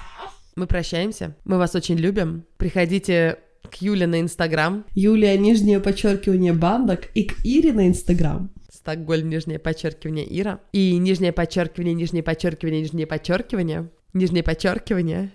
Мы 0.55 0.67
прощаемся. 0.67 1.35
Мы 1.45 1.57
вас 1.57 1.73
очень 1.73 1.95
любим. 1.95 2.43
Приходите 2.57 3.39
к 3.69 3.75
Юле 3.81 4.07
на 4.07 4.21
Инстаграм. 4.21 4.85
Юлия, 4.93 5.37
нижнее 5.37 5.79
подчеркивание 5.79 6.53
бандок, 6.53 7.05
и 7.15 7.23
к 7.23 7.43
Ире 7.43 7.73
на 7.73 7.87
Инстаграм. 7.87 8.51
Стокгольм, 8.83 9.29
нижнее 9.29 9.59
подчеркивание 9.59 10.25
Ира. 10.41 10.59
И 10.73 10.97
нижнее 10.97 11.31
подчеркивание, 11.31 11.93
нижнее 11.93 12.21
подчеркивание, 12.21 12.81
нижнее 12.81 13.07
подчеркивание. 13.07 13.89
Нижнее 14.11 14.43
подчеркивание. 14.43 15.31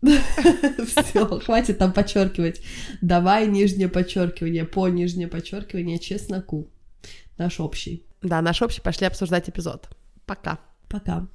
Все, 0.00 1.26
хватит 1.40 1.76
там 1.76 1.92
подчеркивать. 1.92 2.62
Давай 3.02 3.46
нижнее 3.46 3.90
подчеркивание 3.90 4.64
по 4.64 4.88
нижнее 4.88 5.28
подчеркивание 5.28 5.98
чесноку. 5.98 6.70
Наш 7.36 7.60
общий. 7.60 8.06
Да, 8.22 8.40
наш 8.40 8.62
общий. 8.62 8.80
Пошли 8.80 9.06
обсуждать 9.06 9.50
эпизод. 9.50 9.90
Пока. 10.24 10.58
Пока. 10.88 11.28